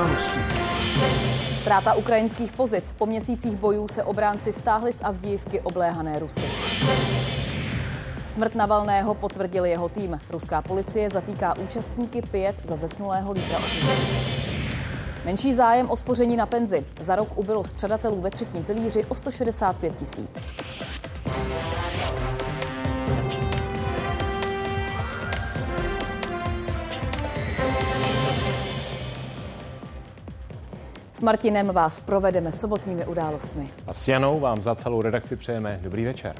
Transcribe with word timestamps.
události. 0.00 0.38
Ztráta 1.56 1.94
ukrajinských 1.94 2.52
pozic. 2.52 2.94
Po 2.98 3.06
měsících 3.06 3.56
bojů 3.56 3.88
se 3.88 4.02
obránci 4.02 4.52
stáhli 4.52 4.92
z 4.92 5.02
Avdijivky 5.02 5.60
obléhané 5.60 6.18
Rusy. 6.18 6.44
Smrt 8.24 8.54
Navalného 8.54 9.14
potvrdil 9.14 9.64
jeho 9.64 9.88
tým. 9.88 10.18
Ruská 10.30 10.62
policie 10.62 11.10
zatýká 11.10 11.56
účastníky 11.58 12.22
pět 12.22 12.56
za 12.64 12.76
zesnulého 12.76 13.32
lídra 13.32 13.58
opozice. 13.58 14.06
Menší 15.24 15.54
zájem 15.54 15.90
o 15.90 15.96
spoření 15.96 16.36
na 16.36 16.46
penzi. 16.46 16.86
Za 17.00 17.16
rok 17.16 17.38
ubylo 17.38 17.64
středatelů 17.64 18.20
ve 18.20 18.30
třetím 18.30 18.64
pilíři 18.64 19.04
o 19.04 19.14
165 19.14 19.96
tisíc. 19.96 20.46
S 31.18 31.22
Martinem 31.22 31.66
vás 31.66 32.00
provedeme 32.00 32.52
sobotními 32.52 33.06
událostmi. 33.06 33.70
A 33.86 33.94
s 33.94 34.08
Janou 34.08 34.40
vám 34.40 34.62
za 34.62 34.74
celou 34.74 35.02
redakci 35.02 35.36
přejeme 35.36 35.80
dobrý 35.82 36.04
večer. 36.04 36.34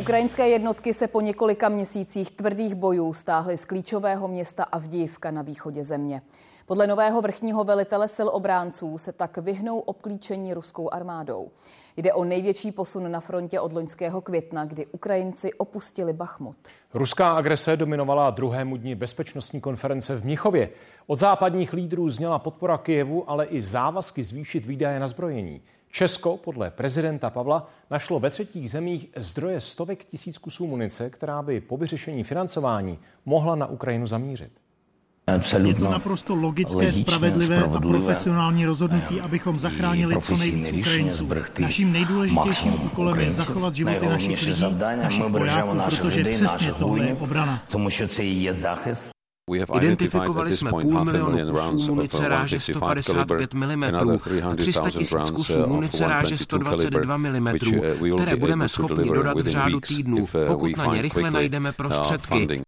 Ukrajinské 0.00 0.48
jednotky 0.48 0.94
se 0.94 1.08
po 1.08 1.20
několika 1.20 1.68
měsících 1.68 2.30
tvrdých 2.30 2.74
bojů 2.74 3.12
stáhly 3.12 3.56
z 3.56 3.64
klíčového 3.64 4.28
města 4.28 4.64
Avdívka 4.64 5.30
na 5.30 5.42
východě 5.42 5.84
země. 5.84 6.22
Podle 6.66 6.86
nového 6.86 7.20
vrchního 7.20 7.64
velitele 7.64 8.08
sil 8.16 8.28
obránců 8.32 8.98
se 8.98 9.12
tak 9.12 9.38
vyhnou 9.38 9.78
obklíčení 9.78 10.54
ruskou 10.54 10.92
armádou. 10.92 11.50
Jde 11.96 12.12
o 12.12 12.24
největší 12.24 12.72
posun 12.72 13.10
na 13.10 13.20
frontě 13.20 13.60
od 13.60 13.72
loňského 13.72 14.20
května, 14.20 14.64
kdy 14.64 14.86
Ukrajinci 14.86 15.52
opustili 15.54 16.12
Bachmut. 16.12 16.56
Ruská 16.94 17.32
agrese 17.32 17.76
dominovala 17.76 18.30
druhému 18.30 18.76
dni 18.76 18.94
bezpečnostní 18.94 19.60
konference 19.60 20.16
v 20.16 20.24
Mnichově. 20.24 20.70
Od 21.06 21.18
západních 21.18 21.72
lídrů 21.72 22.08
zněla 22.08 22.38
podpora 22.38 22.78
Kijevu, 22.78 23.30
ale 23.30 23.46
i 23.46 23.62
závazky 23.62 24.22
zvýšit 24.22 24.66
výdaje 24.66 25.00
na 25.00 25.06
zbrojení. 25.06 25.62
Česko 25.90 26.36
podle 26.36 26.70
prezidenta 26.70 27.30
Pavla 27.30 27.68
našlo 27.90 28.20
ve 28.20 28.30
třetích 28.30 28.70
zemích 28.70 29.08
zdroje 29.16 29.60
stovek 29.60 30.04
tisíc 30.04 30.38
kusů 30.38 30.66
munice, 30.66 31.10
která 31.10 31.42
by 31.42 31.60
po 31.60 31.76
vyřešení 31.76 32.24
financování 32.24 32.98
mohla 33.24 33.54
na 33.54 33.66
Ukrajinu 33.66 34.06
zamířit. 34.06 34.65
Je 35.66 35.74
to 35.74 35.90
naprosto 35.90 36.34
logické, 36.34 36.92
spravedlivé, 36.92 37.58
a 37.58 37.80
profesionální 37.80 38.66
rozhodnutí, 38.66 39.20
abychom 39.20 39.58
zachránili 39.58 40.20
co 40.20 40.36
nejvíc 40.36 40.72
Ukrajinců. 40.72 41.28
Naším 41.60 41.92
nejdůležitějším 41.92 42.74
úkolem 42.74 43.20
je 43.20 43.30
zachovat 43.30 43.74
životy 43.74 44.06
našich 44.06 44.46
lidí, 44.46 44.62
našich 45.02 45.24
vojáků, 45.24 45.78
protože 45.90 46.24
přesně 46.24 46.72
to 46.72 46.96
je 46.96 47.14
obrana. 47.14 47.62
Tomu, 47.68 47.88
to 48.16 48.22
je 48.22 48.54
záchist. 48.54 49.10
Identifikovali 49.76 50.56
jsme 50.56 50.70
půl 50.70 51.04
milionu 51.04 51.52
kusů 51.70 51.94
munice 51.94 52.28
ráže 52.28 52.60
155 52.60 53.54
mm 53.54 53.84
a 53.84 54.56
300 54.56 54.90
tisíc 54.90 55.30
kusů 55.30 55.66
munice 55.66 56.06
ráže 56.06 56.38
122 56.38 57.16
mm, 57.16 57.48
které 58.14 58.36
budeme 58.36 58.68
schopni 58.68 59.10
dodat 59.10 59.40
v 59.40 59.48
řádu 59.48 59.80
týdnů, 59.80 60.28
pokud 60.46 60.76
na 60.76 60.86
ně 60.86 61.02
rychle 61.02 61.30
najdeme 61.30 61.72
prostředky. 61.72 62.62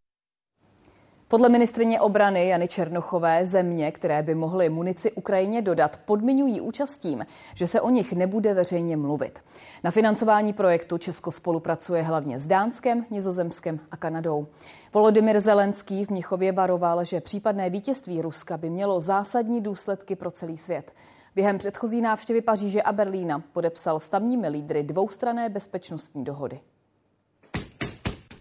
Podle 1.30 1.48
ministrině 1.48 2.00
obrany 2.00 2.48
Jany 2.48 2.68
Černochové 2.68 3.46
země, 3.46 3.92
které 3.92 4.22
by 4.22 4.34
mohly 4.34 4.68
munici 4.68 5.12
Ukrajině 5.12 5.62
dodat, 5.62 6.00
podmiňují 6.04 6.60
účastím, 6.60 7.26
že 7.54 7.66
se 7.66 7.80
o 7.80 7.90
nich 7.90 8.12
nebude 8.12 8.54
veřejně 8.54 8.96
mluvit. 8.96 9.44
Na 9.84 9.90
financování 9.90 10.52
projektu 10.52 10.98
Česko 10.98 11.32
spolupracuje 11.32 12.02
hlavně 12.02 12.40
s 12.40 12.46
Dánskem, 12.46 13.06
Nizozemskem 13.10 13.80
a 13.90 13.96
Kanadou. 13.96 14.46
Volodymyr 14.94 15.40
Zelenský 15.40 16.04
v 16.04 16.10
Mnichově 16.10 16.52
varoval, 16.52 17.04
že 17.04 17.20
případné 17.20 17.70
vítězství 17.70 18.22
Ruska 18.22 18.56
by 18.56 18.70
mělo 18.70 19.00
zásadní 19.00 19.60
důsledky 19.60 20.16
pro 20.16 20.30
celý 20.30 20.58
svět. 20.58 20.92
Během 21.34 21.58
předchozí 21.58 22.00
návštěvy 22.00 22.40
Paříže 22.40 22.82
a 22.82 22.92
Berlína 22.92 23.42
podepsal 23.52 24.00
s 24.00 24.08
tamními 24.08 24.48
lídry 24.48 24.82
dvoustrané 24.82 25.48
bezpečnostní 25.48 26.24
dohody. 26.24 26.60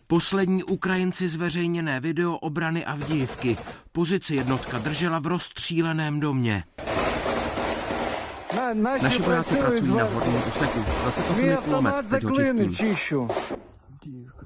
Poslední 0.10 0.64
Ukrajinci 0.64 1.30
zveřejněné 1.30 2.00
video 2.00 2.34
obrany 2.34 2.86
Avdijivky. 2.86 3.58
Pozici 3.92 4.36
jednotka 4.36 4.78
držela 4.78 5.20
v 5.20 5.28
rozstříleném 5.28 6.20
domě. 6.20 6.64
Naši 9.02 9.22
vojáci 9.22 9.56
pracují 9.56 9.92
na 9.92 10.04
horním 10.04 10.42
úseku. 10.48 10.80
Zase 11.06 11.22
to 11.24 11.36
se 11.36 11.42
mi 11.42 11.58
kulomet, 11.58 11.96
teď 12.10 12.24
ho 12.24 12.36
čistím. 12.36 13.30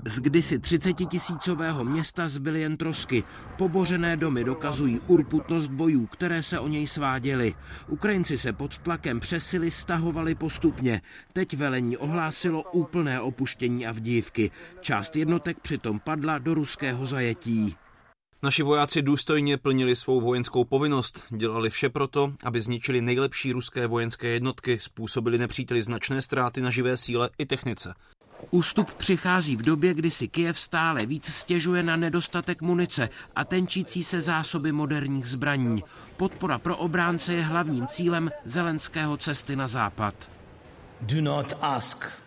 Z 0.06 0.20
kdysi 0.20 0.60
30 0.60 0.94
tisícového 0.94 1.84
města 1.84 2.30
zbyly 2.30 2.62
jen 2.62 2.78
trosky. 2.78 3.24
Pobořené 3.58 4.18
domy 4.18 4.44
dokazují 4.44 5.00
urputnost 5.00 5.68
bojů, 5.68 6.06
které 6.06 6.44
se 6.44 6.60
o 6.60 6.68
něj 6.68 6.88
sváděly. 6.88 7.54
Ukrajinci 7.88 8.38
se 8.38 8.54
pod 8.54 8.78
tlakem 8.78 9.20
přesily 9.20 9.72
stahovali 9.72 10.36
postupně. 10.36 11.02
Teď 11.34 11.58
velení 11.58 11.98
ohlásilo 11.98 12.64
úplné 12.72 13.22
opuštění 13.22 13.88
Avdívky. 13.88 14.52
Část 14.82 15.16
jednotek 15.16 15.60
přitom 15.60 16.00
padla 16.00 16.38
do 16.38 16.54
ruského 16.54 17.06
zajetí. 17.06 17.76
Naši 18.44 18.64
vojáci 18.64 19.02
důstojně 19.02 19.58
plnili 19.58 19.96
svou 19.96 20.22
vojenskou 20.22 20.64
povinnost, 20.66 21.24
dělali 21.30 21.70
vše 21.70 21.90
proto, 21.90 22.34
aby 22.44 22.62
zničili 22.62 23.02
nejlepší 23.02 23.52
ruské 23.52 23.88
vojenské 23.88 24.28
jednotky, 24.28 24.80
způsobili 24.80 25.38
nepříteli 25.38 25.84
značné 25.84 26.22
ztráty 26.22 26.62
na 26.62 26.70
živé 26.70 26.98
síle 26.98 27.30
i 27.38 27.46
technice. 27.46 27.94
Ústup 28.52 28.94
přichází 28.94 29.56
v 29.56 29.62
době, 29.62 29.94
kdy 29.94 30.12
si 30.12 30.28
Kyjev 30.28 30.60
stále 30.60 31.06
víc 31.06 31.34
stěžuje 31.34 31.84
na 31.84 31.96
nedostatek 31.96 32.62
munice 32.62 33.10
a 33.36 33.44
tenčící 33.44 34.04
se 34.04 34.22
zásoby 34.22 34.72
moderních 34.72 35.26
zbraní. 35.26 35.84
Podpora 36.18 36.58
pro 36.58 36.78
obránce 36.78 37.34
je 37.34 37.44
hlavním 37.44 37.88
cílem 37.88 38.32
zelenského 38.46 39.18
cesty 39.18 39.56
na 39.56 39.68
západ. 39.68 40.16
Do 41.02 41.22
not 41.22 41.54
ask 41.62 42.22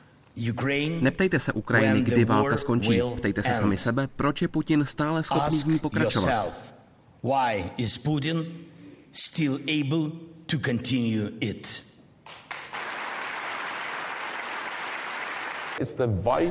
Ukraine 0.50 1.00
Neptejte 1.00 1.40
se 1.40 1.52
Ukrajiny, 1.52 2.02
kdy 2.02 2.24
válka 2.24 2.56
skončí. 2.56 3.00
Ptejte 3.16 3.42
se 3.42 3.54
sami 3.54 3.78
sebe, 3.78 4.08
proč 4.16 4.42
je 4.42 4.48
Putin 4.48 4.84
stále 4.86 5.22
schopný 5.22 5.58
v 5.58 5.66
ní 5.66 5.78
pokračovat. 5.78 6.74
Why 7.22 7.64
is 7.76 7.98
Putin 7.98 8.46
still 9.12 9.54
able 9.54 10.10
to 10.46 10.58
continue 10.58 11.30
it? 11.40 11.93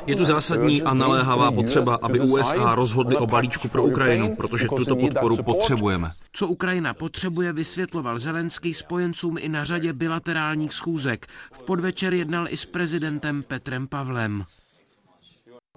Je 0.07 0.15
tu 0.15 0.25
zásadní 0.25 0.83
a 0.83 0.93
naléhavá 0.93 1.51
potřeba, 1.51 1.99
aby 2.01 2.19
USA 2.19 2.75
rozhodli 2.75 3.17
o 3.17 3.27
balíčku 3.27 3.67
pro 3.67 3.83
Ukrajinu, 3.83 4.35
protože 4.35 4.67
tuto 4.67 4.95
podporu 4.95 5.43
potřebujeme. 5.43 6.11
Co 6.33 6.47
Ukrajina 6.47 6.93
potřebuje, 6.93 7.53
vysvětloval 7.53 8.19
Zelenský 8.19 8.73
spojencům 8.73 9.37
i 9.39 9.49
na 9.49 9.63
řadě 9.63 9.93
bilaterálních 9.93 10.73
schůzek. 10.73 11.27
V 11.53 11.63
podvečer 11.63 12.13
jednal 12.13 12.47
i 12.49 12.57
s 12.57 12.65
prezidentem 12.65 13.43
Petrem 13.43 13.87
Pavlem. 13.87 14.45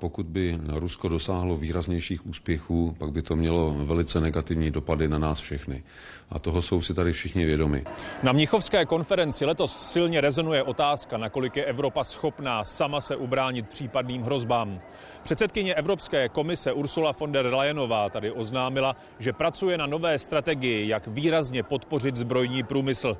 Pokud 0.00 0.26
by 0.26 0.58
Rusko 0.68 1.08
dosáhlo 1.08 1.56
výraznějších 1.56 2.26
úspěchů, 2.26 2.96
pak 2.98 3.12
by 3.12 3.22
to 3.22 3.36
mělo 3.36 3.74
velice 3.84 4.20
negativní 4.20 4.70
dopady 4.70 5.08
na 5.08 5.18
nás 5.18 5.40
všechny. 5.40 5.84
A 6.30 6.38
toho 6.38 6.62
jsou 6.62 6.82
si 6.82 6.94
tady 6.94 7.12
všichni 7.12 7.44
vědomi. 7.44 7.84
Na 8.22 8.32
Mnichovské 8.32 8.86
konferenci 8.86 9.44
letos 9.44 9.92
silně 9.92 10.20
rezonuje 10.20 10.62
otázka, 10.62 11.16
nakolik 11.16 11.56
je 11.56 11.64
Evropa 11.64 12.04
schopná 12.04 12.64
sama 12.64 13.00
se 13.00 13.16
ubránit 13.16 13.68
případným 13.68 14.22
hrozbám. 14.22 14.80
Předsedkyně 15.22 15.74
Evropské 15.74 16.28
komise 16.28 16.72
Ursula 16.72 17.12
von 17.20 17.32
der 17.32 17.46
Leyenová 17.46 18.10
tady 18.10 18.30
oznámila, 18.32 18.96
že 19.18 19.32
pracuje 19.32 19.78
na 19.78 19.86
nové 19.86 20.18
strategii, 20.18 20.88
jak 20.88 21.06
výrazně 21.06 21.62
podpořit 21.62 22.16
zbrojní 22.16 22.62
průmysl 22.62 23.16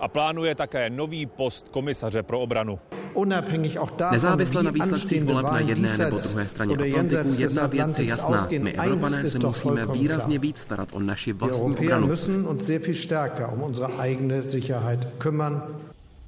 a 0.00 0.08
plánuje 0.08 0.54
také 0.54 0.90
nový 0.90 1.26
post 1.26 1.68
komisaře 1.68 2.22
pro 2.22 2.40
obranu. 2.40 2.78
Nezávisle 4.10 4.62
na 4.62 4.70
výsledcích 4.70 5.24
voleb 5.24 5.46
na 5.52 5.58
jedné 5.60 5.98
nebo 5.98 6.18
druhé 6.18 6.48
straně 6.48 6.74
Atlantiku, 6.74 7.40
jedna 7.40 7.66
věc 7.66 7.98
je 7.98 8.08
jasná. 8.08 8.46
My, 8.58 8.72
Evropané, 8.72 9.30
se 9.30 9.38
musíme 9.38 9.86
výrazně 9.86 10.38
víc 10.38 10.58
starat 10.58 10.88
o 10.92 11.00
naši 11.00 11.32
vlastní 11.32 11.76
obranu. 11.76 12.08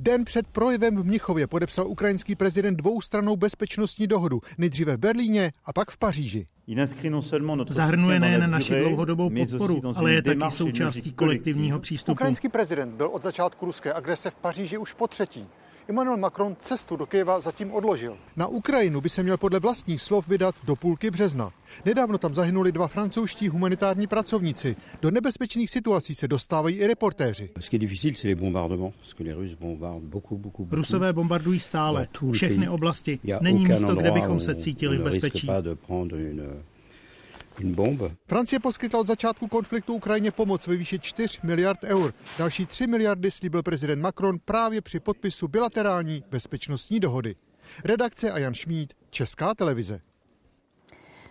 Den 0.04 0.24
před 0.24 0.46
projevem 0.46 0.96
v 0.96 1.04
Mnichově 1.04 1.46
podepsal 1.46 1.86
ukrajinský 1.86 2.34
prezident 2.34 2.76
dvoustranou 2.76 3.36
bezpečnostní 3.36 4.06
dohodu, 4.06 4.40
nejdříve 4.58 4.96
v 4.96 5.00
Berlíně 5.00 5.52
a 5.64 5.72
pak 5.72 5.90
v 5.90 5.98
Paříži. 5.98 6.46
Zahrnuje 7.68 8.20
nejen 8.20 8.50
naši 8.50 8.80
dlouhodobou 8.80 9.30
podporu, 9.30 9.82
ale 9.96 10.12
je 10.12 10.22
taky 10.22 10.50
součástí 10.50 11.12
kolektivního 11.12 11.78
přístupu. 11.78 12.12
Ukrajinský 12.12 12.48
prezident 12.48 12.94
byl 12.94 13.06
od 13.06 13.22
začátku 13.22 13.66
ruské 13.66 13.92
agrese 13.92 14.30
v 14.30 14.34
Paříži 14.34 14.78
už 14.78 14.92
po 14.92 15.06
třetí. 15.06 15.46
Emmanuel 15.88 16.16
Macron 16.16 16.56
cestu 16.58 16.96
do 16.96 17.06
Kyjeva 17.06 17.40
zatím 17.40 17.72
odložil. 17.72 18.16
Na 18.36 18.46
Ukrajinu 18.46 19.00
by 19.00 19.08
se 19.08 19.22
měl 19.22 19.36
podle 19.36 19.60
vlastních 19.60 20.02
slov 20.02 20.28
vydat 20.28 20.54
do 20.64 20.76
půlky 20.76 21.10
března. 21.10 21.50
Nedávno 21.84 22.18
tam 22.18 22.34
zahynuli 22.34 22.72
dva 22.72 22.88
francouzští 22.88 23.48
humanitární 23.48 24.06
pracovníci. 24.06 24.76
Do 25.02 25.10
nebezpečných 25.10 25.70
situací 25.70 26.14
se 26.14 26.28
dostávají 26.28 26.76
i 26.76 26.86
reportéři. 26.86 27.50
Rusové 30.70 31.12
bombardují 31.12 31.60
stále, 31.60 32.08
všechny 32.32 32.68
oblasti. 32.68 33.18
Není 33.40 33.64
místo, 33.66 33.94
kde 33.94 34.10
bychom 34.10 34.40
se 34.40 34.54
cítili 34.54 34.98
v 34.98 35.02
bezpečí. 35.02 35.48
Francie 38.26 38.60
poskytla 38.60 39.00
od 39.00 39.06
začátku 39.06 39.48
konfliktu 39.48 39.94
Ukrajině 39.94 40.30
pomoc 40.30 40.66
ve 40.66 40.76
výši 40.76 40.98
4 40.98 41.38
miliard 41.42 41.84
eur. 41.84 42.14
Další 42.38 42.66
3 42.66 42.86
miliardy 42.86 43.30
slíbil 43.30 43.62
prezident 43.62 44.00
Macron 44.00 44.38
právě 44.44 44.80
při 44.80 45.00
podpisu 45.00 45.48
bilaterální 45.48 46.24
bezpečnostní 46.30 47.00
dohody. 47.00 47.34
Redakce 47.84 48.30
a 48.30 48.38
Jan 48.38 48.54
Šmíd, 48.54 48.94
Česká 49.10 49.54
televize. 49.54 50.00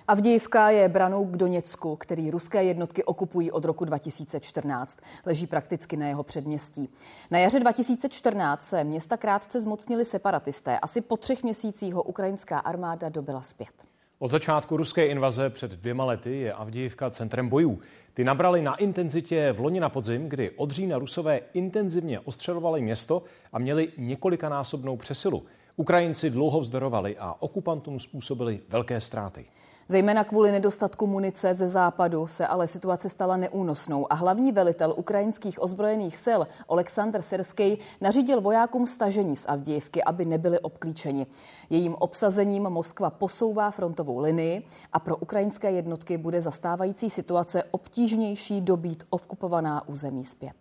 Avdijivka 0.07 0.69
je 0.69 0.89
branou 0.89 1.25
k 1.25 1.37
Doněcku, 1.37 1.95
který 1.95 2.31
ruské 2.31 2.63
jednotky 2.63 3.03
okupují 3.03 3.51
od 3.51 3.65
roku 3.65 3.85
2014. 3.85 4.99
Leží 5.25 5.47
prakticky 5.47 5.97
na 5.97 6.07
jeho 6.07 6.23
předměstí. 6.23 6.89
Na 7.31 7.39
jaře 7.39 7.59
2014 7.59 8.63
se 8.63 8.83
města 8.83 9.17
krátce 9.17 9.61
zmocnili 9.61 10.05
separatisté. 10.05 10.79
Asi 10.79 11.01
po 11.01 11.17
třech 11.17 11.43
měsících 11.43 11.93
ho 11.93 12.03
ukrajinská 12.03 12.59
armáda 12.59 13.09
dobila 13.09 13.41
zpět. 13.41 13.90
Od 14.21 14.27
začátku 14.27 14.77
ruské 14.77 15.07
invaze 15.07 15.49
před 15.49 15.71
dvěma 15.71 16.05
lety 16.05 16.39
je 16.39 16.53
Avdijivka 16.53 17.09
centrem 17.09 17.49
bojů. 17.49 17.79
Ty 18.13 18.23
nabrali 18.23 18.61
na 18.61 18.75
intenzitě 18.75 19.51
v 19.51 19.59
loni 19.59 19.79
na 19.79 19.89
podzim, 19.89 20.29
kdy 20.29 20.51
od 20.51 20.71
října 20.71 20.97
rusové 20.97 21.41
intenzivně 21.53 22.19
ostřelovali 22.19 22.81
město 22.81 23.23
a 23.53 23.59
měli 23.59 23.91
několikanásobnou 23.97 24.97
přesilu. 24.97 25.43
Ukrajinci 25.75 26.29
dlouho 26.29 26.59
vzdorovali 26.59 27.17
a 27.17 27.35
okupantům 27.39 27.99
způsobili 27.99 28.59
velké 28.69 29.01
ztráty. 29.01 29.45
Zejména 29.87 30.23
kvůli 30.23 30.51
nedostatku 30.51 31.07
munice 31.07 31.53
ze 31.53 31.67
západu 31.67 32.27
se 32.27 32.47
ale 32.47 32.67
situace 32.67 33.09
stala 33.09 33.37
neúnosnou 33.37 34.13
a 34.13 34.15
hlavní 34.15 34.51
velitel 34.51 34.93
ukrajinských 34.97 35.63
ozbrojených 35.63 36.17
sil 36.25 36.41
Oleksandr 36.67 37.21
Sirský 37.21 37.77
nařídil 38.01 38.41
vojákům 38.41 38.87
stažení 38.87 39.35
z 39.35 39.45
Avdijivky, 39.45 40.03
aby 40.03 40.25
nebyli 40.25 40.59
obklíčeni. 40.59 41.27
Jejím 41.69 41.95
obsazením 41.95 42.63
Moskva 42.63 43.09
posouvá 43.09 43.71
frontovou 43.71 44.19
linii 44.19 44.67
a 44.93 44.99
pro 44.99 45.17
ukrajinské 45.17 45.71
jednotky 45.71 46.17
bude 46.17 46.41
zastávající 46.41 47.09
situace 47.09 47.63
obtížnější 47.71 48.61
dobít 48.61 49.03
okupovaná 49.09 49.87
území 49.87 50.25
zpět. 50.25 50.55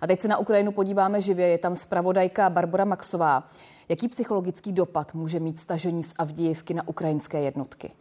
A 0.00 0.06
teď 0.06 0.20
se 0.20 0.28
na 0.28 0.38
Ukrajinu 0.38 0.72
podíváme 0.72 1.20
živě. 1.20 1.48
Je 1.48 1.58
tam 1.58 1.76
zpravodajka 1.76 2.50
Barbara 2.50 2.84
Maxová. 2.84 3.48
Jaký 3.88 4.08
psychologický 4.08 4.72
dopad 4.72 5.14
může 5.14 5.40
mít 5.40 5.60
stažení 5.60 6.02
z 6.02 6.14
Avdijivky 6.18 6.74
na 6.74 6.88
ukrajinské 6.88 7.40
jednotky? 7.40 7.92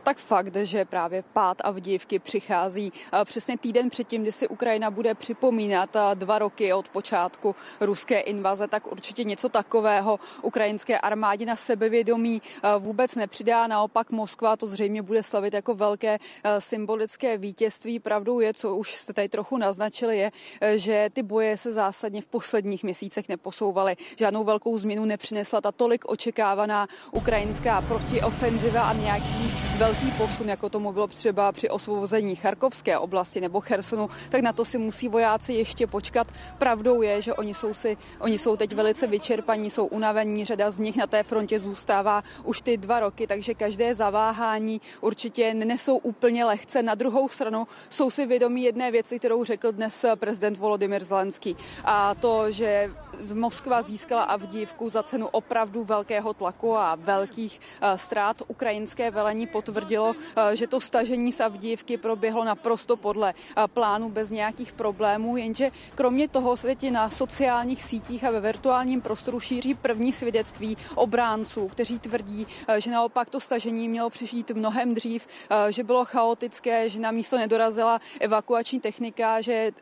Tak 0.00 0.18
fakt, 0.18 0.56
že 0.56 0.84
právě 0.84 1.22
pád 1.32 1.56
Avdívky 1.64 2.18
přichází 2.18 2.92
přesně 3.24 3.58
týden 3.58 3.90
předtím, 3.90 4.22
kdy 4.22 4.32
si 4.32 4.48
Ukrajina 4.48 4.90
bude 4.90 5.14
připomínat 5.14 5.96
dva 6.14 6.38
roky 6.38 6.72
od 6.72 6.88
počátku 6.88 7.56
ruské 7.80 8.20
invaze, 8.20 8.68
tak 8.68 8.92
určitě 8.92 9.24
něco 9.24 9.48
takového 9.48 10.20
ukrajinské 10.42 10.98
armádě 10.98 11.46
na 11.46 11.56
sebevědomí 11.56 12.42
vůbec 12.78 13.14
nepřidá. 13.14 13.66
Naopak 13.66 14.10
Moskva 14.10 14.56
to 14.56 14.66
zřejmě 14.66 15.02
bude 15.02 15.22
slavit 15.22 15.54
jako 15.54 15.74
velké 15.74 16.18
symbolické 16.58 17.38
vítězství. 17.38 17.98
Pravdou 17.98 18.40
je, 18.40 18.54
co 18.54 18.76
už 18.76 18.94
jste 18.94 19.12
tady 19.12 19.28
trochu 19.28 19.56
naznačili, 19.56 20.18
je, 20.18 20.30
že 20.76 21.10
ty 21.12 21.22
boje 21.22 21.56
se 21.56 21.72
zásadně 21.72 22.22
v 22.22 22.26
posledních 22.26 22.84
měsících 22.84 23.28
neposouvaly. 23.28 23.96
Žádnou 24.16 24.44
velkou 24.44 24.78
změnu 24.78 25.04
nepřinesla 25.04 25.60
ta 25.60 25.72
tolik 25.72 26.04
očekávaná 26.08 26.86
ukrajinská 27.12 27.82
protiofenziva 27.82 28.82
a 28.82 28.92
nějaký 28.92 29.69
velký 29.80 30.10
posun, 30.10 30.48
jako 30.48 30.68
tomu 30.68 30.92
bylo 30.92 31.06
třeba 31.06 31.52
při 31.52 31.70
osvobození 31.70 32.36
Charkovské 32.36 32.98
oblasti 32.98 33.40
nebo 33.40 33.60
Chersonu, 33.60 34.10
tak 34.28 34.40
na 34.40 34.52
to 34.52 34.64
si 34.64 34.78
musí 34.78 35.08
vojáci 35.08 35.52
ještě 35.52 35.86
počkat. 35.86 36.26
Pravdou 36.58 37.02
je, 37.02 37.22
že 37.22 37.34
oni 37.34 37.54
jsou, 37.54 37.74
si, 37.74 37.96
oni 38.18 38.38
jsou 38.38 38.56
teď 38.56 38.74
velice 38.74 39.06
vyčerpaní, 39.06 39.70
jsou 39.70 39.86
unavení, 39.86 40.44
řada 40.44 40.70
z 40.70 40.78
nich 40.78 40.96
na 40.96 41.06
té 41.06 41.22
frontě 41.22 41.58
zůstává 41.58 42.22
už 42.44 42.60
ty 42.60 42.76
dva 42.76 43.00
roky, 43.00 43.26
takže 43.26 43.54
každé 43.54 43.94
zaváhání 43.94 44.80
určitě 45.00 45.54
nesou 45.54 45.96
úplně 45.96 46.44
lehce. 46.44 46.82
Na 46.82 46.94
druhou 46.94 47.28
stranu 47.28 47.66
jsou 47.88 48.10
si 48.10 48.26
vědomí 48.26 48.62
jedné 48.62 48.90
věci, 48.90 49.18
kterou 49.18 49.44
řekl 49.44 49.72
dnes 49.72 50.04
prezident 50.14 50.58
Volodymyr 50.58 51.04
Zelenský. 51.04 51.56
A 51.84 52.14
to, 52.14 52.50
že 52.52 52.90
Moskva 53.34 53.82
získala 53.82 54.22
Avdívku 54.22 54.90
za 54.90 55.02
cenu 55.02 55.26
opravdu 55.26 55.84
velkého 55.84 56.34
tlaku 56.34 56.76
a 56.76 56.94
velkých 56.94 57.60
eh, 57.80 57.98
ztrát. 57.98 58.42
Ukrajinské 58.48 59.10
velení 59.10 59.46
potvrdilo, 59.70 60.14
eh, 60.36 60.56
že 60.56 60.66
to 60.66 60.80
stažení 60.80 61.32
z 61.32 61.40
Avdívky 61.40 61.96
proběhlo 61.96 62.44
naprosto 62.44 62.96
podle 62.96 63.30
eh, 63.30 63.68
plánu 63.68 64.10
bez 64.10 64.30
nějakých 64.30 64.72
problémů, 64.72 65.36
jenže 65.36 65.70
kromě 65.94 66.28
toho 66.28 66.56
se 66.56 66.66
teď 66.66 66.90
na 66.90 67.10
sociálních 67.10 67.82
sítích 67.82 68.24
a 68.24 68.30
ve 68.30 68.40
virtuálním 68.40 69.00
prostoru 69.00 69.40
šíří 69.40 69.74
první 69.74 70.12
svědectví 70.12 70.76
obránců, 70.94 71.68
kteří 71.68 71.98
tvrdí, 71.98 72.46
že 72.78 72.90
naopak 72.90 73.30
to 73.30 73.40
stažení 73.40 73.88
mělo 73.88 74.10
přišít 74.10 74.50
mnohem 74.50 74.94
dřív, 74.94 75.26
že 75.70 75.84
bylo 75.84 76.04
chaotické, 76.04 76.88
že 76.88 77.00
na 77.00 77.10
místo 77.10 77.38
nedorazila 77.38 78.00
evakuační 78.20 78.80
technika, 78.80 79.40
že 79.40 79.72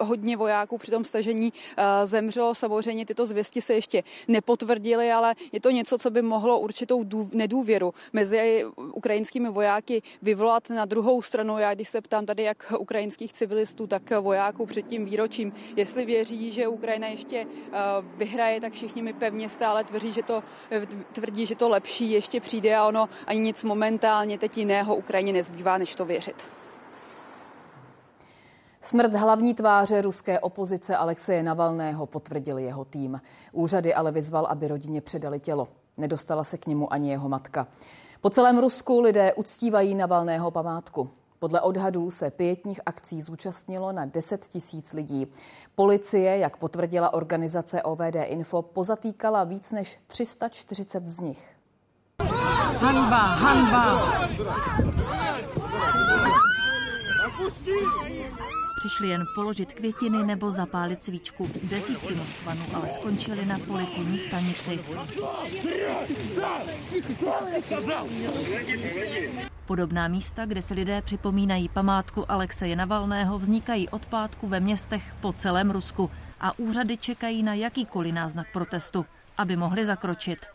hodně 0.00 0.36
vojáků 0.36 0.78
při 0.78 0.90
tom 0.90 1.04
stažení 1.04 1.52
zemřelo. 2.04 2.54
Samozřejmě 2.54 3.06
tyto 3.06 3.26
zvěsti 3.26 3.60
se 3.60 3.74
ještě 3.74 4.02
nepotvrdily, 4.28 5.12
ale 5.12 5.34
je 5.52 5.60
to 5.60 5.70
něco, 5.70 5.98
co 5.98 6.10
by 6.10 6.22
mohlo 6.22 6.58
určitou 6.58 7.04
nedůvěru 7.32 7.94
mezi 8.12 8.64
ukrajinskými 8.76 9.35
vojáky 9.44 10.02
vyvolat. 10.22 10.70
Na 10.70 10.84
druhou 10.84 11.22
stranu, 11.22 11.58
já 11.58 11.74
když 11.74 11.88
se 11.88 12.00
ptám 12.00 12.26
tady 12.26 12.42
jak 12.42 12.72
ukrajinských 12.78 13.32
civilistů, 13.32 13.86
tak 13.86 14.10
vojáků 14.20 14.66
před 14.66 14.82
tím 14.82 15.04
výročím, 15.04 15.52
jestli 15.76 16.04
věří, 16.04 16.52
že 16.52 16.68
Ukrajina 16.68 17.06
ještě 17.06 17.46
eh, 17.46 17.78
vyhraje, 18.16 18.60
tak 18.60 18.72
všichni 18.72 19.02
mi 19.02 19.12
pevně 19.12 19.48
stále 19.48 19.84
tvrdí, 19.84 20.12
že 20.12 20.22
to, 20.22 20.42
tvrdí, 21.12 21.46
že 21.46 21.56
to 21.56 21.68
lepší 21.68 22.10
ještě 22.10 22.40
přijde 22.40 22.76
a 22.76 22.86
ono 22.86 23.08
ani 23.26 23.40
nic 23.40 23.64
momentálně 23.64 24.38
teď 24.38 24.58
jiného 24.58 24.96
Ukrajině 24.96 25.32
nezbývá, 25.32 25.78
než 25.78 25.94
to 25.94 26.04
věřit. 26.04 26.46
Smrt 28.86 29.14
hlavní 29.14 29.54
tváře 29.54 30.02
ruské 30.02 30.40
opozice 30.40 30.96
Alexeje 30.96 31.42
Navalného 31.42 32.06
potvrdil 32.06 32.58
jeho 32.58 32.84
tým. 32.84 33.20
Úřady 33.52 33.94
ale 33.94 34.12
vyzval, 34.12 34.46
aby 34.46 34.68
rodině 34.68 35.00
předali 35.00 35.40
tělo. 35.40 35.68
Nedostala 35.96 36.44
se 36.44 36.58
k 36.58 36.66
němu 36.66 36.92
ani 36.92 37.10
jeho 37.10 37.28
matka. 37.28 37.66
Po 38.26 38.30
celém 38.30 38.58
Rusku 38.58 39.00
lidé 39.00 39.34
uctívají 39.34 39.94
Navalného 39.94 40.50
památku. 40.50 41.10
Podle 41.38 41.60
odhadů 41.60 42.10
se 42.10 42.30
pětních 42.30 42.80
akcí 42.86 43.22
zúčastnilo 43.22 43.92
na 43.92 44.04
10 44.04 44.48
tisíc 44.48 44.92
lidí. 44.92 45.26
Policie, 45.74 46.38
jak 46.38 46.56
potvrdila 46.56 47.14
organizace 47.14 47.82
OVD 47.82 48.16
Info, 48.24 48.62
pozatýkala 48.62 49.44
víc 49.44 49.72
než 49.72 49.98
340 50.06 51.08
z 51.08 51.20
nich. 51.20 51.56
Hanba, 52.78 53.18
hanba! 53.18 54.16
Přišli 58.86 59.08
jen 59.08 59.24
položit 59.34 59.72
květiny 59.72 60.24
nebo 60.24 60.52
zapálit 60.52 61.04
svíčku. 61.04 61.50
Desítky 61.62 62.14
Moskvanů 62.14 62.60
ale 62.74 62.92
skončili 62.92 63.46
na 63.46 63.58
policejní 63.58 64.18
stanici. 64.18 64.80
Podobná 69.66 70.08
místa, 70.08 70.46
kde 70.46 70.62
si 70.62 70.74
lidé 70.74 71.02
připomínají 71.02 71.68
památku 71.68 72.30
Alexeje 72.30 72.76
Navalného, 72.76 73.38
vznikají 73.38 73.88
od 73.88 74.06
pátku 74.06 74.48
ve 74.48 74.60
městech 74.60 75.02
po 75.20 75.32
celém 75.32 75.70
Rusku 75.70 76.10
a 76.40 76.58
úřady 76.58 76.96
čekají 76.96 77.42
na 77.42 77.54
jakýkoliv 77.54 78.14
náznak 78.14 78.46
protestu, 78.52 79.06
aby 79.38 79.56
mohli 79.56 79.86
zakročit. 79.86 80.46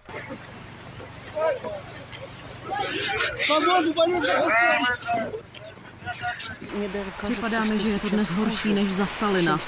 Připadá 7.24 7.64
mi, 7.64 7.80
že 7.80 7.88
je 7.88 8.00
to 8.00 8.10
dnes 8.10 8.30
horší 8.30 8.74
než 8.74 8.94
za 8.94 9.06
Stalina. 9.06 9.60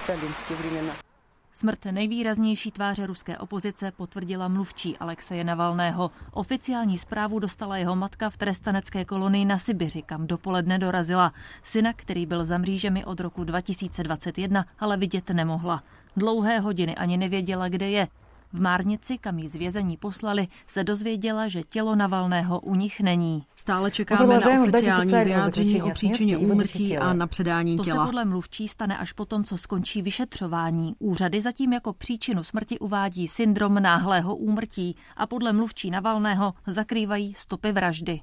Smrt 1.53 1.85
nejvýraznější 1.85 2.71
tváře 2.71 3.05
ruské 3.05 3.37
opozice 3.37 3.91
potvrdila 3.91 4.47
mluvčí 4.47 4.97
Alexeje 4.97 5.43
Navalného. 5.43 6.11
Oficiální 6.31 6.97
zprávu 6.97 7.39
dostala 7.39 7.77
jeho 7.77 7.95
matka 7.95 8.29
v 8.29 8.37
trestanecké 8.37 9.05
kolonii 9.05 9.45
na 9.45 9.57
Sibiři, 9.57 10.01
kam 10.01 10.27
dopoledne 10.27 10.79
dorazila. 10.79 11.33
Syna, 11.63 11.93
který 11.93 12.25
byl 12.25 12.45
za 12.45 12.57
mřížemi 12.57 13.05
od 13.05 13.19
roku 13.19 13.43
2021, 13.43 14.65
ale 14.79 14.97
vidět 14.97 15.29
nemohla. 15.29 15.83
Dlouhé 16.17 16.59
hodiny 16.59 16.95
ani 16.95 17.17
nevěděla, 17.17 17.69
kde 17.69 17.89
je. 17.89 18.07
V 18.53 18.61
Márnici, 18.61 19.17
kam 19.17 19.39
jí 19.39 19.47
z 19.47 19.55
vězení 19.55 19.97
poslali, 19.97 20.47
se 20.67 20.83
dozvěděla, 20.83 21.47
že 21.47 21.63
tělo 21.63 21.95
Navalného 21.95 22.59
u 22.59 22.75
nich 22.75 23.01
není. 23.01 23.43
Stále 23.55 23.91
čekáme 23.91 24.39
na 24.39 24.61
oficiální 24.61 25.13
vyjádření 25.23 25.81
o 25.81 25.89
příčině 25.89 26.37
úmrtí 26.37 26.97
a 26.97 27.13
na 27.13 27.27
předání 27.27 27.77
těla. 27.77 27.97
To 27.97 28.01
se 28.01 28.05
podle 28.05 28.25
mluvčí 28.25 28.67
stane 28.67 28.97
až 28.97 29.11
potom, 29.11 29.43
co 29.43 29.57
skončí 29.57 30.01
vyšetřování. 30.01 30.95
Úřady 30.99 31.41
zatím 31.41 31.73
jako 31.73 31.93
příčinu 31.93 32.43
smrti 32.43 32.79
uvádí 32.79 33.27
syndrom 33.27 33.73
náhlého 33.73 34.35
úmrtí 34.35 34.95
a 35.17 35.27
podle 35.27 35.53
mluvčí 35.53 35.91
Navalného 35.91 36.53
zakrývají 36.67 37.33
stopy 37.33 37.71
vraždy. 37.71 38.21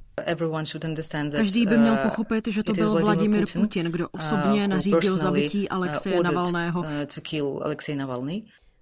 Každý 1.37 1.67
by 1.67 1.79
měl 1.79 1.93
uh, 1.93 1.99
pochopit, 1.99 2.49
že 2.49 2.63
to 2.63 2.73
byl 2.73 3.01
Vladimir 3.01 3.45
Putin, 3.53 3.87
kdo 3.87 4.09
osobně 4.09 4.63
uh, 4.63 4.69
nařídil 4.69 5.19
zabití 5.19 5.69
Alexeje 5.69 6.23
Navalného. 6.23 6.85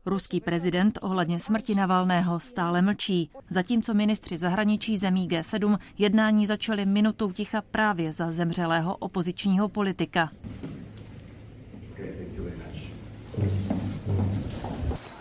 Ruský 0.08 0.40
prezident 0.40 0.98
ohledně 1.02 1.40
smrti 1.40 1.74
Navalného 1.74 2.40
stále 2.40 2.82
mlčí, 2.82 3.30
zatímco 3.50 3.94
ministři 3.94 4.38
zahraničí 4.38 4.98
zemí 4.98 5.28
G7 5.28 5.78
jednání 5.98 6.46
začaly 6.46 6.86
minutou 6.86 7.32
ticha 7.32 7.62
právě 7.70 8.12
za 8.12 8.32
zemřelého 8.32 8.96
opozičního 8.96 9.68
politika. 9.68 10.30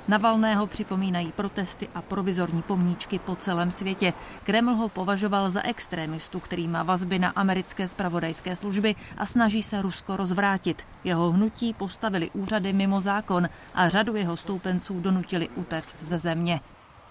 Navalného 0.08 0.68
připomínají 0.68 1.32
protesty 1.32 1.90
a 1.96 2.02
provizorní 2.02 2.62
pomníčky 2.62 3.20
po 3.20 3.36
celém 3.36 3.72
světě. 3.72 4.14
Kreml 4.44 4.74
ho 4.74 4.90
považoval 4.90 5.50
za 5.50 5.62
extrémistu, 5.62 6.40
který 6.40 6.68
má 6.68 6.84
vazby 6.84 7.20
na 7.20 7.30
americké 7.30 7.88
spravodajské 7.88 8.56
služby 8.56 8.96
a 9.18 9.26
snaží 9.26 9.64
se 9.64 9.82
Rusko 9.82 10.18
rozvrátit. 10.18 10.84
Jeho 11.04 11.32
hnutí 11.32 11.74
postavili 11.74 12.30
úřady 12.34 12.74
mimo 12.74 13.02
zákon 13.02 13.50
a 13.74 13.90
řadu 13.90 14.16
jeho 14.16 14.38
stoupenců 14.38 15.00
donutili 15.02 15.50
utéct 15.50 15.96
ze 16.02 16.20
země. 16.20 16.60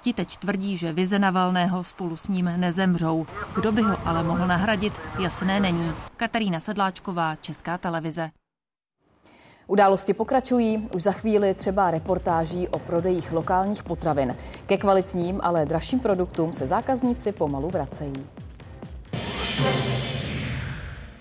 Ti 0.00 0.12
teď 0.12 0.37
tvrdí, 0.37 0.76
že 0.76 0.93
vize 0.93 1.19
Navalného 1.19 1.85
spolu 1.85 2.17
s 2.17 2.29
ním 2.29 2.50
nezemřou. 2.57 3.26
Kdo 3.55 3.73
by 3.73 3.83
ho 3.83 3.97
ale 4.05 4.23
mohl 4.23 4.47
nahradit, 4.47 4.93
jasné 5.19 5.61
není. 5.61 5.93
Katarína 6.17 6.61
Sedláčková, 6.61 7.37
Česká 7.37 7.79
televize. 7.79 8.31
Události 9.68 10.14
pokračují, 10.14 10.88
už 10.94 11.02
za 11.02 11.12
chvíli 11.12 11.54
třeba 11.54 11.90
reportáží 11.90 12.68
o 12.68 12.78
prodejích 12.78 13.32
lokálních 13.32 13.82
potravin. 13.82 14.37
Ke 14.66 14.76
kvalitním, 14.76 15.40
ale 15.42 15.66
dražším 15.66 16.00
produktům 16.00 16.52
se 16.52 16.66
zákazníci 16.66 17.32
pomalu 17.32 17.68
vracejí. 17.70 18.26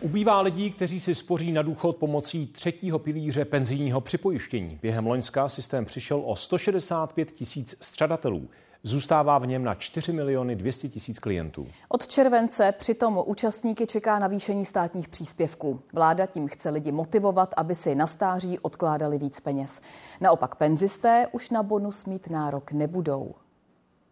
Ubývá 0.01 0.41
lidí, 0.41 0.71
kteří 0.71 0.99
si 0.99 1.15
spoří 1.15 1.51
na 1.51 1.61
důchod 1.61 1.97
pomocí 1.97 2.47
třetího 2.47 2.99
pilíře 2.99 3.45
penzijního 3.45 4.01
připojištění. 4.01 4.79
Během 4.81 5.07
Loňska 5.07 5.49
systém 5.49 5.85
přišel 5.85 6.21
o 6.25 6.35
165 6.35 7.31
tisíc 7.31 7.75
střadatelů. 7.81 8.47
Zůstává 8.87 9.37
v 9.37 9.47
něm 9.47 9.63
na 9.63 9.75
4 9.75 10.11
miliony 10.11 10.55
200 10.55 10.89
tisíc 10.89 11.19
klientů. 11.19 11.67
Od 11.89 12.07
července 12.07 12.73
přitom 12.77 13.23
účastníky 13.25 13.87
čeká 13.87 14.19
navýšení 14.19 14.65
státních 14.65 15.09
příspěvků. 15.09 15.81
Vláda 15.93 16.25
tím 16.25 16.47
chce 16.47 16.69
lidi 16.69 16.91
motivovat, 16.91 17.53
aby 17.57 17.75
si 17.75 17.95
na 17.95 18.07
stáří 18.07 18.59
odkládali 18.59 19.17
víc 19.17 19.39
peněz. 19.39 19.81
Naopak 20.21 20.55
penzisté 20.55 21.27
už 21.31 21.49
na 21.49 21.63
bonus 21.63 22.05
mít 22.05 22.29
nárok 22.29 22.71
nebudou 22.71 23.35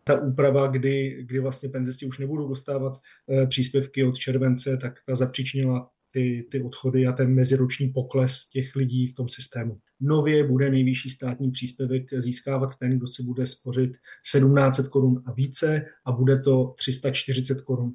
ta 0.06 0.22
úprava, 0.22 0.68
kdy, 0.68 1.24
kdy 1.24 1.40
vlastně 1.40 1.70
penzisti 1.70 2.06
už 2.06 2.20
nebudou 2.20 2.48
dostávat 2.48 3.00
e, 3.32 3.48
příspěvky 3.48 4.04
od 4.04 4.18
července, 4.18 4.78
tak 4.78 4.94
ta 5.06 5.16
zapříčinila 5.16 5.90
ty, 6.12 6.48
ty 6.52 6.62
odchody 6.62 7.08
a 7.08 7.12
ten 7.12 7.34
meziroční 7.34 7.90
pokles 7.90 8.46
těch 8.50 8.76
lidí 8.76 9.08
v 9.08 9.16
tom 9.16 9.30
systému. 9.30 9.78
Nově 10.06 10.48
bude 10.48 10.70
nejvyšší 10.70 11.10
státní 11.10 11.52
příspěvek 11.52 12.04
získávat 12.18 12.76
ten, 12.76 12.98
kdo 12.98 13.08
si 13.08 13.24
bude 13.24 13.46
spořit 13.48 13.92
1700 13.92 14.88
korun 14.88 15.22
a 15.26 15.32
více 15.32 15.86
a 16.06 16.12
bude 16.12 16.40
to 16.40 16.74
340 16.78 17.62
korun. 17.62 17.94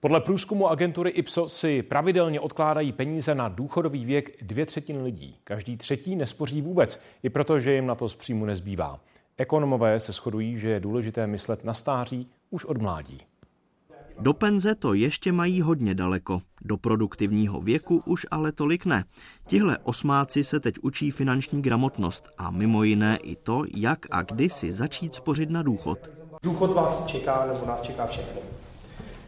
Podle 0.00 0.20
průzkumu 0.20 0.68
agentury 0.68 1.10
Ipsos 1.10 1.56
si 1.56 1.82
pravidelně 1.82 2.40
odkládají 2.40 2.92
peníze 2.92 3.34
na 3.34 3.48
důchodový 3.48 4.04
věk 4.04 4.44
dvě 4.44 4.66
třetiny 4.66 5.02
lidí. 5.02 5.36
Každý 5.44 5.76
třetí 5.76 6.16
nespoří 6.16 6.62
vůbec, 6.62 7.02
i 7.22 7.30
proto, 7.30 7.60
že 7.60 7.74
jim 7.74 7.86
na 7.86 7.94
to 7.94 8.08
z 8.08 8.14
příjmu 8.14 8.44
nezbývá. 8.44 9.00
Ekonomové 9.36 10.00
se 10.00 10.12
shodují, 10.12 10.58
že 10.58 10.68
je 10.68 10.80
důležité 10.80 11.26
myslet 11.26 11.64
na 11.64 11.74
stáří 11.74 12.30
už 12.50 12.64
od 12.64 12.82
mládí. 12.82 13.29
Do 14.20 14.32
penze 14.34 14.74
to 14.74 14.94
ještě 14.94 15.32
mají 15.32 15.60
hodně 15.60 15.94
daleko, 15.94 16.40
do 16.62 16.76
produktivního 16.76 17.60
věku 17.60 18.02
už 18.06 18.26
ale 18.30 18.52
tolik 18.52 18.86
ne. 18.86 19.04
Tihle 19.46 19.78
osmáci 19.78 20.44
se 20.44 20.60
teď 20.60 20.74
učí 20.82 21.10
finanční 21.10 21.62
gramotnost 21.62 22.28
a 22.38 22.50
mimo 22.50 22.82
jiné 22.82 23.16
i 23.16 23.36
to, 23.36 23.64
jak 23.74 23.98
a 24.10 24.22
kdy 24.22 24.50
si 24.50 24.72
začít 24.72 25.14
spořit 25.14 25.50
na 25.50 25.62
důchod. 25.62 26.10
Důchod 26.42 26.74
vás 26.74 27.06
čeká, 27.06 27.46
nebo 27.52 27.66
nás 27.66 27.82
čeká 27.82 28.06
všechny. 28.06 28.40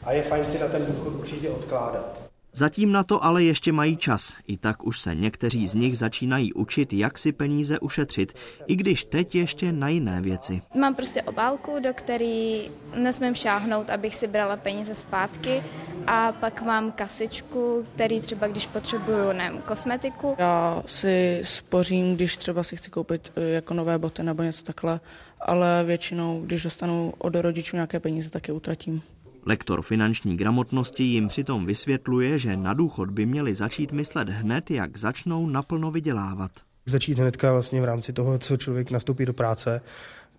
A 0.04 0.12
je 0.12 0.22
fajn 0.22 0.46
si 0.46 0.58
na 0.58 0.68
ten 0.68 0.86
důchod 0.86 1.14
určitě 1.14 1.50
odkládat. 1.50 2.21
Zatím 2.54 2.92
na 2.92 3.02
to 3.02 3.24
ale 3.24 3.44
ještě 3.44 3.72
mají 3.72 3.96
čas. 3.96 4.34
I 4.46 4.56
tak 4.56 4.86
už 4.86 5.00
se 5.00 5.14
někteří 5.14 5.68
z 5.68 5.74
nich 5.74 5.98
začínají 5.98 6.52
učit, 6.52 6.92
jak 6.92 7.18
si 7.18 7.32
peníze 7.32 7.78
ušetřit, 7.78 8.32
i 8.66 8.76
když 8.76 9.04
teď 9.04 9.34
ještě 9.34 9.72
na 9.72 9.88
jiné 9.88 10.20
věci. 10.20 10.62
Mám 10.74 10.94
prostě 10.94 11.22
obálku, 11.22 11.72
do 11.82 11.94
které 11.94 12.60
nesmím 12.96 13.34
šáhnout, 13.34 13.90
abych 13.90 14.14
si 14.14 14.26
brala 14.28 14.56
peníze 14.56 14.94
zpátky 14.94 15.62
a 16.06 16.32
pak 16.32 16.62
mám 16.62 16.92
kasičku, 16.92 17.86
který 17.94 18.20
třeba 18.20 18.46
když 18.46 18.66
potřebuju 18.66 19.32
nevím, 19.32 19.60
kosmetiku. 19.60 20.34
Já 20.38 20.82
si 20.86 21.40
spořím, 21.44 22.16
když 22.16 22.36
třeba 22.36 22.62
si 22.62 22.76
chci 22.76 22.90
koupit 22.90 23.32
eh, 23.36 23.40
jako 23.48 23.74
nové 23.74 23.98
boty 23.98 24.22
nebo 24.22 24.42
něco 24.42 24.64
takhle, 24.64 25.00
ale 25.40 25.84
většinou, 25.84 26.42
když 26.44 26.62
dostanu 26.62 27.12
od 27.18 27.34
rodičů 27.34 27.76
nějaké 27.76 28.00
peníze, 28.00 28.30
tak 28.30 28.48
je 28.48 28.54
utratím. 28.54 29.02
Lektor 29.46 29.82
finanční 29.82 30.36
gramotnosti 30.36 31.02
jim 31.02 31.28
přitom 31.28 31.66
vysvětluje, 31.66 32.38
že 32.38 32.56
na 32.56 32.74
důchod 32.74 33.10
by 33.10 33.26
měli 33.26 33.54
začít 33.54 33.92
myslet 33.92 34.28
hned, 34.28 34.70
jak 34.70 34.96
začnou 34.96 35.46
naplno 35.46 35.90
vydělávat. 35.90 36.50
Začít 36.86 37.18
hnedka 37.18 37.52
vlastně 37.52 37.80
v 37.80 37.84
rámci 37.84 38.12
toho, 38.12 38.38
co 38.38 38.56
člověk 38.56 38.90
nastoupí 38.90 39.26
do 39.26 39.32
práce 39.32 39.80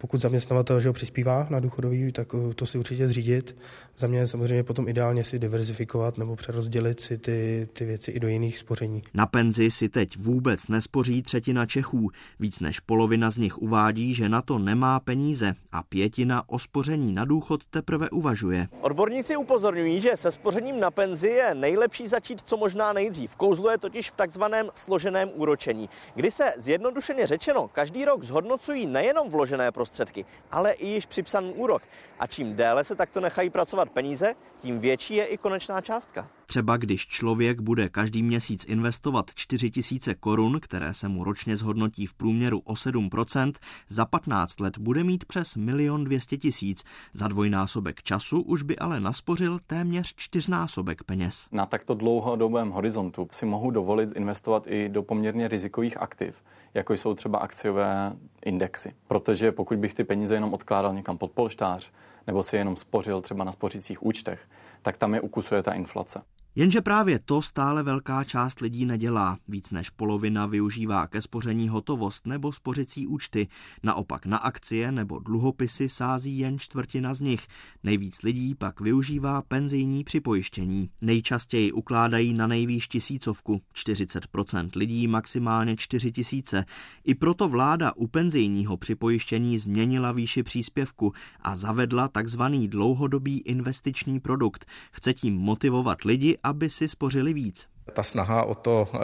pokud 0.04 0.22
zaměstnavatel 0.22 0.80
že 0.80 0.90
ho 0.90 0.94
přispívá 0.94 1.48
na 1.50 1.60
důchodový, 1.60 2.12
tak 2.12 2.28
eh, 2.34 2.54
to 2.54 2.66
si 2.66 2.78
určitě 2.78 3.08
zřídit. 3.08 3.56
Za 3.98 4.08
mě 4.08 4.28
samozřejmě 4.28 4.64
potom 4.64 4.88
ideálně 4.88 5.24
si 5.24 5.40
diverzifikovat 5.40 6.18
nebo 6.18 6.36
přerozdělit 6.36 7.00
si 7.00 7.18
ty, 7.18 7.68
ty 7.74 7.86
věci 7.86 8.12
i 8.12 8.20
do 8.20 8.28
jiných 8.28 8.58
spoření. 8.58 9.02
Na 9.14 9.26
penzi 9.26 9.72
si 9.72 9.90
teď 9.90 10.18
vůbec 10.18 10.68
nespoří 10.68 11.22
třetina 11.22 11.66
Čechů. 11.66 12.10
Víc 12.40 12.60
než 12.60 12.80
polovina 12.80 13.32
z 13.32 13.38
nich 13.38 13.58
uvádí, 13.58 14.16
že 14.16 14.30
na 14.30 14.42
to 14.42 14.60
nemá 14.60 15.00
peníze 15.00 15.54
a 15.72 15.84
pětina 15.84 16.44
o 16.50 16.60
spoření 16.60 17.14
na 17.14 17.26
důchod 17.26 17.66
teprve 17.66 18.10
uvažuje. 18.10 18.68
Odborníci 18.82 19.36
upozorňují, 19.36 20.02
že 20.02 20.18
se 20.18 20.32
spořením 20.32 20.80
na 20.80 20.92
penzi 20.92 21.28
je 21.28 21.56
nejlepší 21.56 22.08
začít 22.08 22.42
co 22.42 22.58
možná 22.58 22.94
nejdřív. 22.94 23.36
Kouzlo 23.36 23.72
je 23.72 23.78
totiž 23.78 24.10
v 24.10 24.16
takzvaném 24.16 24.68
složeném 24.76 25.30
úročení, 25.36 25.90
kdy 26.16 26.32
se 26.32 26.54
zjednodušeně 26.58 27.28
řečeno 27.28 27.68
každý 27.68 28.06
rok 28.06 28.24
zhodnocují 28.24 28.86
nejenom 28.86 29.30
vložené 29.30 29.72
prostředky, 29.72 29.93
prostředky, 29.94 30.26
ale 30.52 30.72
i 30.72 30.88
již 30.88 31.06
připsaný 31.06 31.54
úrok. 31.54 31.82
A 32.20 32.28
čím 32.28 32.56
déle 32.56 32.84
se 32.84 32.96
takto 32.96 33.20
nechají 33.20 33.50
pracovat 33.50 33.90
peníze, 33.90 34.34
tím 34.60 34.80
větší 34.80 35.16
je 35.16 35.26
i 35.26 35.38
konečná 35.38 35.82
částka. 35.82 36.28
Třeba 36.46 36.78
když 36.78 37.08
člověk 37.08 37.62
bude 37.62 37.90
každý 37.90 38.24
měsíc 38.24 38.66
investovat 38.66 39.32
4 39.36 39.72
tisíce 39.72 40.16
korun, 40.16 40.60
které 40.62 40.94
se 40.94 41.08
mu 41.08 41.24
ročně 41.24 41.58
zhodnotí 41.58 42.08
v 42.08 42.14
průměru 42.14 42.60
o 42.60 42.74
7%, 42.74 43.54
za 43.90 44.06
15 44.06 44.60
let 44.60 44.78
bude 44.78 45.04
mít 45.04 45.26
přes 45.26 45.56
milion 45.56 46.04
200 46.04 46.38
tisíc. 46.38 46.84
Za 47.14 47.28
dvojnásobek 47.28 48.04
času 48.04 48.42
už 48.42 48.64
by 48.64 48.78
ale 48.78 49.00
naspořil 49.00 49.60
téměř 49.68 50.14
čtyřnásobek 50.16 51.04
peněz. 51.04 51.48
Na 51.52 51.66
takto 51.66 51.94
dlouhodobém 51.94 52.70
horizontu 52.70 53.28
si 53.32 53.46
mohu 53.46 53.72
dovolit 53.72 54.10
investovat 54.16 54.68
i 54.68 54.90
do 54.90 55.04
poměrně 55.04 55.48
rizikových 55.48 56.02
aktiv, 56.02 56.36
jako 56.74 56.94
jsou 56.94 57.14
třeba 57.14 57.40
akciové 57.40 58.16
indexy. 58.46 58.94
Protože 59.08 59.52
pokud 59.52 59.78
bych 59.78 59.94
ty 59.94 60.04
peníze 60.04 60.34
jenom 60.34 60.54
odkládal 60.54 60.94
někam 60.94 61.18
pod 61.18 61.32
polštář, 61.32 61.92
nebo 62.28 62.44
si 62.44 62.56
jenom 62.56 62.76
spořil 62.76 63.22
třeba 63.22 63.44
na 63.44 63.52
spořících 63.52 64.06
účtech, 64.06 64.50
tak 64.84 64.98
tam 64.98 65.14
je 65.14 65.22
ukusuje 65.22 65.64
ta 65.64 65.74
inflace. 65.74 66.22
Jenže 66.56 66.82
právě 66.82 67.20
to 67.20 67.42
stále 67.42 67.84
velká 67.84 68.24
část 68.24 68.60
lidí 68.60 68.86
nedělá. 68.86 69.38
Víc 69.48 69.72
než 69.72 69.90
polovina 69.90 70.46
využívá 70.46 71.08
ke 71.08 71.22
spoření 71.22 71.70
hotovost 71.70 72.28
nebo 72.28 72.52
spořicí 72.52 73.08
účty. 73.08 73.48
Naopak 73.84 74.26
na 74.26 74.38
akcie 74.38 74.92
nebo 74.92 75.20
dluhopisy 75.20 75.90
sází 75.90 76.40
jen 76.40 76.60
čtvrtina 76.60 77.14
z 77.14 77.20
nich. 77.20 77.48
Nejvíc 77.84 78.22
lidí 78.22 78.56
pak 78.56 78.82
využívá 78.82 79.42
penzijní 79.42 80.04
připojištění. 80.04 80.90
Nejčastěji 81.02 81.72
ukládají 81.72 82.34
na 82.34 82.48
nejvýš 82.48 82.88
tisícovku, 82.88 83.62
40% 83.76 84.70
lidí 84.76 85.08
maximálně 85.08 85.78
4 85.78 86.12
tisíce. 86.12 86.66
I 87.04 87.16
proto 87.16 87.50
vláda 87.50 87.92
u 87.96 88.08
penzijního 88.08 88.78
připojištění 88.78 89.60
změnila 89.60 90.12
výši 90.12 90.44
příspěvku 90.44 91.14
a 91.42 91.56
zavedla 91.56 92.08
takzvaný 92.08 92.68
dlouhodobý 92.68 93.40
investiční 93.40 94.20
produkt. 94.20 94.66
Chce 94.92 95.14
tím 95.14 95.36
motivovat 95.36 96.02
lidi, 96.02 96.38
aby 96.44 96.70
si 96.70 96.88
spořili 96.88 97.34
víc. 97.34 97.68
Ta 97.94 98.04
snaha 98.04 98.44
o 98.44 98.56
to, 98.56 98.88
eh, 98.94 99.00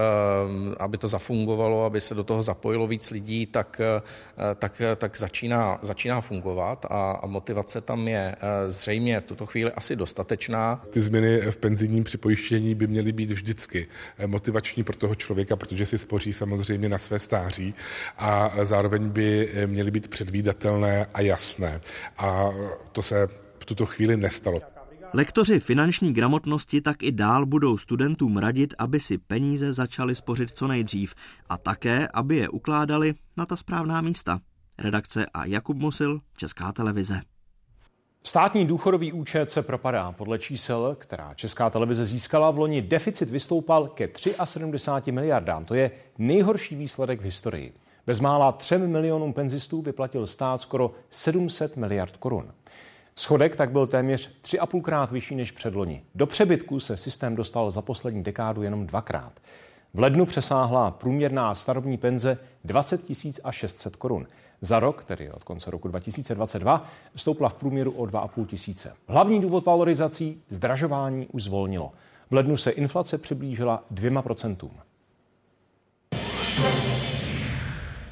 aby 0.79 0.98
to 0.98 1.08
zafungovalo, 1.08 1.86
aby 1.86 2.01
se 2.01 2.15
do 2.15 2.24
toho 2.24 2.43
zapojilo 2.43 2.88
víc 2.88 3.12
lidí, 3.12 3.46
tak, 3.46 3.81
eh, 3.81 4.01
tak, 4.55 4.81
tak 4.96 5.17
začíná, 5.17 5.79
začíná 5.81 6.22
fungovat 6.22 6.86
a, 6.89 7.12
a 7.12 7.27
motivace 7.27 7.81
tam 7.81 8.08
je 8.08 8.36
eh, 8.36 8.72
zřejmě 8.72 9.22
v 9.22 9.24
tuto 9.24 9.46
chvíli 9.46 9.72
asi 9.72 9.96
dostatečná. 9.96 10.84
Ty 10.89 11.01
změny 11.01 11.41
v 11.41 11.58
penzijním 11.58 12.03
připojištění 12.03 12.75
by 12.75 12.88
měly 12.88 13.12
být 13.12 13.31
vždycky 13.31 13.88
motivační 14.25 14.84
pro 14.84 14.96
toho 14.96 15.15
člověka, 15.15 15.55
protože 15.55 15.86
si 15.86 15.98
spoří 15.98 16.34
samozřejmě 16.34 16.89
na 16.89 16.98
své 16.98 17.19
stáří 17.19 17.74
a 18.17 18.51
zároveň 18.63 19.10
by 19.10 19.51
měly 19.65 19.91
být 19.91 20.08
předvídatelné 20.08 21.08
a 21.13 21.22
jasné. 21.22 21.81
A 22.17 22.50
to 22.91 23.01
se 23.01 23.27
v 23.60 23.65
tuto 23.65 23.86
chvíli 23.86 24.17
nestalo. 24.17 24.78
Lektoři 25.13 25.59
finanční 25.59 26.13
gramotnosti 26.13 26.81
tak 26.81 27.03
i 27.03 27.11
dál 27.11 27.45
budou 27.45 27.77
studentům 27.77 28.37
radit, 28.37 28.73
aby 28.77 28.99
si 28.99 29.17
peníze 29.17 29.73
začali 29.73 30.15
spořit 30.15 30.51
co 30.51 30.67
nejdřív 30.67 31.13
a 31.49 31.57
také, 31.57 32.07
aby 32.13 32.37
je 32.37 32.49
ukládali 32.49 33.13
na 33.37 33.45
ta 33.45 33.55
správná 33.55 34.01
místa. 34.01 34.39
Redakce 34.77 35.25
a 35.33 35.45
Jakub 35.45 35.77
Mosil, 35.77 36.19
Česká 36.37 36.71
televize. 36.71 37.21
Státní 38.23 38.65
důchodový 38.65 39.11
účet 39.11 39.51
se 39.51 39.61
propadá. 39.61 40.11
Podle 40.11 40.39
čísel, 40.39 40.95
která 40.99 41.33
Česká 41.33 41.69
televize 41.69 42.05
získala 42.05 42.51
v 42.51 42.59
loni, 42.59 42.81
deficit 42.81 43.29
vystoupal 43.29 43.87
ke 43.87 44.09
73 44.43 45.11
miliardám. 45.11 45.65
To 45.65 45.73
je 45.73 45.91
nejhorší 46.17 46.75
výsledek 46.75 47.21
v 47.21 47.23
historii. 47.23 47.73
Bezmála 48.05 48.51
3 48.51 48.77
milionům 48.77 49.33
penzistů 49.33 49.81
vyplatil 49.81 50.27
stát 50.27 50.61
skoro 50.61 50.91
700 51.09 51.77
miliard 51.77 52.17
korun. 52.17 52.51
Schodek 53.19 53.55
tak 53.55 53.71
byl 53.71 53.88
téměř 53.88 54.31
3,5 54.41 54.81
krát 54.81 55.11
vyšší 55.11 55.35
než 55.35 55.51
předloni. 55.51 56.03
Do 56.15 56.27
přebytku 56.27 56.79
se 56.79 56.97
systém 56.97 57.35
dostal 57.35 57.71
za 57.71 57.81
poslední 57.81 58.23
dekádu 58.23 58.63
jenom 58.63 58.88
dvakrát. 58.88 59.31
V 59.93 59.99
lednu 59.99 60.25
přesáhla 60.25 60.91
průměrná 60.91 61.55
starobní 61.55 61.97
penze 61.97 62.38
20 62.63 63.01
600 63.51 63.95
korun. 63.95 64.27
Za 64.61 64.79
rok, 64.79 65.03
tedy 65.03 65.31
od 65.31 65.43
konce 65.43 65.71
roku 65.71 65.88
2022, 65.88 66.85
stoupla 67.15 67.49
v 67.49 67.53
průměru 67.53 67.91
o 67.91 68.03
2,5 68.05 68.45
tisíce. 68.45 68.93
Hlavní 69.07 69.41
důvod 69.41 69.65
valorizací 69.65 70.41
zdražování 70.49 71.27
už 71.27 71.43
zvolnilo. 71.43 71.91
V 72.29 72.33
lednu 72.33 72.57
se 72.57 72.71
inflace 72.71 73.17
přiblížila 73.17 73.83
dvěma 73.91 74.21
procentům. 74.21 74.71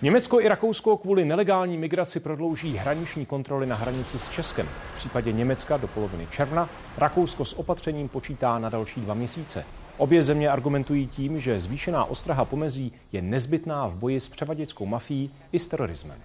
Německo 0.01 0.41
i 0.41 0.47
Rakousko 0.47 0.97
kvůli 0.97 1.25
nelegální 1.25 1.77
migraci 1.77 2.19
prodlouží 2.19 2.77
hraniční 2.77 3.25
kontroly 3.25 3.65
na 3.65 3.75
hranici 3.75 4.19
s 4.19 4.29
Českem. 4.29 4.67
V 4.85 4.93
případě 4.95 5.31
Německa 5.31 5.77
do 5.77 5.87
poloviny 5.87 6.27
června, 6.31 6.69
Rakousko 6.97 7.45
s 7.45 7.59
opatřením 7.59 8.09
počítá 8.09 8.59
na 8.59 8.69
další 8.69 9.01
dva 9.01 9.13
měsíce. 9.13 9.65
Obě 9.97 10.21
země 10.21 10.49
argumentují 10.49 11.07
tím, 11.07 11.39
že 11.39 11.59
zvýšená 11.59 12.05
ostraha 12.05 12.45
pomezí 12.45 12.93
je 13.11 13.21
nezbytná 13.21 13.87
v 13.87 13.95
boji 13.95 14.19
s 14.19 14.29
převaděčskou 14.29 14.85
mafií 14.85 15.31
i 15.51 15.59
s 15.59 15.67
terorismem. 15.67 16.17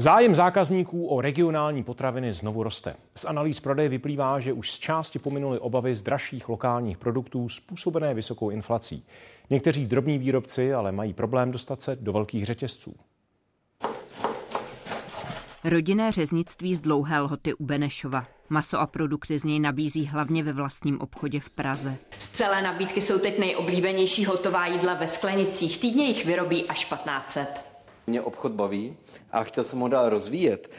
Zájem 0.00 0.34
zákazníků 0.34 1.06
o 1.06 1.20
regionální 1.20 1.84
potraviny 1.84 2.32
znovu 2.32 2.62
roste. 2.62 2.94
Z 3.16 3.24
analýz 3.24 3.60
prodeje 3.60 3.88
vyplývá, 3.88 4.40
že 4.40 4.52
už 4.52 4.70
z 4.70 4.78
části 4.78 5.18
pominuli 5.18 5.58
obavy 5.58 5.96
z 5.96 6.02
dražších 6.02 6.48
lokálních 6.48 6.98
produktů 6.98 7.48
způsobené 7.48 8.14
vysokou 8.14 8.50
inflací. 8.50 9.04
Někteří 9.50 9.86
drobní 9.86 10.18
výrobci 10.18 10.74
ale 10.74 10.92
mají 10.92 11.12
problém 11.12 11.50
dostat 11.50 11.82
se 11.82 11.96
do 11.96 12.12
velkých 12.12 12.46
řetězců. 12.46 12.94
Rodinné 15.64 16.12
řeznictví 16.12 16.74
z 16.74 16.80
dlouhé 16.80 17.20
lhoty 17.20 17.54
u 17.54 17.64
Benešova. 17.64 18.24
Maso 18.48 18.80
a 18.80 18.86
produkty 18.86 19.38
z 19.38 19.44
něj 19.44 19.60
nabízí 19.60 20.06
hlavně 20.06 20.42
ve 20.42 20.52
vlastním 20.52 21.00
obchodě 21.00 21.40
v 21.40 21.50
Praze. 21.50 21.96
Z 22.18 22.28
celé 22.28 22.62
nabídky 22.62 23.00
jsou 23.00 23.18
teď 23.18 23.38
nejoblíbenější 23.38 24.24
hotová 24.24 24.66
jídla 24.66 24.94
ve 24.94 25.08
sklenicích. 25.08 25.80
Týdně 25.80 26.04
jich 26.04 26.26
vyrobí 26.26 26.68
až 26.68 26.84
1500. 26.84 27.69
Mě 28.10 28.20
obchod 28.20 28.52
baví 28.52 28.96
a 29.32 29.44
chtěl 29.44 29.64
jsem 29.64 29.78
ho 29.78 29.88
dál 29.88 30.08
rozvíjet 30.08 30.70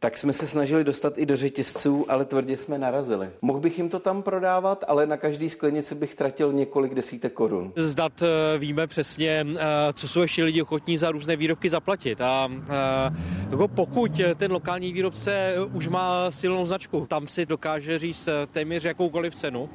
tak 0.00 0.18
jsme 0.18 0.32
se 0.32 0.46
snažili 0.46 0.84
dostat 0.84 1.18
i 1.18 1.26
do 1.26 1.36
řetězců, 1.36 2.06
ale 2.08 2.24
tvrdě 2.24 2.56
jsme 2.56 2.78
narazili. 2.78 3.30
Mohl 3.42 3.60
bych 3.60 3.78
jim 3.78 3.88
to 3.88 3.98
tam 3.98 4.22
prodávat, 4.22 4.84
ale 4.88 5.06
na 5.06 5.16
každý 5.16 5.50
sklenici 5.50 5.94
bych 5.94 6.14
tratil 6.14 6.52
několik 6.52 6.94
desítek 6.94 7.32
korun. 7.32 7.72
Zdat 7.76 8.22
eh, 8.22 8.58
víme 8.58 8.86
přesně, 8.86 9.46
eh, 9.56 9.58
co 9.92 10.08
jsou 10.08 10.20
ještě 10.20 10.44
lidi 10.44 10.62
ochotní 10.62 10.98
za 10.98 11.10
různé 11.10 11.36
výrobky 11.36 11.70
zaplatit. 11.70 12.20
A 12.20 12.48
eh, 12.52 13.14
jako 13.50 13.68
pokud 13.68 14.20
ten 14.36 14.52
lokální 14.52 14.92
výrobce 14.92 15.54
už 15.72 15.88
má 15.88 16.30
silnou 16.30 16.66
značku, 16.66 17.06
tam 17.06 17.28
si 17.28 17.46
dokáže 17.46 17.98
říct 17.98 18.28
téměř 18.52 18.84
jakoukoliv 18.84 19.34
cenu, 19.34 19.68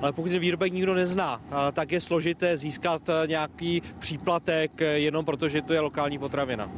ale 0.00 0.12
pokud 0.12 0.28
ten 0.28 0.38
výrobek 0.38 0.72
nikdo 0.72 0.94
nezná, 0.94 1.40
tak 1.72 1.92
je 1.92 2.00
složité 2.00 2.56
získat 2.56 3.02
nějaký 3.26 3.82
příplatek 3.98 4.80
jenom 4.80 5.24
protože 5.24 5.62
to 5.62 5.72
je 5.72 5.80
lokální 5.80 6.18
potravina. 6.18 6.70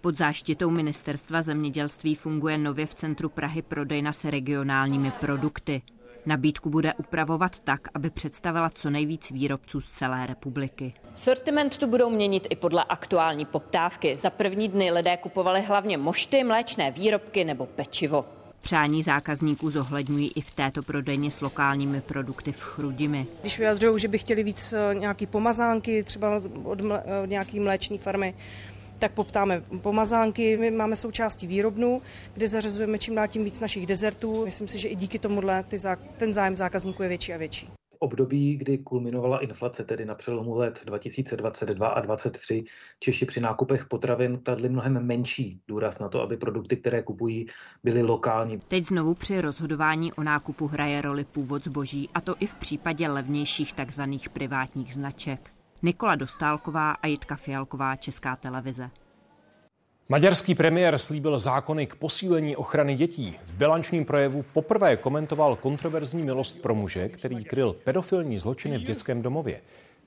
Pod 0.00 0.18
záštitou 0.18 0.70
ministerstva 0.70 1.42
zemědělství 1.42 2.14
funguje 2.14 2.58
nově 2.58 2.86
v 2.86 2.94
centru 2.94 3.28
Prahy 3.28 3.62
prodejna 3.62 4.12
se 4.12 4.30
regionálními 4.30 5.10
produkty. 5.10 5.82
Nabídku 6.26 6.70
bude 6.70 6.94
upravovat 6.94 7.60
tak, 7.60 7.80
aby 7.94 8.10
představila 8.10 8.70
co 8.70 8.90
nejvíc 8.90 9.30
výrobců 9.30 9.80
z 9.80 9.90
celé 9.90 10.26
republiky. 10.26 10.94
Sortiment 11.14 11.76
tu 11.78 11.86
budou 11.86 12.10
měnit 12.10 12.46
i 12.50 12.56
podle 12.56 12.84
aktuální 12.84 13.44
poptávky. 13.44 14.16
Za 14.16 14.30
první 14.30 14.68
dny 14.68 14.90
lidé 14.90 15.16
kupovali 15.16 15.62
hlavně 15.62 15.98
mošty, 15.98 16.44
mléčné 16.44 16.90
výrobky 16.90 17.44
nebo 17.44 17.66
pečivo. 17.66 18.24
Přání 18.62 19.02
zákazníků 19.02 19.70
zohledňují 19.70 20.32
i 20.34 20.40
v 20.40 20.50
této 20.50 20.82
prodejně 20.82 21.30
s 21.30 21.40
lokálními 21.40 22.00
produkty 22.00 22.52
v 22.52 22.60
Chrudimi. 22.60 23.26
Když 23.40 23.58
vyjadřují, 23.58 23.98
že 23.98 24.08
by 24.08 24.18
chtěli 24.18 24.42
víc 24.42 24.72
eh, 24.72 24.94
nějaký 24.94 25.26
pomazánky, 25.26 26.02
třeba 26.02 26.40
od, 26.64 26.80
mle, 26.80 27.02
od 27.22 27.26
nějaký 27.26 27.60
mléční 27.60 27.98
farmy, 27.98 28.34
tak 28.98 29.12
poptáme 29.12 29.62
pomazánky. 29.82 30.56
My 30.56 30.70
máme 30.70 30.96
součástí 30.96 31.46
výrobnu, 31.46 32.02
kde 32.34 32.48
zařazujeme 32.48 32.98
čím 32.98 33.14
dál 33.14 33.28
tím 33.28 33.44
víc 33.44 33.60
našich 33.60 33.86
dezertů. 33.86 34.44
Myslím 34.44 34.68
si, 34.68 34.78
že 34.78 34.88
i 34.88 34.96
díky 34.96 35.18
tomuhle 35.18 35.62
ty, 35.62 35.76
ten 36.16 36.32
zájem 36.32 36.56
zákazníků 36.56 37.02
je 37.02 37.08
větší 37.08 37.32
a 37.32 37.36
větší. 37.36 37.77
Období, 37.98 38.56
kdy 38.56 38.78
kulminovala 38.78 39.38
inflace, 39.38 39.84
tedy 39.84 40.04
na 40.04 40.14
přelomu 40.14 40.54
let 40.54 40.80
2022 40.84 41.88
a 41.88 42.00
2023, 42.00 42.64
Češi 43.00 43.26
při 43.26 43.40
nákupech 43.40 43.86
potravin 43.86 44.40
kladli 44.44 44.68
mnohem 44.68 45.06
menší 45.06 45.60
důraz 45.68 45.98
na 45.98 46.08
to, 46.08 46.22
aby 46.22 46.36
produkty, 46.36 46.76
které 46.76 47.02
kupují, 47.02 47.46
byly 47.84 48.02
lokální. 48.02 48.58
Teď 48.68 48.84
znovu 48.84 49.14
při 49.14 49.40
rozhodování 49.40 50.12
o 50.12 50.22
nákupu 50.22 50.66
hraje 50.66 51.02
roli 51.02 51.24
původ 51.24 51.64
zboží, 51.64 52.08
a 52.14 52.20
to 52.20 52.34
i 52.40 52.46
v 52.46 52.54
případě 52.54 53.08
levnějších 53.08 53.72
takzvaných 53.72 54.28
privátních 54.28 54.94
značek. 54.94 55.50
Nikola 55.82 56.14
Dostálková 56.14 56.90
a 56.90 57.06
Jitka 57.06 57.36
Fialková, 57.36 57.96
Česká 57.96 58.36
televize. 58.36 58.90
Maďarský 60.10 60.54
premiér 60.54 60.98
slíbil 60.98 61.38
zákony 61.38 61.86
k 61.86 61.94
posílení 61.94 62.56
ochrany 62.56 62.94
dětí. 62.94 63.36
V 63.44 63.54
bilančním 63.54 64.04
projevu 64.04 64.44
poprvé 64.52 64.96
komentoval 64.96 65.56
kontroverzní 65.56 66.22
milost 66.22 66.62
pro 66.62 66.74
muže, 66.74 67.08
který 67.08 67.44
kryl 67.44 67.76
pedofilní 67.84 68.38
zločiny 68.38 68.78
v 68.78 68.82
dětském 68.82 69.22
domově. 69.22 69.60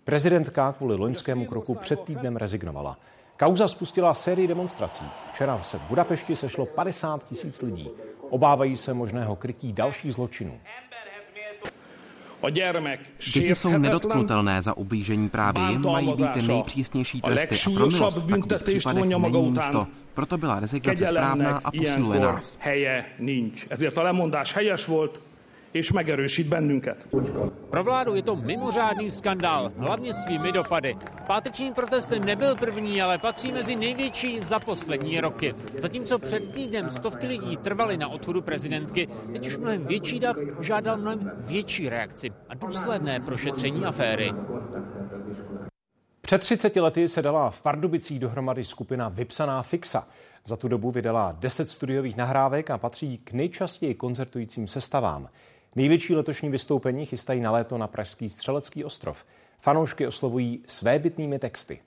Prezidentka 0.03 0.71
kvůli 0.71 0.95
loňskému 0.95 1.45
kroku 1.45 1.75
před 1.75 1.99
týdnem 1.99 2.35
rezignovala. 2.35 2.99
Kauza 3.39 3.67
spustila 3.67 4.13
sérii 4.13 4.47
demonstrací. 4.47 5.03
Včera 5.33 5.63
se 5.63 5.77
v 5.77 5.81
Budapešti 5.81 6.35
sešlo 6.35 6.65
50 6.65 7.27
tisíc 7.27 7.61
lidí. 7.61 7.89
Obávají 8.29 8.75
se 8.75 8.93
možného 8.93 9.35
krytí 9.35 9.73
dalších 9.73 10.13
zločinů. 10.13 10.59
Děti 13.33 13.55
jsou 13.55 13.77
nedotknutelné 13.77 14.61
za 14.61 14.77
ublížení 14.77 15.29
právě 15.29 15.63
jim 15.71 15.81
mají 15.81 16.13
být 16.13 16.47
nejpřísnější 16.47 17.21
tresty 17.21 17.55
a 17.71 17.73
pro 17.73 17.87
milost 17.87 18.17
v 18.17 18.47
takových 18.47 18.63
případech 18.63 19.03
není 19.05 19.51
místo. 19.51 19.87
Proto 20.13 20.37
byla 20.37 20.59
rezignace 20.59 21.07
správná 21.07 21.61
a 21.63 21.71
posiluje 21.71 22.19
nás 22.19 22.57
és 25.71 25.91
megerősít 25.91 26.47
bennünket. 26.47 27.07
Pro 27.69 27.83
vládu 27.83 28.15
je 28.15 28.21
to 28.21 28.35
mimořádný 28.35 29.11
skandál, 29.11 29.71
hlavně 29.77 30.13
svými 30.13 30.51
dopady. 30.51 30.95
Páteční 31.27 31.73
protest 31.73 32.09
nebyl 32.25 32.55
první, 32.55 33.01
ale 33.01 33.17
patří 33.17 33.51
mezi 33.51 33.75
největší 33.75 34.41
za 34.41 34.59
poslední 34.59 35.21
roky. 35.21 35.55
Zatímco 35.77 36.19
před 36.19 36.53
týdnem 36.53 36.89
stovky 36.89 37.27
lidí 37.27 37.57
trvaly 37.57 37.97
na 37.97 38.07
odchodu 38.07 38.41
prezidentky, 38.41 39.07
teď 39.33 39.47
už 39.47 39.57
mnohem 39.57 39.85
větší 39.85 40.19
dav 40.19 40.37
žádal 40.59 40.97
mnohem 40.97 41.31
větší 41.37 41.89
reakci 41.89 42.31
a 42.49 42.53
důsledné 42.53 43.19
prošetření 43.19 43.85
aféry. 43.85 44.31
Před 46.21 46.41
30 46.41 46.75
lety 46.75 47.07
se 47.07 47.21
dala 47.21 47.49
v 47.49 47.61
Pardubicích 47.61 48.19
dohromady 48.19 48.63
skupina 48.63 49.09
Vypsaná 49.09 49.63
Fixa. 49.63 50.07
Za 50.45 50.57
tu 50.57 50.67
dobu 50.67 50.91
vydala 50.91 51.35
10 51.39 51.69
studiových 51.69 52.17
nahrávek 52.17 52.69
a 52.69 52.77
patří 52.77 53.17
k 53.17 53.33
nejčastěji 53.33 53.95
koncertujícím 53.95 54.67
sestavám. 54.67 55.29
Největší 55.75 56.15
letošní 56.15 56.49
vystoupení 56.49 57.05
chystají 57.05 57.41
na 57.41 57.51
léto 57.51 57.77
na 57.77 57.87
Pražský 57.87 58.29
střelecký 58.29 58.83
ostrov. 58.83 59.25
Fanoušky 59.59 60.07
oslovují 60.07 60.63
svébytnými 60.67 61.39
texty. 61.39 61.79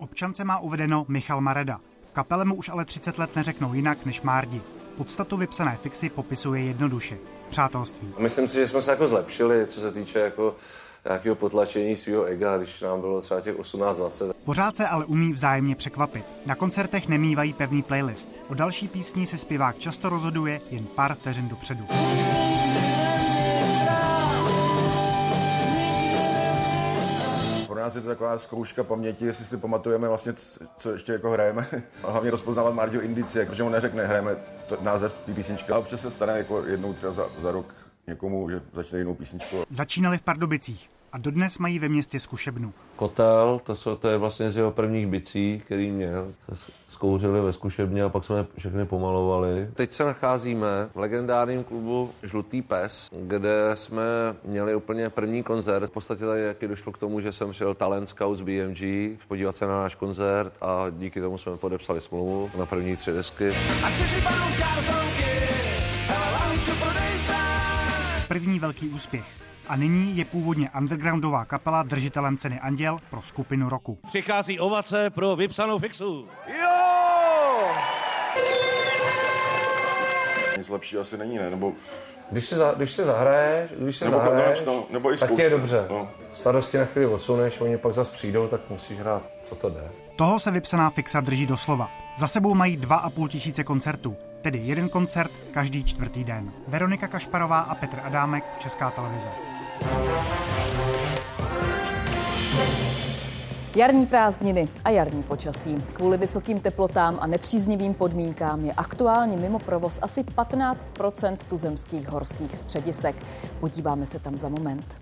Občance 0.00 0.44
má 0.44 0.58
uvedeno 0.58 1.04
Michal 1.08 1.40
Mareda. 1.40 1.80
V 2.04 2.12
kapele 2.12 2.44
mu 2.44 2.54
už 2.54 2.68
ale 2.68 2.84
30 2.84 3.18
let 3.18 3.36
neřeknou 3.36 3.74
jinak 3.74 4.04
než 4.06 4.22
Márdi. 4.22 4.60
Podstatu 4.96 5.36
vypsané 5.36 5.76
fixy 5.76 6.10
popisuje 6.10 6.62
jednoduše. 6.62 7.18
Přátelství. 7.48 8.14
Myslím 8.18 8.48
si, 8.48 8.56
že 8.56 8.68
jsme 8.68 8.82
se 8.82 8.90
jako 8.90 9.08
zlepšili, 9.08 9.66
co 9.66 9.80
se 9.80 9.92
týče 9.92 10.18
jako 10.18 10.56
nějakého 11.04 11.34
potlačení 11.36 11.96
svého 11.96 12.24
ega, 12.24 12.56
když 12.56 12.80
nám 12.80 13.00
bylo 13.00 13.20
třeba 13.20 13.40
těch 13.40 13.56
18-20. 13.58 14.32
Pořád 14.44 14.76
se 14.76 14.86
ale 14.86 15.04
umí 15.04 15.32
vzájemně 15.32 15.76
překvapit. 15.76 16.24
Na 16.46 16.54
koncertech 16.54 17.08
nemývají 17.08 17.52
pevný 17.52 17.82
playlist. 17.82 18.28
O 18.48 18.54
další 18.54 18.88
písní 18.88 19.26
se 19.26 19.38
zpěvák 19.38 19.78
často 19.78 20.08
rozhoduje 20.08 20.60
jen 20.70 20.84
pár 20.84 21.14
vteřin 21.14 21.48
dopředu. 21.48 21.86
Pro 27.66 27.80
nás 27.80 27.94
je 27.94 28.00
to 28.00 28.08
taková 28.08 28.38
zkouška 28.38 28.84
paměti, 28.84 29.26
jestli 29.26 29.44
si 29.44 29.56
pamatujeme 29.56 30.08
vlastně, 30.08 30.32
co 30.76 30.92
ještě 30.92 31.12
jako 31.12 31.30
hrajeme. 31.30 31.66
A 32.04 32.10
hlavně 32.10 32.30
rozpoznávat 32.30 32.74
Mardio 32.74 33.02
indicie, 33.02 33.46
protože 33.46 33.62
on 33.62 33.72
neřekne, 33.72 34.06
hrajeme 34.06 34.36
to, 34.66 34.78
název 34.80 35.14
té 35.26 35.34
písničky, 35.34 35.72
ale 35.72 35.80
občas 35.80 36.00
se 36.00 36.10
stane 36.10 36.38
jako 36.38 36.64
jednou 36.66 36.92
třeba 36.92 37.12
za, 37.12 37.26
za 37.40 37.50
rok 37.50 37.66
někomu, 38.06 38.50
že 38.50 38.62
začne 38.72 38.98
jinou 38.98 39.14
písničku. 39.14 39.56
Začínali 39.70 40.18
v 40.18 40.22
Pardubicích 40.22 40.88
a 41.14 41.18
dodnes 41.18 41.58
mají 41.58 41.78
ve 41.78 41.88
městě 41.88 42.20
zkušebnu. 42.20 42.72
Kotel, 42.96 43.60
to, 43.64 43.74
jsou, 43.74 43.96
to 43.96 44.08
je 44.08 44.18
vlastně 44.18 44.50
z 44.50 44.56
jeho 44.56 44.70
prvních 44.70 45.06
bicí, 45.06 45.62
který 45.64 45.90
měl. 45.90 46.32
Zkouřili 46.88 47.40
ve 47.40 47.52
zkušebně 47.52 48.02
a 48.02 48.08
pak 48.08 48.24
jsme 48.24 48.46
všechny 48.58 48.86
pomalovali. 48.86 49.68
Teď 49.74 49.92
se 49.92 50.04
nacházíme 50.04 50.66
v 50.94 50.98
legendárním 50.98 51.64
klubu 51.64 52.10
Žlutý 52.22 52.62
pes, 52.62 53.08
kde 53.12 53.70
jsme 53.74 54.02
měli 54.44 54.74
úplně 54.74 55.10
první 55.10 55.42
koncert. 55.42 55.86
V 55.86 55.90
podstatě 55.90 56.24
tady 56.24 56.42
jaký 56.42 56.66
došlo 56.68 56.92
k 56.92 56.98
tomu, 56.98 57.20
že 57.20 57.32
jsem 57.32 57.52
šel 57.52 57.74
Talent 57.74 58.08
Scout 58.08 58.38
z 58.38 58.42
BMG 58.42 58.82
podívat 59.28 59.56
se 59.56 59.66
na 59.66 59.80
náš 59.80 59.94
koncert 59.94 60.52
a 60.60 60.86
díky 60.90 61.20
tomu 61.20 61.38
jsme 61.38 61.56
podepsali 61.56 62.00
smlouvu 62.00 62.50
na 62.58 62.66
první 62.66 62.96
tři 62.96 63.12
desky. 63.12 63.52
První 68.28 68.58
velký 68.58 68.88
úspěch. 68.88 69.24
A 69.68 69.76
nyní 69.76 70.16
je 70.16 70.24
původně 70.24 70.70
undergroundová 70.78 71.44
kapela 71.44 71.82
držitelem 71.82 72.36
ceny 72.36 72.60
Anděl 72.60 72.98
pro 73.10 73.22
skupinu 73.22 73.68
roku. 73.68 73.98
Přichází 74.06 74.58
ovace 74.60 75.10
pro 75.10 75.36
vypsanou 75.36 75.78
fixu. 75.78 76.28
Jo! 76.62 77.68
Nic 80.58 80.68
lepšího 80.68 81.02
asi 81.02 81.18
není, 81.18 81.36
ne? 81.38 81.50
Nebo 81.50 81.72
Když 82.30 82.44
si, 82.44 82.54
za, 82.54 82.72
když 82.72 82.90
si 82.92 83.04
zahraješ, 83.04 83.70
když 83.78 83.96
si 83.96 84.04
Nebo 84.04 84.16
zahraješ, 84.18 84.58
no, 84.66 84.84
nebo 84.90 85.12
i 85.14 85.18
tak 85.18 85.32
ti 85.34 85.42
je 85.42 85.50
dobře. 85.50 85.86
no. 85.90 86.08
Starosti 86.32 86.78
na 86.78 86.84
chvíli 86.84 87.06
odsuneš, 87.06 87.60
oni 87.60 87.78
pak 87.78 87.92
zase 87.92 88.12
přijdou, 88.12 88.46
tak 88.48 88.60
musíš 88.70 88.98
hrát, 88.98 89.22
co 89.42 89.54
to 89.54 89.68
jde. 89.70 89.90
Toho 90.16 90.38
se 90.40 90.50
vypsaná 90.50 90.90
fixa 90.90 91.20
drží 91.20 91.46
doslova. 91.46 91.90
Za 92.18 92.26
sebou 92.26 92.54
mají 92.54 92.78
2,5 92.78 93.28
tisíce 93.28 93.64
koncertů, 93.64 94.16
tedy 94.44 94.58
jeden 94.58 94.88
koncert 94.88 95.30
každý 95.50 95.84
čtvrtý 95.84 96.24
den. 96.24 96.52
Veronika 96.68 97.08
Kašparová 97.08 97.60
a 97.60 97.74
Petr 97.74 98.00
Adámek, 98.02 98.44
Česká 98.58 98.90
televize. 98.90 99.28
Jarní 103.76 104.06
prázdniny 104.06 104.68
a 104.84 104.90
jarní 104.90 105.22
počasí. 105.22 105.84
Kvůli 105.92 106.16
vysokým 106.16 106.60
teplotám 106.60 107.18
a 107.20 107.26
nepříznivým 107.26 107.94
podmínkám 107.94 108.64
je 108.64 108.72
aktuálně 108.72 109.36
mimo 109.36 109.58
provoz 109.58 109.98
asi 110.02 110.22
15% 110.22 111.36
tuzemských 111.36 112.08
horských 112.08 112.56
středisek. 112.56 113.16
Podíváme 113.60 114.06
se 114.06 114.18
tam 114.18 114.36
za 114.36 114.48
moment. 114.48 114.96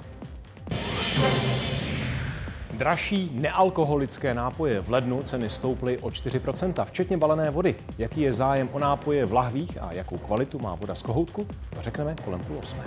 Dražší 2.72 3.30
nealkoholické 3.34 4.34
nápoje 4.34 4.80
v 4.80 4.90
lednu 4.90 5.22
ceny 5.22 5.48
stouply 5.48 5.98
o 5.98 6.08
4%, 6.08 6.84
včetně 6.84 7.16
balené 7.16 7.50
vody. 7.50 7.74
Jaký 7.98 8.20
je 8.20 8.32
zájem 8.32 8.68
o 8.72 8.78
nápoje 8.78 9.26
v 9.26 9.32
lahvích 9.32 9.82
a 9.82 9.92
jakou 9.92 10.18
kvalitu 10.18 10.58
má 10.58 10.74
voda 10.74 10.94
z 10.94 11.02
kohoutku, 11.02 11.46
to 11.74 11.80
řekneme 11.80 12.14
kolem 12.24 12.40
půl 12.40 12.58
osmé. 12.58 12.84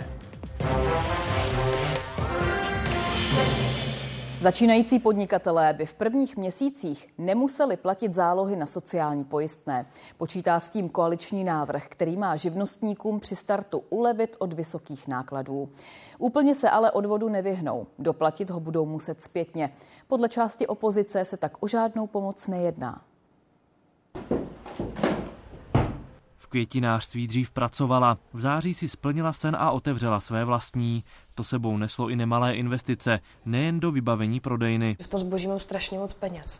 Začínající 4.45 4.99
podnikatelé 4.99 5.73
by 5.73 5.86
v 5.86 5.93
prvních 5.93 6.38
měsících 6.38 7.08
nemuseli 7.17 7.77
platit 7.77 8.13
zálohy 8.13 8.55
na 8.55 8.65
sociální 8.65 9.23
pojistné. 9.23 9.86
Počítá 10.17 10.60
s 10.60 10.69
tím 10.69 10.89
koaliční 10.89 11.43
návrh, 11.43 11.88
který 11.88 12.17
má 12.17 12.36
živnostníkům 12.36 13.19
při 13.19 13.36
startu 13.36 13.84
ulevit 13.89 14.36
od 14.39 14.53
vysokých 14.53 15.08
nákladů. 15.08 15.69
Úplně 16.17 16.55
se 16.55 16.69
ale 16.69 16.91
odvodu 16.91 17.29
nevyhnou. 17.29 17.88
Doplatit 17.99 18.49
ho 18.49 18.60
budou 18.60 18.86
muset 18.86 19.21
zpětně. 19.21 19.73
Podle 20.08 20.29
části 20.29 20.67
opozice 20.67 21.25
se 21.25 21.38
tak 21.38 21.63
o 21.63 21.67
žádnou 21.67 22.08
pomoc 22.08 22.47
nejedná. 22.47 23.01
V 26.38 26.47
květinářství 26.47 27.27
dřív 27.27 27.51
pracovala. 27.51 28.17
V 28.34 28.39
září 28.39 28.73
si 28.73 28.89
splnila 28.89 29.34
sen 29.34 29.55
a 29.60 29.71
otevřela 29.71 30.19
své 30.19 30.45
vlastní. 30.45 31.03
To 31.35 31.43
sebou 31.43 31.77
neslo 31.77 32.09
i 32.09 32.15
nemalé 32.15 32.55
investice, 32.55 33.19
nejen 33.45 33.79
do 33.79 33.91
vybavení 33.91 34.39
prodejny. 34.39 34.97
V 35.01 35.07
tom 35.07 35.19
zboží 35.19 35.47
mám 35.47 35.59
strašně 35.59 35.99
moc 35.99 36.13
peněz. 36.13 36.59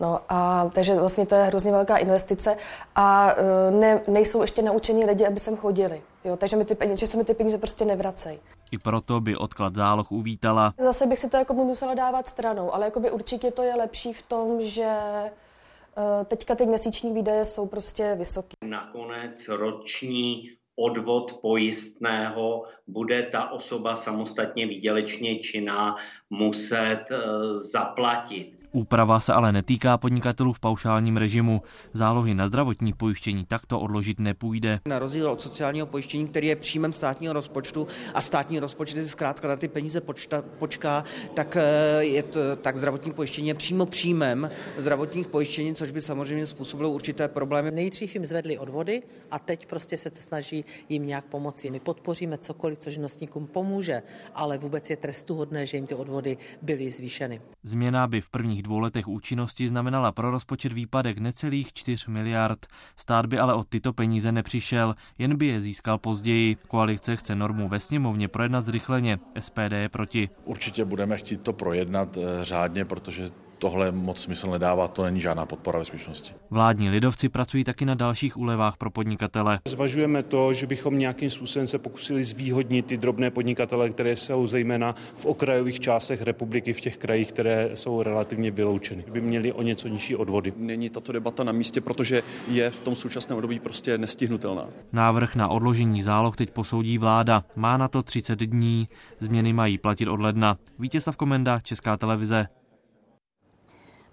No 0.00 0.20
a 0.28 0.70
takže 0.74 0.94
vlastně 0.94 1.26
to 1.26 1.34
je 1.34 1.44
hrozně 1.44 1.72
velká 1.72 1.96
investice 1.96 2.56
a 2.94 3.32
e, 3.32 3.70
ne, 3.70 4.00
nejsou 4.08 4.42
ještě 4.42 4.62
naučení 4.62 5.04
lidi, 5.04 5.26
aby 5.26 5.40
sem 5.40 5.56
chodili. 5.56 6.02
Jo, 6.24 6.36
takže 6.36 6.56
mi 6.56 6.64
ty 6.64 6.74
peníze, 6.74 6.96
že 6.96 7.06
se 7.06 7.16
mi 7.16 7.24
ty 7.24 7.34
peníze 7.34 7.58
prostě 7.58 7.84
nevracejí. 7.84 8.38
I 8.70 8.78
proto 8.78 9.20
by 9.20 9.36
odklad 9.36 9.74
záloh 9.74 10.12
uvítala. 10.12 10.74
Zase 10.78 11.06
bych 11.06 11.18
si 11.18 11.30
to 11.30 11.36
jako 11.36 11.54
musela 11.54 11.94
dávat 11.94 12.28
stranou, 12.28 12.74
ale 12.74 12.84
jakoby 12.84 13.10
určitě 13.10 13.50
to 13.50 13.62
je 13.62 13.74
lepší 13.74 14.12
v 14.12 14.22
tom, 14.22 14.62
že 14.62 14.82
e, 14.82 16.24
teďka 16.24 16.54
ty 16.54 16.66
měsíční 16.66 17.14
výdaje 17.14 17.44
jsou 17.44 17.66
prostě 17.66 18.14
vysoké. 18.18 18.54
Nakonec 18.64 19.48
roční 19.48 20.50
odvod 20.76 21.40
pojistného 21.40 22.64
bude 22.86 23.22
ta 23.22 23.50
osoba 23.50 23.96
samostatně 23.96 24.66
výdělečně 24.66 25.38
činná 25.38 25.96
muset 26.30 27.04
e, 27.10 27.18
zaplatit. 27.54 28.55
Úprava 28.72 29.20
se 29.20 29.32
ale 29.32 29.52
netýká 29.52 29.98
podnikatelů 29.98 30.52
v 30.52 30.60
paušálním 30.60 31.16
režimu. 31.16 31.62
Zálohy 31.92 32.34
na 32.34 32.46
zdravotní 32.46 32.92
pojištění 32.92 33.44
takto 33.44 33.80
odložit 33.80 34.20
nepůjde. 34.20 34.80
Na 34.86 34.98
rozdíl 34.98 35.30
od 35.30 35.42
sociálního 35.42 35.86
pojištění, 35.86 36.28
který 36.28 36.46
je 36.46 36.56
příjmem 36.56 36.92
státního 36.92 37.32
rozpočtu 37.32 37.86
a 38.14 38.20
státní 38.20 38.58
rozpočet 38.58 38.94
si 38.94 39.08
zkrátka 39.08 39.48
na 39.48 39.56
ty 39.56 39.68
peníze 39.68 40.00
počta, 40.00 40.42
počká, 40.58 41.04
tak, 41.34 41.56
je 41.98 42.22
to, 42.22 42.56
tak 42.56 42.76
zdravotní 42.76 43.12
pojištění 43.12 43.48
je 43.48 43.54
přímo 43.54 43.86
příjmem 43.86 44.50
zdravotních 44.78 45.28
pojištění, 45.28 45.74
což 45.74 45.90
by 45.90 46.00
samozřejmě 46.00 46.46
způsobilo 46.46 46.90
určité 46.90 47.28
problémy. 47.28 47.70
Nejdřív 47.70 48.14
jim 48.14 48.26
zvedli 48.26 48.58
odvody 48.58 49.02
a 49.30 49.38
teď 49.38 49.66
prostě 49.66 49.96
se 49.96 50.10
snaží 50.14 50.64
jim 50.88 51.06
nějak 51.06 51.24
pomoci. 51.24 51.70
My 51.70 51.80
podpoříme 51.80 52.38
cokoliv, 52.38 52.78
co 52.78 52.90
živnostníkům 52.90 53.46
pomůže, 53.46 54.02
ale 54.34 54.58
vůbec 54.58 54.90
je 54.90 54.96
trestuhodné, 54.96 55.66
že 55.66 55.76
jim 55.76 55.86
ty 55.86 55.94
odvody 55.94 56.36
byly 56.62 56.90
zvýšeny. 56.90 57.40
Změna 57.62 58.06
by 58.06 58.20
v 58.20 58.30
prvních 58.30 58.62
dvou 58.66 58.78
letech 58.78 59.08
účinnosti 59.08 59.68
znamenala 59.68 60.12
pro 60.12 60.30
rozpočet 60.30 60.72
výpadek 60.72 61.18
necelých 61.18 61.72
4 61.72 62.10
miliard. 62.10 62.66
Stát 62.96 63.26
by 63.26 63.38
ale 63.38 63.54
od 63.54 63.68
tyto 63.68 63.92
peníze 63.92 64.32
nepřišel, 64.32 64.94
jen 65.18 65.36
by 65.36 65.46
je 65.46 65.60
získal 65.60 65.98
později. 65.98 66.56
Koalice 66.68 67.16
chce 67.16 67.34
normu 67.34 67.68
ve 67.68 67.80
sněmovně 67.80 68.28
projednat 68.28 68.64
zrychleně. 68.64 69.18
SPD 69.40 69.72
je 69.72 69.88
proti. 69.88 70.28
Určitě 70.44 70.84
budeme 70.84 71.16
chtít 71.16 71.42
to 71.42 71.52
projednat 71.52 72.18
řádně, 72.42 72.84
protože 72.84 73.30
tohle 73.58 73.92
moc 73.92 74.22
smysl 74.22 74.50
nedává, 74.50 74.88
to 74.88 75.04
není 75.04 75.20
žádná 75.20 75.46
podpora 75.46 75.78
bezpečnosti. 75.78 76.34
Vládní 76.50 76.90
lidovci 76.90 77.28
pracují 77.28 77.64
taky 77.64 77.84
na 77.84 77.94
dalších 77.94 78.36
úlevách 78.36 78.76
pro 78.76 78.90
podnikatele. 78.90 79.58
Zvažujeme 79.68 80.22
to, 80.22 80.52
že 80.52 80.66
bychom 80.66 80.98
nějakým 80.98 81.30
způsobem 81.30 81.66
se 81.66 81.78
pokusili 81.78 82.24
zvýhodnit 82.24 82.86
ty 82.86 82.96
drobné 82.96 83.30
podnikatele, 83.30 83.90
které 83.90 84.16
jsou 84.16 84.46
zejména 84.46 84.94
v 85.16 85.26
okrajových 85.26 85.80
částech 85.80 86.22
republiky, 86.22 86.72
v 86.72 86.80
těch 86.80 86.96
krajích, 86.96 87.28
které 87.32 87.70
jsou 87.74 88.02
relativně 88.02 88.50
vyloučeny. 88.50 89.04
By 89.12 89.20
měli 89.20 89.52
o 89.52 89.62
něco 89.62 89.88
nižší 89.88 90.16
odvody. 90.16 90.52
Není 90.56 90.90
tato 90.90 91.12
debata 91.12 91.44
na 91.44 91.52
místě, 91.52 91.80
protože 91.80 92.22
je 92.48 92.70
v 92.70 92.80
tom 92.80 92.94
současném 92.94 93.36
období 93.36 93.58
prostě 93.58 93.98
nestihnutelná. 93.98 94.64
Návrh 94.92 95.34
na 95.34 95.48
odložení 95.48 96.02
záloh 96.02 96.36
teď 96.36 96.50
posoudí 96.50 96.98
vláda. 96.98 97.44
Má 97.56 97.76
na 97.76 97.88
to 97.88 98.02
30 98.02 98.40
dní. 98.40 98.88
Změny 99.18 99.52
mají 99.52 99.78
platit 99.78 100.08
od 100.08 100.20
ledna. 100.20 100.56
Vítězslav 100.78 101.16
Komenda, 101.16 101.60
Česká 101.60 101.96
televize. 101.96 102.46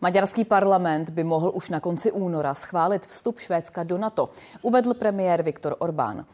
Maďarský 0.04 0.44
parlament 0.44 1.10
by 1.10 1.24
mohl 1.24 1.52
už 1.56 1.70
na 1.70 1.80
konci 1.80 2.12
února 2.12 2.54
schválit 2.54 3.08
vstup 3.08 3.40
Švédska 3.40 3.84
do 3.84 3.98
NATO, 3.98 4.30
uvedl 4.62 4.94
premiér 4.94 5.44
Viktor 5.44 5.76
Orbán. 5.80 6.26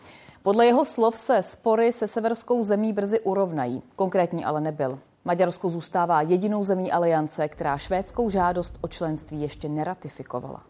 Podle 0.43 0.65
jeho 0.65 0.86
slov 0.86 1.17
se 1.17 1.43
spory 1.43 1.93
se 1.93 2.08
severskou 2.08 2.63
zemí 2.63 2.93
brzy 2.93 3.19
urovnají. 3.19 3.82
Konkrétní 3.95 4.45
ale 4.45 4.62
nebyl. 4.62 4.99
Maďarsko 5.25 5.69
zůstává 5.69 6.21
jedinou 6.21 6.63
zemí 6.63 6.91
aliance, 6.91 7.47
která 7.47 7.77
švédskou 7.77 8.29
žádost 8.29 8.77
o 8.82 8.88
členství 8.88 9.41
ještě 9.41 9.69
neratifikovala. 9.69 10.63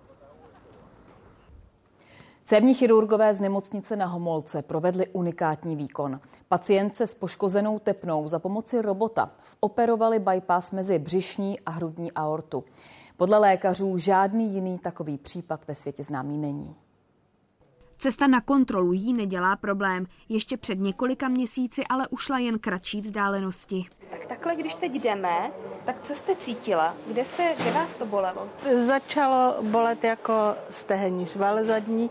Cévní 2.49 2.73
chirurgové 2.73 3.33
z 3.33 3.41
nemocnice 3.41 3.95
na 3.95 4.05
Homolce 4.05 4.61
provedli 4.61 5.07
unikátní 5.07 5.75
výkon. 5.75 6.19
Pacientce 6.47 7.07
s 7.07 7.15
poškozenou 7.15 7.79
tepnou 7.79 8.27
za 8.27 8.39
pomoci 8.39 8.81
robota 8.81 9.31
operovali 9.59 10.19
bypass 10.19 10.71
mezi 10.71 10.99
břišní 10.99 11.59
a 11.59 11.71
hrudní 11.71 12.11
aortu. 12.11 12.63
Podle 13.17 13.37
lékařů 13.37 13.97
žádný 13.97 14.53
jiný 14.53 14.79
takový 14.79 15.17
případ 15.17 15.67
ve 15.67 15.75
světě 15.75 16.03
známý 16.03 16.37
není. 16.37 16.75
Cesta 17.97 18.27
na 18.27 18.41
kontrolu 18.41 18.93
jí 18.93 19.13
nedělá 19.13 19.55
problém. 19.55 20.05
Ještě 20.29 20.57
před 20.57 20.79
několika 20.79 21.27
měsíci 21.27 21.83
ale 21.89 22.07
ušla 22.07 22.39
jen 22.39 22.59
kratší 22.59 23.01
vzdálenosti. 23.01 23.85
Tak 24.11 24.25
takhle, 24.25 24.55
když 24.55 24.75
teď 24.75 24.91
jdeme, 24.91 25.51
tak 25.85 26.01
co 26.01 26.15
jste 26.15 26.35
cítila? 26.35 26.93
Kde, 27.07 27.25
jste, 27.25 27.55
kde 27.61 27.71
vás 27.71 27.93
to 27.93 28.05
bolelo? 28.05 28.47
Začalo 28.85 29.55
bolet 29.61 30.03
jako 30.03 30.33
stehenní 30.69 31.27
sval 31.27 31.65
zadní, 31.65 32.09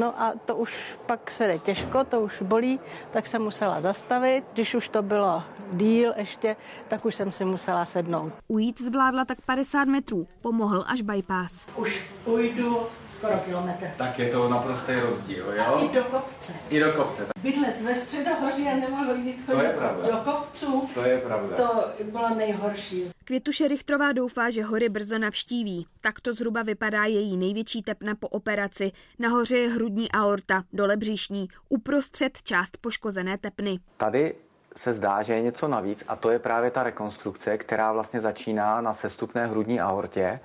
No 0.00 0.22
a 0.22 0.32
to 0.44 0.56
už 0.56 0.74
pak 1.06 1.30
se 1.30 1.46
jde 1.46 1.58
těžko, 1.58 2.04
to 2.04 2.20
už 2.20 2.42
bolí, 2.42 2.80
tak 3.10 3.26
jsem 3.26 3.42
musela 3.42 3.80
zastavit. 3.80 4.44
Když 4.52 4.74
už 4.74 4.88
to 4.88 5.02
bylo 5.02 5.42
díl 5.72 6.12
ještě, 6.16 6.56
tak 6.88 7.04
už 7.04 7.14
jsem 7.14 7.32
si 7.32 7.44
musela 7.44 7.84
sednout. 7.84 8.32
Ujít 8.48 8.80
zvládla 8.80 9.24
tak 9.24 9.40
50 9.40 9.84
metrů, 9.84 10.26
pomohl 10.42 10.84
až 10.86 11.00
bypass. 11.00 11.66
Už 11.76 12.06
půjdu 12.24 12.86
skoro 13.24 13.38
kilometr. 13.38 13.86
Tak 13.96 14.18
je 14.18 14.28
to 14.30 14.48
naprostý 14.48 14.92
rozdíl, 14.92 15.52
jo? 15.56 15.62
A 15.76 15.80
i 15.84 15.88
do 15.94 16.04
kopce. 16.04 16.52
I 16.70 16.80
do 16.80 16.92
kopce. 16.92 17.26
Bydlet 17.42 17.80
ve 17.80 17.94
středohoří 17.94 18.68
a 18.68 18.76
nemohl 18.76 19.12
jít 19.14 19.46
chodit 19.46 19.58
To 19.58 19.62
je 19.62 19.72
pravda. 19.72 20.10
do 20.10 20.16
kopců. 20.32 20.88
To 20.94 21.02
je 21.04 21.18
pravda. 21.18 21.56
To 21.56 21.84
bylo 22.04 22.34
nejhorší. 22.34 23.04
Květuše 23.24 23.68
Richtrová 23.68 24.12
doufá, 24.12 24.50
že 24.50 24.62
hory 24.62 24.88
brzo 24.88 25.18
navštíví. 25.18 25.86
Takto 26.00 26.34
zhruba 26.34 26.62
vypadá 26.62 27.04
její 27.04 27.36
největší 27.36 27.82
tepna 27.82 28.14
po 28.14 28.28
operaci. 28.28 28.92
Nahoře 29.18 29.58
je 29.58 29.68
hrudní 29.68 30.12
aorta, 30.12 30.62
dole 30.72 30.96
břišní, 30.96 31.48
uprostřed 31.68 32.42
část 32.42 32.76
poškozené 32.76 33.38
tepny. 33.38 33.78
Tady 33.96 34.34
se 34.76 34.92
zdá, 34.92 35.22
že 35.22 35.34
je 35.34 35.42
něco 35.42 35.68
navíc 35.68 36.04
a 36.08 36.16
to 36.16 36.30
je 36.30 36.38
právě 36.38 36.70
ta 36.70 36.82
rekonstrukce, 36.82 37.58
která 37.58 37.92
vlastně 37.92 38.20
začíná 38.20 38.80
na 38.80 38.94
sestupné 38.94 39.46
hrudní 39.46 39.80
aortě 39.80 40.40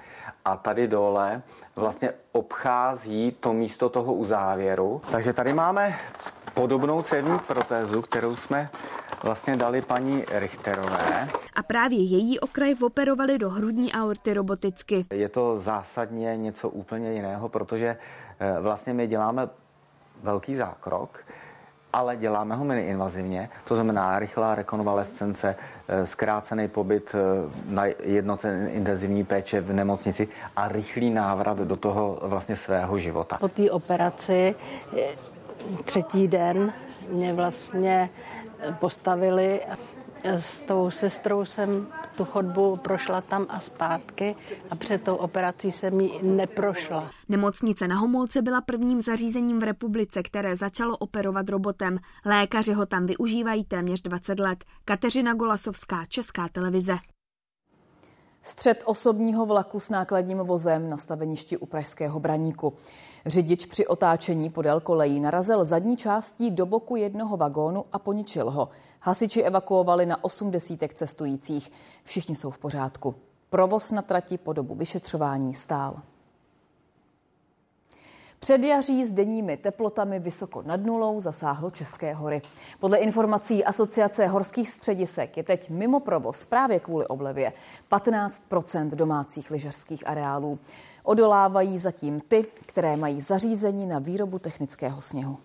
a 0.46 0.58
tady 0.58 0.88
dole 0.88 1.42
vlastně 1.76 2.14
obchází 2.32 3.36
to 3.40 3.54
místo 3.54 3.90
toho 3.90 4.14
uzávěru. 4.14 5.02
Takže 5.12 5.34
tady 5.34 5.54
máme 5.54 6.00
podobnou 6.54 7.02
cévní 7.02 7.40
protézu, 7.40 8.02
kterou 8.02 8.36
jsme 8.36 8.70
vlastně 9.24 9.56
dali 9.56 9.82
paní 9.82 10.24
Richterové. 10.32 11.28
A 11.56 11.64
právě 11.64 12.04
její 12.04 12.40
okraj 12.40 12.76
operovali 12.82 13.38
do 13.38 13.50
hrudní 13.50 13.94
aorty 13.94 14.34
roboticky. 14.34 15.06
Je 15.12 15.30
to 15.30 15.60
zásadně 15.60 16.38
něco 16.38 16.70
úplně 16.70 17.14
jiného, 17.14 17.50
protože 17.50 17.98
eh, 18.40 18.62
vlastně 18.62 18.94
my 18.94 19.08
děláme 19.08 19.50
velký 20.24 20.56
zákrok, 20.56 21.20
ale 21.94 22.18
děláme 22.18 22.56
ho 22.56 22.66
miniinvazivně, 22.66 23.50
to 23.66 23.76
znamená 23.76 24.20
rychlá 24.20 24.56
rekonvalescence, 24.56 25.56
eh, 25.88 26.06
zkrácený 26.06 26.68
pobyt 26.68 27.16
eh, 27.16 27.74
na 27.74 27.86
jednotné 28.04 28.70
intenzivní 28.72 29.24
péče 29.24 29.62
v 29.62 29.74
nemocnici 29.74 30.28
a 30.56 30.68
rychlý 30.68 31.10
návrat 31.10 31.58
do 31.58 31.76
toho 31.76 32.20
vlastně 32.22 32.56
svého 32.56 33.00
života. 33.00 33.38
Po 33.40 33.48
té 33.48 33.72
operaci 33.72 34.56
eh, 34.98 35.04
třetí 35.84 36.28
den 36.28 36.74
mě 37.10 37.34
vlastně 37.34 38.10
postavili. 38.80 39.60
S 40.24 40.60
tou 40.60 40.92
sestrou 40.92 41.46
jsem 41.46 41.88
tu 42.18 42.26
chodbu 42.26 42.76
prošla 42.76 43.22
tam 43.22 43.46
a 43.50 43.60
zpátky 43.60 44.36
a 44.70 44.76
před 44.76 45.04
tou 45.04 45.16
operací 45.16 45.72
jsem 45.72 46.00
ji 46.00 46.12
neprošla. 46.22 47.10
Nemocnice 47.30 47.88
na 47.88 47.96
Homolce 47.96 48.42
byla 48.42 48.62
prvním 48.62 49.02
zařízením 49.02 49.60
v 49.60 49.64
republice, 49.64 50.24
které 50.24 50.56
začalo 50.56 50.98
operovat 50.98 51.50
robotem. 51.50 51.98
Lékaři 52.26 52.74
ho 52.74 52.86
tam 52.86 53.06
využívají 53.06 53.64
téměř 53.64 54.02
20 54.02 54.40
let. 54.40 54.66
Kateřina 54.86 55.34
Golasovská, 55.34 56.06
Česká 56.06 56.48
televize. 56.52 56.98
Střed 58.44 58.84
osobního 58.86 59.46
vlaku 59.46 59.80
s 59.80 59.90
nákladním 59.90 60.38
vozem 60.38 60.90
na 60.90 60.98
staveništi 60.98 61.58
u 61.58 61.66
Pražského 61.66 62.20
Braníku. 62.20 62.74
Řidič 63.26 63.66
při 63.66 63.88
otáčení 63.88 64.50
podél 64.50 64.80
kolejí 64.80 65.20
narazil 65.20 65.66
zadní 65.66 65.98
částí 65.98 66.52
do 66.52 66.66
boku 66.66 66.96
jednoho 66.96 67.38
vagónu 67.38 67.86
a 67.92 68.00
poničil 68.00 68.50
ho. 68.50 68.70
Hasiči 69.02 69.42
evakuovali 69.42 70.06
na 70.06 70.24
80 70.24 70.80
cestujících. 70.94 71.72
Všichni 72.04 72.36
jsou 72.36 72.52
v 72.52 72.58
pořádku. 72.58 73.16
Provoz 73.50 73.92
na 73.92 74.02
trati 74.02 74.38
po 74.38 74.54
dobu 74.54 74.76
vyšetřování 74.76 75.54
stál. 75.54 76.02
Předjaří 78.40 79.06
s 79.06 79.12
denními 79.12 79.58
teplotami 79.58 80.20
vysoko 80.20 80.62
nad 80.62 80.82
nulou 80.82 81.22
zasáhlo 81.22 81.72
České 81.72 82.14
hory. 82.14 82.42
Podle 82.80 82.98
informací 82.98 83.66
Asociace 83.66 84.28
horských 84.28 84.70
středisek 84.70 85.38
je 85.38 85.44
teď 85.44 85.70
mimo 85.70 86.00
provoz 86.00 86.46
právě 86.46 86.80
kvůli 86.80 87.08
oblevě 87.08 87.54
15% 87.92 88.90
domácích 88.90 89.52
lyžařských 89.52 90.08
areálů. 90.08 90.60
Odolávají 91.04 91.80
zatím 91.80 92.22
ty, 92.22 92.46
které 92.66 92.98
mají 92.98 93.22
zařízení 93.22 93.86
na 93.86 94.00
výrobu 94.00 94.40
technického 94.40 95.02
sněhu. 95.02 95.38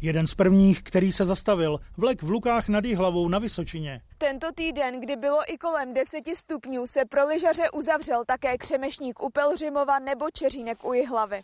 Jeden 0.00 0.26
z 0.26 0.34
prvních, 0.34 0.82
který 0.82 1.12
se 1.12 1.24
zastavil, 1.24 1.80
vlek 1.96 2.22
v 2.22 2.30
Lukách 2.30 2.68
nad 2.68 2.86
hlavou 2.86 3.28
na 3.28 3.38
Vysočině. 3.38 4.00
Tento 4.18 4.46
týden, 4.54 5.00
kdy 5.00 5.16
bylo 5.16 5.38
i 5.52 5.58
kolem 5.58 5.94
10 5.94 6.24
stupňů, 6.34 6.86
se 6.86 7.04
pro 7.04 7.26
lyžaře 7.26 7.70
uzavřel 7.70 8.24
také 8.26 8.58
Křemešník 8.58 9.22
u 9.22 9.30
Pelřimova 9.30 9.98
nebo 9.98 10.26
Čeřínek 10.32 10.84
u 10.84 10.92
Jihlavy. 10.92 11.40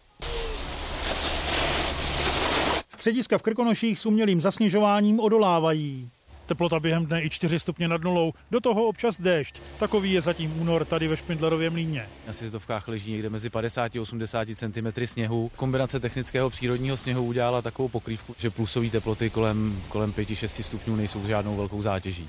Střediska 2.88 3.38
v 3.38 3.42
Krkonoších 3.42 4.00
s 4.00 4.06
umělým 4.06 4.40
zasněžováním 4.40 5.20
odolávají. 5.20 6.10
Teplota 6.46 6.80
během 6.80 7.06
dne 7.06 7.22
i 7.22 7.30
4 7.30 7.58
stupně 7.58 7.88
nad 7.88 8.02
nulou, 8.02 8.32
do 8.50 8.60
toho 8.60 8.84
občas 8.84 9.20
déšť. 9.20 9.60
Takový 9.78 10.12
je 10.12 10.20
zatím 10.20 10.60
únor 10.60 10.84
tady 10.84 11.08
ve 11.08 11.16
Špindlerově 11.16 11.70
mlíně. 11.70 12.08
Na 12.26 12.32
sjezdovkách 12.32 12.88
leží 12.88 13.12
někde 13.12 13.28
mezi 13.30 13.50
50 13.50 13.96
a 13.96 14.00
80 14.00 14.48
cm 14.54 15.06
sněhu. 15.06 15.50
Kombinace 15.56 16.00
technického 16.00 16.50
přírodního 16.50 16.96
sněhu 16.96 17.24
udělala 17.24 17.62
takovou 17.62 17.88
pokrývku, 17.88 18.34
že 18.38 18.50
plusové 18.50 18.88
teploty 18.88 19.30
kolem, 19.30 19.82
kolem 19.88 20.12
5-6 20.12 20.62
stupňů 20.62 20.96
nejsou 20.96 21.26
žádnou 21.26 21.56
velkou 21.56 21.82
zátěží. 21.82 22.28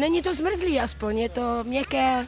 Není 0.00 0.22
to 0.22 0.34
zmrzlý 0.34 0.80
aspoň, 0.80 1.18
je 1.18 1.28
to 1.28 1.64
měkké, 1.64 2.26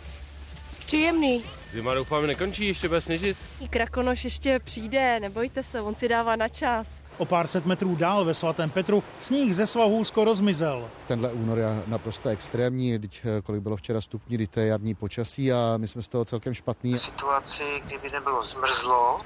příjemný. 0.94 1.44
Zima 1.70 1.94
doufám 1.94 2.26
nekončí, 2.26 2.66
ještě 2.66 2.88
bude 2.88 3.00
sněžit. 3.00 3.37
Krakonoš 3.70 4.24
ještě 4.24 4.59
přijde, 4.59 5.20
nebojte 5.20 5.62
se, 5.62 5.80
on 5.80 5.94
si 5.94 6.09
dává 6.09 6.37
na 6.37 6.48
čas. 6.48 7.02
O 7.18 7.24
pár 7.24 7.46
set 7.46 7.66
metrů 7.66 7.96
dál 7.96 8.24
ve 8.24 8.35
svatém 8.35 8.70
Petru 8.70 9.02
sníh 9.20 9.57
ze 9.57 9.66
svahů 9.66 10.04
skoro 10.04 10.35
zmizel. 10.35 10.90
Tenhle 11.09 11.33
únor 11.33 11.59
je 11.59 11.66
naprosto 11.87 12.28
extrémní, 12.28 12.98
teď 12.98 13.26
kolik 13.44 13.62
bylo 13.62 13.76
včera 13.76 14.00
stupní, 14.00 14.37
kdy 14.37 14.46
to 14.46 14.61
je 14.61 14.66
jarní 14.66 14.94
počasí 14.94 15.52
a 15.52 15.74
my 15.76 15.88
jsme 15.88 16.02
z 16.02 16.09
toho 16.09 16.24
celkem 16.24 16.54
špatný. 16.54 16.94
V 16.94 17.00
situaci, 17.00 17.64
kdyby 17.87 18.11
nebylo 18.11 18.44
zmrzlo 18.44 19.20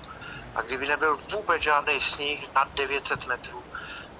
a 0.54 0.62
kdyby 0.62 0.86
nebyl 0.86 1.18
vůbec 1.36 1.62
žádný 1.62 2.00
sníh 2.00 2.48
nad 2.54 2.68
900 2.76 3.26
metrů, 3.26 3.58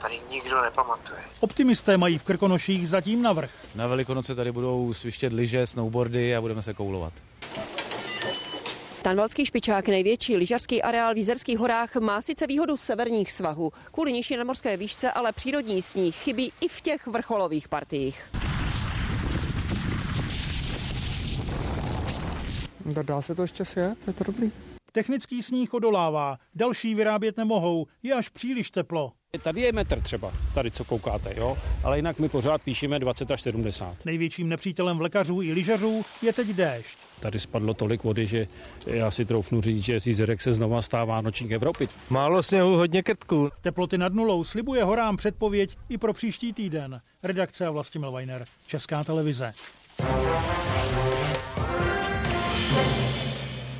tady 0.03 0.21
nikdo 0.31 0.63
nepamatuje. 0.63 1.21
Optimisté 1.41 1.97
mají 1.97 2.19
v 2.19 2.25
Krkonoších 2.25 2.89
zatím 2.89 3.23
navrh. 3.23 3.51
Na 3.75 3.87
Velikonoce 3.87 4.35
tady 4.35 4.53
budou 4.53 4.93
svištět 4.93 5.33
lyže, 5.33 5.67
snowboardy 5.67 6.37
a 6.37 6.41
budeme 6.41 6.63
se 6.63 6.75
koulovat. 6.75 7.13
Tanvalský 9.03 9.47
špičák, 9.47 9.89
největší 9.89 10.37
lyžařský 10.37 10.83
areál 10.83 11.15
v 11.15 11.17
Jízerských 11.17 11.59
horách, 11.59 11.97
má 11.97 12.23
sice 12.23 12.47
výhodu 12.47 12.77
severních 12.77 13.33
svahů. 13.33 13.73
Kvůli 13.93 14.13
nižší 14.13 14.37
nadmorské 14.37 14.77
výšce 14.77 15.13
ale 15.13 15.33
přírodní 15.33 15.83
sníh 15.83 16.17
chybí 16.17 16.53
i 16.61 16.69
v 16.69 16.81
těch 16.81 17.07
vrcholových 17.07 17.69
partiích. 17.69 18.31
Dá 23.03 23.23
se 23.23 23.35
to 23.35 23.43
ještě 23.43 23.65
sjet? 23.65 23.99
Je 24.07 24.13
to 24.13 24.25
dobrý. 24.25 24.53
Technický 24.93 25.43
sníh 25.43 25.75
odolává, 25.75 26.37
další 26.55 26.95
vyrábět 26.95 27.37
nemohou, 27.37 27.87
je 28.03 28.15
až 28.15 28.29
příliš 28.29 28.71
teplo. 28.71 29.13
Tady 29.43 29.61
je 29.61 29.73
metr 29.73 30.01
třeba, 30.01 30.33
tady 30.55 30.71
co 30.71 30.85
koukáte, 30.85 31.35
jo, 31.37 31.59
ale 31.85 31.99
jinak 31.99 32.19
my 32.19 32.29
pořád 32.29 32.63
píšeme 32.63 32.99
20 32.99 33.31
až 33.31 33.43
70. 33.43 34.05
Největším 34.05 34.49
nepřítelem 34.49 34.99
vlekařů 34.99 35.43
i 35.43 35.53
lyžařů 35.53 36.05
je 36.23 36.33
teď 36.33 36.47
déšť. 36.47 37.08
Tady 37.21 37.41
spadlo 37.41 37.75
tolik 37.75 38.05
vody, 38.05 38.27
že 38.27 38.47
já 38.87 39.11
si 39.11 39.25
troufnu 39.25 39.61
říct, 39.61 39.85
že 39.85 40.01
z 40.01 40.07
Jizerek 40.07 40.41
se 40.41 40.53
znova 40.53 40.83
stává 40.83 41.21
nočník 41.21 41.51
Evropy. 41.53 41.89
Málo 42.11 42.43
sněhu, 42.43 42.77
hodně 42.77 43.03
krtků. 43.03 43.51
Teploty 43.61 43.99
nad 43.99 44.15
nulou 44.15 44.45
slibuje 44.45 44.85
horám 44.85 45.17
předpověď 45.17 45.77
i 45.89 45.99
pro 45.99 46.13
příští 46.13 46.53
týden. 46.53 47.01
Redakce 47.23 47.67
a 47.67 47.71
Vlastimil 47.71 48.13
Weiner, 48.13 48.45
Česká 48.67 49.05
televize. 49.05 49.53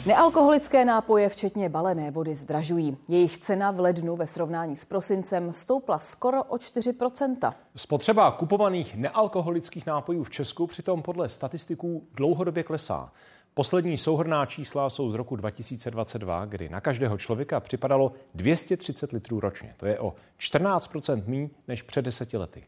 Nealkoholické 0.09 0.85
nápoje, 0.85 1.29
včetně 1.29 1.69
balené 1.69 2.11
vody, 2.11 2.35
zdražují. 2.35 2.97
Jejich 3.09 3.39
cena 3.39 3.71
v 3.71 3.81
lednu 3.81 4.17
ve 4.17 4.27
srovnání 4.27 4.77
s 4.77 4.85
prosincem 4.85 5.53
stoupla 5.53 5.99
skoro 5.99 6.45
o 6.45 6.57
4% 6.57 7.55
Spotřeba 7.77 8.31
kupovaných 8.31 8.95
nealkoholických 8.95 9.87
nápojů 9.87 10.25
v 10.25 10.31
Česku 10.31 10.67
přitom 10.67 11.03
podle 11.03 11.29
statistiků 11.29 12.09
dlouhodobě 12.15 12.63
klesá. 12.63 13.13
Poslední 13.55 13.97
souhrná 13.97 14.47
čísla 14.47 14.91
jsou 14.91 15.11
z 15.11 15.15
roku 15.15 15.37
2022, 15.37 16.45
kdy 16.45 16.69
na 16.69 16.81
každého 16.81 17.19
člověka 17.19 17.61
připadalo 17.61 18.13
230 18.35 19.13
litrů 19.13 19.41
ročně. 19.41 19.75
To 19.77 19.87
je 19.87 20.01
o 20.01 20.15
14% 20.41 21.23
méně 21.27 21.51
než 21.69 21.83
před 21.83 22.03
deseti 22.03 22.37
lety. 22.37 22.65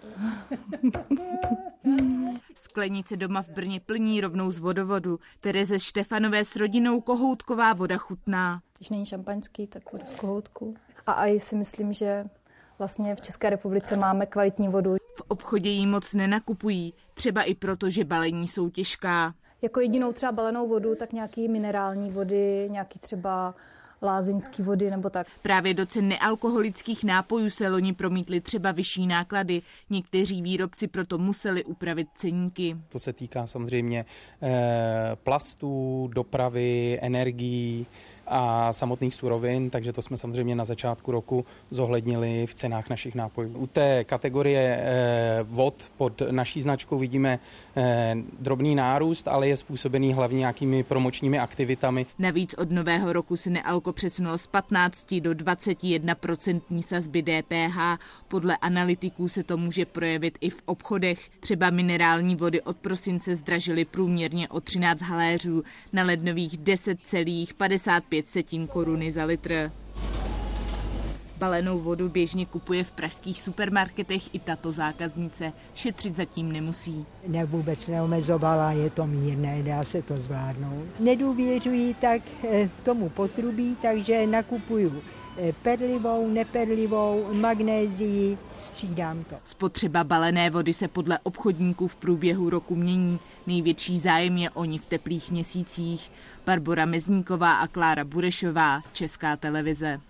Sklenice 2.54 3.16
doma 3.16 3.42
v 3.42 3.48
Brně 3.48 3.80
plní 3.80 4.20
rovnou 4.20 4.50
z 4.50 4.58
vodovodu. 4.58 5.18
Tereze 5.40 5.78
Štefanové 5.78 6.44
s 6.44 6.56
rodinou 6.56 7.00
kohoutková 7.00 7.72
voda 7.72 7.96
chutná. 7.96 8.62
Když 8.78 8.90
není 8.90 9.06
šampaňský, 9.06 9.66
tak 9.66 9.92
voda 9.92 10.04
z 10.04 10.14
kohoutku. 10.14 10.74
A 11.06 11.26
i 11.26 11.40
si 11.40 11.56
myslím, 11.56 11.92
že 11.92 12.24
vlastně 12.78 13.14
v 13.14 13.20
České 13.20 13.50
republice 13.50 13.96
máme 13.96 14.26
kvalitní 14.26 14.68
vodu. 14.68 14.96
V 15.16 15.22
obchodě 15.28 15.70
ji 15.70 15.86
moc 15.86 16.14
nenakupují, 16.14 16.94
třeba 17.14 17.42
i 17.42 17.54
proto, 17.54 17.90
že 17.90 18.04
balení 18.04 18.48
jsou 18.48 18.70
těžká. 18.70 19.34
jako 19.62 19.80
jedinou 19.80 20.12
třeba 20.12 20.32
balenou 20.32 20.68
vodu, 20.68 20.94
tak 20.94 21.12
nějaký 21.12 21.48
minerální 21.48 22.10
vody, 22.10 22.68
nějaký 22.70 22.98
třeba 22.98 23.54
lázeňský 24.02 24.62
vody 24.62 24.90
nebo 24.90 25.10
tak. 25.10 25.26
Právě 25.42 25.74
do 25.74 25.86
cen 25.86 26.08
nealkoholických 26.08 27.04
nápojů 27.04 27.50
se 27.50 27.68
loni 27.68 27.92
promítly 27.92 28.40
třeba 28.40 28.72
vyšší 28.72 29.06
náklady. 29.06 29.62
Někteří 29.90 30.42
výrobci 30.42 30.88
proto 30.88 31.18
museli 31.18 31.64
upravit 31.64 32.08
ceníky. 32.14 32.76
To 32.88 32.98
se 32.98 33.12
týká 33.12 33.46
samozřejmě 33.46 34.04
eh, 34.42 35.10
plastů, 35.14 36.08
dopravy, 36.14 36.98
energií, 37.02 37.86
a 38.30 38.72
samotných 38.72 39.14
surovin, 39.14 39.70
takže 39.70 39.92
to 39.92 40.02
jsme 40.02 40.16
samozřejmě 40.16 40.54
na 40.54 40.64
začátku 40.64 41.12
roku 41.12 41.44
zohlednili 41.70 42.46
v 42.46 42.54
cenách 42.54 42.90
našich 42.90 43.14
nápojů. 43.14 43.58
U 43.58 43.66
té 43.66 44.04
kategorie 44.04 44.80
eh, 44.80 45.38
vod 45.42 45.74
pod 45.96 46.22
naší 46.30 46.62
značkou 46.62 46.98
vidíme 46.98 47.38
eh, 47.76 48.14
drobný 48.40 48.74
nárůst, 48.74 49.28
ale 49.28 49.48
je 49.48 49.56
způsobený 49.56 50.14
hlavně 50.14 50.38
nějakými 50.38 50.82
promočními 50.82 51.38
aktivitami. 51.38 52.06
Navíc 52.18 52.54
od 52.58 52.70
nového 52.70 53.12
roku 53.12 53.36
se 53.36 53.50
nealko 53.50 53.92
přesunulo 53.92 54.38
z 54.38 54.46
15 54.46 55.14
do 55.14 55.34
21 55.34 56.14
procentní 56.14 56.82
sazby 56.82 57.22
DPH. 57.22 57.78
Podle 58.28 58.56
analytiků 58.56 59.28
se 59.28 59.42
to 59.42 59.56
může 59.56 59.86
projevit 59.86 60.38
i 60.40 60.50
v 60.50 60.62
obchodech. 60.64 61.30
Třeba 61.40 61.70
minerální 61.70 62.36
vody 62.36 62.62
od 62.62 62.76
prosince 62.76 63.36
zdražily 63.36 63.84
průměrně 63.84 64.48
o 64.48 64.60
13 64.60 65.02
haléřů 65.02 65.62
na 65.92 66.02
lednových 66.02 66.58
10,55 66.58 68.19
500 68.22 68.68
koruny 68.68 69.12
za 69.12 69.24
litr. 69.24 69.70
Balenou 71.38 71.78
vodu 71.78 72.08
běžně 72.08 72.46
kupuje 72.46 72.84
v 72.84 72.90
pražských 72.90 73.42
supermarketech 73.42 74.34
i 74.34 74.38
tato 74.38 74.72
zákaznice. 74.72 75.52
Šetřit 75.74 76.16
zatím 76.16 76.52
nemusí. 76.52 77.06
Ne, 77.26 77.44
vůbec 77.44 77.88
neomezovala, 77.88 78.72
je 78.72 78.90
to 78.90 79.06
mírné, 79.06 79.62
dá 79.62 79.84
se 79.84 80.02
to 80.02 80.18
zvládnout. 80.18 81.00
Nedůvěřují 81.00 81.94
tak 81.94 82.22
eh, 82.50 82.68
tomu 82.82 83.08
potrubí, 83.08 83.76
takže 83.82 84.26
nakupuju 84.26 85.02
perlivou, 85.62 86.28
neperlivou, 86.28 87.26
magnézii, 87.32 88.38
střídám 88.56 89.24
to. 89.24 89.36
Spotřeba 89.44 90.04
balené 90.04 90.50
vody 90.50 90.72
se 90.72 90.88
podle 90.88 91.18
obchodníků 91.22 91.88
v 91.88 91.96
průběhu 91.96 92.50
roku 92.50 92.76
mění. 92.76 93.18
Největší 93.46 93.98
zájem 93.98 94.36
je 94.36 94.50
o 94.50 94.64
ní 94.64 94.78
v 94.78 94.86
teplých 94.86 95.30
měsících. 95.30 96.10
Barbora 96.46 96.86
Mezníková 96.86 97.52
a 97.52 97.66
Klára 97.66 98.04
Burešová, 98.04 98.82
Česká 98.92 99.36
televize. 99.36 100.00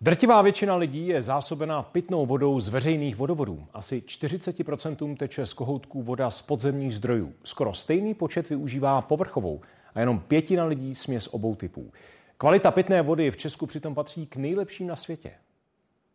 Drtivá 0.00 0.42
většina 0.42 0.76
lidí 0.76 1.06
je 1.06 1.22
zásobená 1.22 1.82
pitnou 1.82 2.26
vodou 2.26 2.60
z 2.60 2.68
veřejných 2.68 3.16
vodovodů. 3.16 3.66
Asi 3.74 4.02
40% 4.06 5.16
teče 5.16 5.46
z 5.46 5.52
kohoutků 5.52 6.02
voda 6.02 6.30
z 6.30 6.42
podzemních 6.42 6.94
zdrojů. 6.94 7.32
Skoro 7.44 7.74
stejný 7.74 8.14
počet 8.14 8.48
využívá 8.48 9.00
povrchovou 9.00 9.60
a 9.94 10.00
jenom 10.00 10.20
pětina 10.20 10.64
lidí 10.64 10.94
směs 10.94 11.28
obou 11.32 11.54
typů. 11.54 11.92
Kvalita 12.40 12.70
pitné 12.70 13.02
vody 13.02 13.30
v 13.30 13.36
Česku 13.36 13.66
přitom 13.66 13.94
patří 13.94 14.26
k 14.26 14.36
nejlepším 14.36 14.86
na 14.86 14.96
světě. 14.96 15.32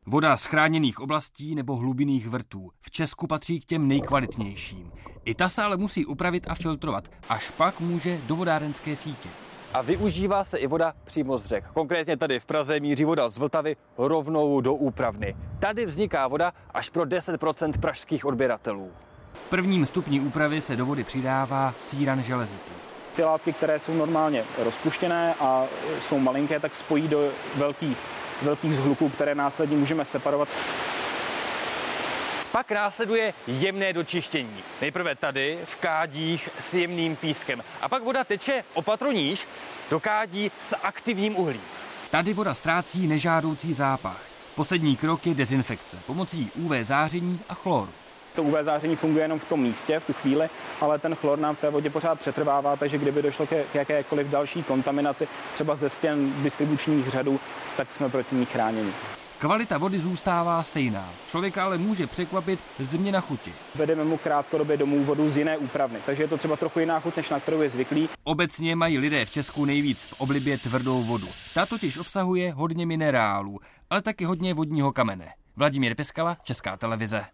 Voda 0.05 0.37
z 0.37 0.45
chráněných 0.45 0.99
oblastí 0.99 1.55
nebo 1.55 1.75
hlubinných 1.75 2.27
vrtů 2.27 2.71
v 2.81 2.91
Česku 2.91 3.27
patří 3.27 3.59
k 3.59 3.65
těm 3.65 3.87
nejkvalitnějším. 3.87 4.91
I 5.25 5.35
ta 5.35 5.49
se 5.49 5.63
ale 5.63 5.77
musí 5.77 6.05
upravit 6.05 6.47
a 6.47 6.55
filtrovat, 6.55 7.09
až 7.29 7.51
pak 7.51 7.79
může 7.79 8.17
do 8.17 8.35
vodárenské 8.35 8.95
sítě. 8.95 9.29
A 9.73 9.81
využívá 9.81 10.43
se 10.43 10.57
i 10.57 10.67
voda 10.67 10.93
přímo 11.03 11.37
z 11.37 11.45
řek. 11.45 11.63
Konkrétně 11.73 12.17
tady 12.17 12.39
v 12.39 12.45
Praze 12.45 12.79
míří 12.79 13.03
voda 13.03 13.29
z 13.29 13.37
Vltavy 13.37 13.75
rovnou 13.97 14.61
do 14.61 14.73
úpravny. 14.73 15.35
Tady 15.59 15.85
vzniká 15.85 16.27
voda 16.27 16.53
až 16.73 16.89
pro 16.89 17.03
10% 17.03 17.79
pražských 17.79 18.25
odběratelů. 18.25 18.91
V 19.33 19.49
prvním 19.49 19.85
stupni 19.85 20.19
úpravy 20.19 20.61
se 20.61 20.75
do 20.75 20.85
vody 20.85 21.03
přidává 21.03 21.73
síran 21.77 22.23
železitý. 22.23 22.84
Ty 23.15 23.23
látky, 23.23 23.53
které 23.53 23.79
jsou 23.79 23.93
normálně 23.93 24.43
rozpuštěné 24.57 25.35
a 25.39 25.65
jsou 26.01 26.19
malinké, 26.19 26.59
tak 26.59 26.75
spojí 26.75 27.07
do 27.07 27.31
velkých 27.55 27.97
velkých 28.41 28.75
zhluků, 28.75 29.09
které 29.09 29.35
následně 29.35 29.77
můžeme 29.77 30.05
separovat. 30.05 30.47
Pak 32.51 32.71
následuje 32.71 33.33
jemné 33.47 33.93
dočištění. 33.93 34.63
Nejprve 34.81 35.15
tady 35.15 35.59
v 35.65 35.75
kádích 35.75 36.49
s 36.59 36.73
jemným 36.73 37.15
pískem. 37.15 37.63
A 37.81 37.89
pak 37.89 38.03
voda 38.03 38.23
teče 38.23 38.63
opatro 38.73 39.11
níž 39.11 39.47
do 39.89 39.99
kádí 39.99 40.51
s 40.59 40.75
aktivním 40.83 41.35
uhlím. 41.35 41.61
Tady 42.11 42.33
voda 42.33 42.53
ztrácí 42.53 43.07
nežádoucí 43.07 43.73
zápach. 43.73 44.21
Poslední 44.55 44.97
krok 44.97 45.27
je 45.27 45.33
dezinfekce 45.33 45.97
pomocí 46.07 46.51
UV 46.55 46.71
záření 46.81 47.39
a 47.49 47.53
chloru. 47.53 47.89
To 48.35 48.43
UV 48.43 48.55
záření 48.61 48.95
funguje 48.95 49.23
jenom 49.23 49.39
v 49.39 49.45
tom 49.45 49.61
místě 49.61 49.99
v 49.99 50.07
tu 50.07 50.13
chvíli, 50.13 50.49
ale 50.81 50.99
ten 50.99 51.15
chlor 51.15 51.39
nám 51.39 51.55
v 51.55 51.59
té 51.59 51.69
vodě 51.69 51.89
pořád 51.89 52.19
přetrvává, 52.19 52.75
takže 52.75 52.97
kdyby 52.97 53.21
došlo 53.21 53.47
k 53.47 53.75
jakékoliv 53.75 54.27
další 54.27 54.63
kontaminaci, 54.63 55.27
třeba 55.53 55.75
ze 55.75 55.89
stěn 55.89 56.43
distribučních 56.43 57.07
řadů, 57.07 57.39
tak 57.77 57.91
jsme 57.91 58.09
proti 58.09 58.35
ní 58.35 58.45
chráněni. 58.45 58.91
Kvalita 59.39 59.77
vody 59.77 59.99
zůstává 59.99 60.63
stejná. 60.63 61.09
Člověka 61.29 61.65
ale 61.65 61.77
může 61.77 62.07
překvapit 62.07 62.59
změna 62.79 63.21
chuti. 63.21 63.53
Vedeme 63.75 64.03
mu 64.03 64.17
krátkodobě 64.17 64.77
domů 64.77 65.03
vodu 65.03 65.29
z 65.29 65.37
jiné 65.37 65.57
úpravny, 65.57 65.99
takže 66.05 66.23
je 66.23 66.27
to 66.27 66.37
třeba 66.37 66.55
trochu 66.55 66.79
jiná 66.79 66.99
chuť, 66.99 67.15
než 67.15 67.29
na 67.29 67.39
kterou 67.39 67.61
je 67.61 67.69
zvyklý. 67.69 68.09
Obecně 68.23 68.75
mají 68.75 68.97
lidé 68.97 69.25
v 69.25 69.31
Česku 69.31 69.65
nejvíc 69.65 70.03
v 70.03 70.21
oblibě 70.21 70.57
tvrdou 70.57 71.03
vodu. 71.03 71.27
Ta 71.53 71.65
totiž 71.65 71.97
obsahuje 71.97 72.53
hodně 72.53 72.85
minerálů, 72.85 73.59
ale 73.89 74.01
taky 74.01 74.25
hodně 74.25 74.53
vodního 74.53 74.91
kamene. 74.91 75.33
Vladimír 75.55 75.95
Peskala, 75.95 76.37
Česká 76.43 76.77
televize. 76.77 77.25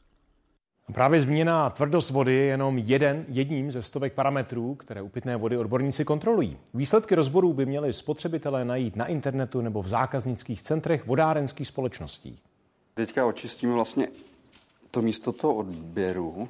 Právě 0.94 1.22
zmíněná 1.22 1.70
tvrdost 1.70 2.10
vody 2.10 2.34
je 2.34 2.44
jenom 2.44 2.78
jeden, 2.78 3.26
jedním 3.28 3.72
ze 3.72 3.82
stovek 3.82 4.14
parametrů, 4.14 4.76
které 4.76 5.02
u 5.02 5.10
pitné 5.10 5.38
vody 5.38 5.58
odborníci 5.58 6.06
kontrolují. 6.06 6.58
Výsledky 6.74 7.16
rozborů 7.16 7.54
by 7.54 7.66
měli 7.66 7.94
spotřebitelé 7.94 8.66
najít 8.66 8.96
na 8.96 9.06
internetu 9.06 9.62
nebo 9.62 9.82
v 9.82 9.88
zákaznických 9.88 10.62
centrech 10.62 11.08
vodárenských 11.08 11.68
společností. 11.68 12.40
Teďka 12.94 13.26
očistíme 13.26 13.74
vlastně 13.74 14.08
to 14.92 15.02
místo 15.02 15.32
toho 15.32 15.56
odběru. 15.56 16.50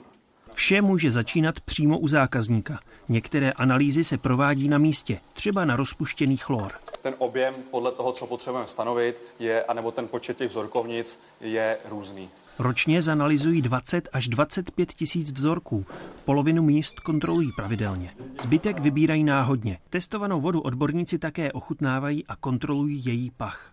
Vše 0.53 0.81
může 0.81 1.11
začínat 1.11 1.59
přímo 1.59 1.99
u 1.99 2.07
zákazníka. 2.07 2.79
Některé 3.09 3.51
analýzy 3.51 4.03
se 4.03 4.17
provádí 4.17 4.67
na 4.67 4.77
místě, 4.77 5.19
třeba 5.33 5.65
na 5.65 5.75
rozpuštěný 5.75 6.37
chlor. 6.37 6.71
Ten 7.01 7.13
objem 7.17 7.53
podle 7.71 7.91
toho, 7.91 8.11
co 8.11 8.27
potřebujeme 8.27 8.67
stanovit, 8.67 9.17
je, 9.39 9.63
anebo 9.63 9.91
ten 9.91 10.07
počet 10.07 10.37
těch 10.37 10.49
vzorkovnic 10.49 11.19
je 11.41 11.77
různý. 11.89 12.29
Ročně 12.61 13.01
zanalizují 13.01 13.61
20 13.61 14.09
až 14.13 14.27
25 14.27 14.93
tisíc 14.93 15.31
vzorků. 15.31 15.85
Polovinu 16.25 16.63
míst 16.63 16.99
kontrolují 16.99 17.51
pravidelně. 17.55 18.13
Zbytek 18.41 18.79
vybírají 18.79 19.23
náhodně. 19.23 19.77
Testovanou 19.89 20.41
vodu 20.41 20.61
odborníci 20.61 21.19
také 21.19 21.51
ochutnávají 21.51 22.25
a 22.27 22.35
kontrolují 22.35 23.05
její 23.05 23.31
pach. 23.31 23.71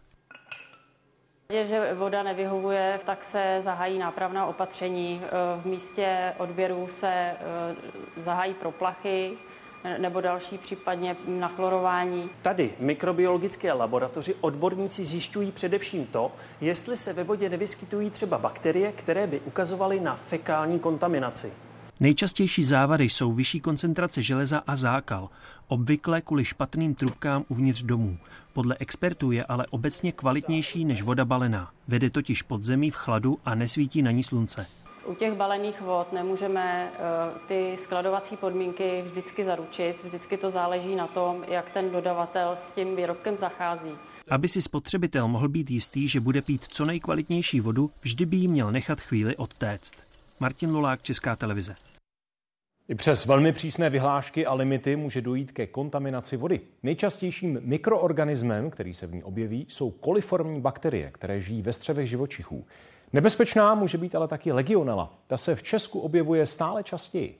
Že 1.68 1.94
voda 1.94 2.22
nevyhovuje, 2.22 3.00
tak 3.06 3.24
se 3.24 3.60
zahájí 3.64 3.98
nápravná 3.98 4.46
opatření. 4.46 5.20
V 5.62 5.66
místě 5.66 6.34
odběru 6.38 6.88
se 6.90 7.08
eh, 7.08 7.36
zahájí 8.24 8.54
proplachy, 8.54 9.36
nebo 9.98 10.20
další 10.20 10.58
případně 10.58 11.16
na 11.26 11.48
chlorování. 11.48 12.30
Tady 12.42 12.70
v 12.78 12.82
mikrobiologické 12.82 13.72
laboratoři 13.72 14.34
odborníci 14.40 15.04
zjišťují 15.04 15.52
především 15.52 16.06
to, 16.06 16.32
jestli 16.60 16.96
se 16.96 17.12
ve 17.12 17.24
vodě 17.24 17.48
nevyskytují 17.48 18.10
třeba 18.10 18.38
bakterie, 18.38 18.92
které 18.92 19.26
by 19.26 19.40
ukazovaly 19.40 20.00
na 20.00 20.14
fekální 20.14 20.78
kontaminaci. 20.78 21.52
Nejčastější 22.00 22.64
závady 22.64 23.04
jsou 23.04 23.32
vyšší 23.32 23.60
koncentrace 23.60 24.22
železa 24.22 24.62
a 24.66 24.76
zákal, 24.76 25.28
obvykle 25.68 26.20
kvůli 26.20 26.44
špatným 26.44 26.94
trubkám 26.94 27.44
uvnitř 27.48 27.82
domů. 27.82 28.18
Podle 28.52 28.76
expertů 28.78 29.32
je 29.32 29.44
ale 29.44 29.66
obecně 29.70 30.12
kvalitnější 30.12 30.84
než 30.84 31.02
voda 31.02 31.24
balená. 31.24 31.70
Vede 31.88 32.10
totiž 32.10 32.42
pod 32.42 32.64
zemí 32.64 32.90
v 32.90 32.96
chladu 32.96 33.38
a 33.44 33.54
nesvítí 33.54 34.02
na 34.02 34.10
ní 34.10 34.24
slunce. 34.24 34.66
U 35.08 35.14
těch 35.14 35.34
balených 35.34 35.80
vod 35.80 36.12
nemůžeme 36.12 36.92
eh, 36.92 36.98
ty 37.48 37.76
skladovací 37.76 38.36
podmínky 38.36 39.02
vždycky 39.02 39.44
zaručit. 39.44 40.04
Vždycky 40.04 40.36
to 40.36 40.50
záleží 40.50 40.96
na 40.96 41.06
tom, 41.06 41.44
jak 41.48 41.70
ten 41.70 41.90
dodavatel 41.90 42.56
s 42.56 42.72
tím 42.72 42.96
výrobkem 42.96 43.36
zachází. 43.36 43.90
Aby 44.30 44.48
si 44.48 44.62
spotřebitel 44.62 45.28
mohl 45.28 45.48
být 45.48 45.70
jistý, 45.70 46.08
že 46.08 46.20
bude 46.20 46.42
pít 46.42 46.64
co 46.64 46.84
nejkvalitnější 46.84 47.60
vodu, 47.60 47.90
vždy 48.02 48.26
by 48.26 48.36
jí 48.36 48.48
měl 48.48 48.72
nechat 48.72 49.00
chvíli 49.00 49.36
odtéct. 49.36 49.94
Martin 50.40 50.70
Lulák, 50.70 51.02
Česká 51.02 51.36
televize. 51.36 51.74
I 52.88 52.94
přes 52.94 53.26
velmi 53.26 53.52
přísné 53.52 53.90
vyhlášky 53.90 54.46
a 54.46 54.54
limity 54.54 54.96
může 54.96 55.20
dojít 55.20 55.52
ke 55.52 55.66
kontaminaci 55.66 56.36
vody. 56.36 56.60
Nejčastějším 56.82 57.60
mikroorganismem, 57.62 58.70
který 58.70 58.94
se 58.94 59.06
v 59.06 59.14
ní 59.14 59.22
objeví, 59.22 59.66
jsou 59.68 59.90
koliformní 59.90 60.60
bakterie, 60.60 61.10
které 61.10 61.40
žijí 61.40 61.62
ve 61.62 61.72
střevech 61.72 62.08
živočichů. 62.08 62.66
Nebezpečná 63.12 63.74
může 63.74 63.98
být 63.98 64.14
ale 64.14 64.28
taky 64.28 64.52
legionela. 64.52 65.18
Ta 65.26 65.36
se 65.36 65.54
v 65.54 65.62
Česku 65.62 66.00
objevuje 66.00 66.46
stále 66.46 66.84
častěji. 66.84 67.38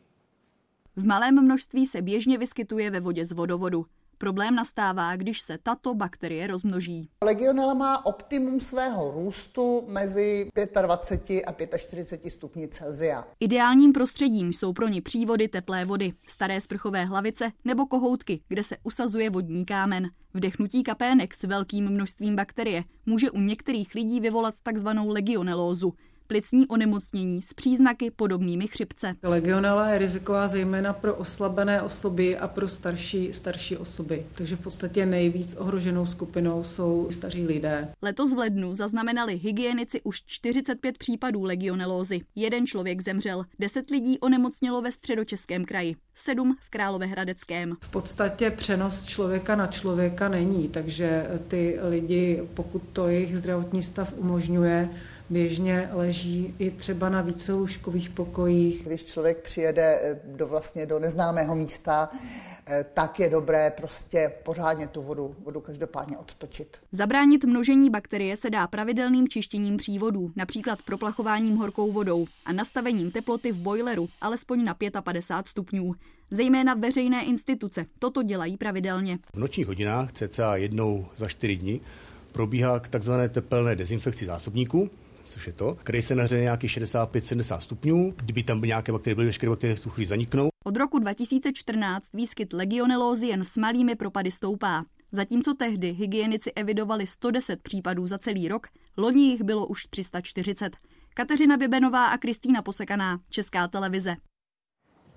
V 0.97 1.07
malém 1.07 1.45
množství 1.45 1.87
se 1.87 2.03
běžně 2.03 2.39
vyskytuje 2.39 2.91
ve 2.91 3.01
vodě 3.01 3.25
z 3.25 3.33
vodovodu. 3.33 3.87
Problém 4.19 4.55
nastává, 4.55 5.17
když 5.17 5.41
se 5.41 5.59
tato 5.63 5.95
bakterie 5.95 6.47
rozmnoží. 6.47 7.11
Legionella 7.25 7.75
má 7.75 8.07
optimum 8.07 8.61
svého 8.61 9.11
růstu 9.11 9.85
mezi 9.89 10.51
25 10.83 11.45
a 11.75 11.79
45 11.79 12.31
stupni 12.31 12.69
Celsia. 12.69 13.25
Ideálním 13.41 13.93
prostředím 13.93 14.53
jsou 14.53 14.73
pro 14.73 14.89
ně 14.89 15.03
přívody 15.03 15.49
teplé 15.49 15.85
vody, 15.85 16.13
staré 16.27 16.61
sprchové 16.61 17.05
hlavice 17.05 17.53
nebo 17.65 17.87
kohoutky, 17.87 18.41
kde 18.49 18.65
se 18.65 18.77
usazuje 18.83 19.31
vodní 19.31 19.65
kámen. 19.65 20.11
Vdechnutí 20.35 20.83
kapének 20.83 21.35
s 21.35 21.43
velkým 21.43 21.91
množstvím 21.91 22.37
bakterie 22.37 22.85
může 23.07 23.31
u 23.31 23.41
některých 23.41 23.95
lidí 23.95 24.21
vyvolat 24.21 24.55
takzvanou 24.63 25.09
legionelózu, 25.09 25.95
plicní 26.29 26.67
onemocnění 26.69 27.43
s 27.43 27.55
příznaky 27.55 28.11
podobnými 28.11 28.69
chřipce. 28.69 29.15
Legionela 29.23 29.89
je 29.89 29.99
riziková 29.99 30.49
zejména 30.49 30.93
pro 30.93 31.15
oslabené 31.15 31.83
osoby 31.83 32.39
a 32.39 32.49
pro 32.49 32.69
starší, 32.69 33.33
starší 33.33 33.77
osoby. 33.77 34.27
Takže 34.35 34.57
v 34.57 34.61
podstatě 34.61 35.07
nejvíc 35.07 35.57
ohroženou 35.57 36.07
skupinou 36.07 36.65
jsou 36.65 37.09
staří 37.11 37.47
lidé. 37.47 37.89
Letos 38.03 38.35
v 38.35 38.39
lednu 38.39 38.75
zaznamenali 38.75 39.37
hygienici 39.37 40.01
už 40.05 40.23
45 40.27 40.99
případů 40.99 41.45
legionelózy. 41.45 42.21
Jeden 42.35 42.67
člověk 42.67 43.01
zemřel, 43.01 43.45
10 43.59 43.91
lidí 43.91 44.19
onemocnělo 44.19 44.83
ve 44.83 44.93
středočeském 44.93 45.65
kraji, 45.65 45.97
7 46.15 46.57
v 46.61 46.71
Královéhradeckém. 46.71 47.77
V 47.81 47.91
podstatě 47.91 48.51
přenos 48.51 49.05
člověka 49.05 49.57
na 49.57 49.67
člověka 49.67 50.29
není, 50.29 50.69
takže 50.69 51.27
ty 51.49 51.79
lidi, 51.89 52.43
pokud 52.55 52.83
to 52.93 53.09
jejich 53.09 53.37
zdravotní 53.37 53.83
stav 53.83 54.15
umožňuje, 54.17 54.89
běžně 55.31 55.89
leží 55.93 56.55
i 56.59 56.71
třeba 56.71 57.09
na 57.09 57.23
vícelůžkových 57.23 58.11
pokojích. 58.11 58.85
Když 58.87 59.05
člověk 59.05 59.39
přijede 59.39 60.01
eh, 60.03 60.21
do 60.25 60.47
vlastně 60.47 60.87
do 60.87 60.99
neznámého 60.99 61.55
místa, 61.55 62.09
eh, 62.67 62.85
tak 62.95 63.21
je 63.21 63.31
dobré 63.31 63.71
prostě 63.77 64.33
pořádně 64.43 64.87
tu 64.87 65.03
vodu, 65.03 65.37
vodu 65.45 65.61
každopádně 65.61 66.19
odtočit. 66.19 66.79
Zabránit 66.93 67.45
množení 67.45 67.91
bakterie 67.91 68.37
se 68.37 68.51
dá 68.51 68.67
pravidelným 68.67 69.29
čištěním 69.29 69.77
přívodů, 69.77 70.33
například 70.37 70.79
proplachováním 70.83 71.57
horkou 71.57 71.93
vodou 71.93 72.27
a 72.47 72.53
nastavením 72.53 73.11
teploty 73.11 73.53
v 73.53 73.57
bojleru 73.57 74.09
alespoň 74.21 74.65
na 74.65 74.77
55 75.03 75.51
stupňů. 75.51 75.95
Zejména 76.31 76.75
veřejné 76.75 77.25
instituce 77.25 77.87
toto 77.99 78.23
dělají 78.23 78.57
pravidelně. 78.57 79.19
V 79.35 79.39
nočních 79.39 79.67
hodinách, 79.67 80.13
cca 80.13 80.57
jednou 80.57 81.07
za 81.17 81.29
čtyři 81.29 81.57
dny, 81.57 81.81
probíhá 82.33 82.81
k 82.81 82.89
takzvané 82.89 83.29
tepelné 83.29 83.77
dezinfekci 83.77 84.27
zásobníků, 84.27 84.91
což 85.29 85.47
je 85.47 85.53
to, 85.53 85.75
který 85.75 86.03
se 86.03 86.15
nahřeje 86.15 86.43
nějaký 86.43 86.67
65-70 86.67 87.59
stupňů. 87.59 88.15
Kdyby 88.17 88.43
tam 88.43 88.61
byly 88.61 88.69
nějaké 88.69 88.93
bakterie, 88.93 89.15
byly 89.15 89.27
veškeré 89.27 89.51
bakterie 89.51 89.77
v 89.77 89.81
tu 89.81 89.91
chvíli 89.91 90.07
zaniknou. 90.07 90.49
Od 90.65 90.77
roku 90.77 90.99
2014 90.99 92.07
výskyt 92.15 92.53
legionelózy 92.53 93.27
jen 93.27 93.45
s 93.45 93.57
malými 93.57 93.97
propady 93.97 94.31
stoupá. 94.31 94.85
Zatímco 95.13 95.55
tehdy 95.55 95.93
hygienici 95.93 96.53
evidovali 96.53 97.07
110 97.07 97.63
případů 97.63 98.07
za 98.07 98.19
celý 98.19 98.49
rok, 98.49 98.67
loni 98.97 99.23
jich 99.23 99.43
bylo 99.43 99.67
už 99.67 99.87
340. 99.91 100.77
Kateřina 101.15 101.57
Bibenová 101.57 102.07
a 102.07 102.19
Kristýna 102.19 102.63
Posekaná, 102.63 103.21
Česká 103.31 103.69
televize. 103.69 104.17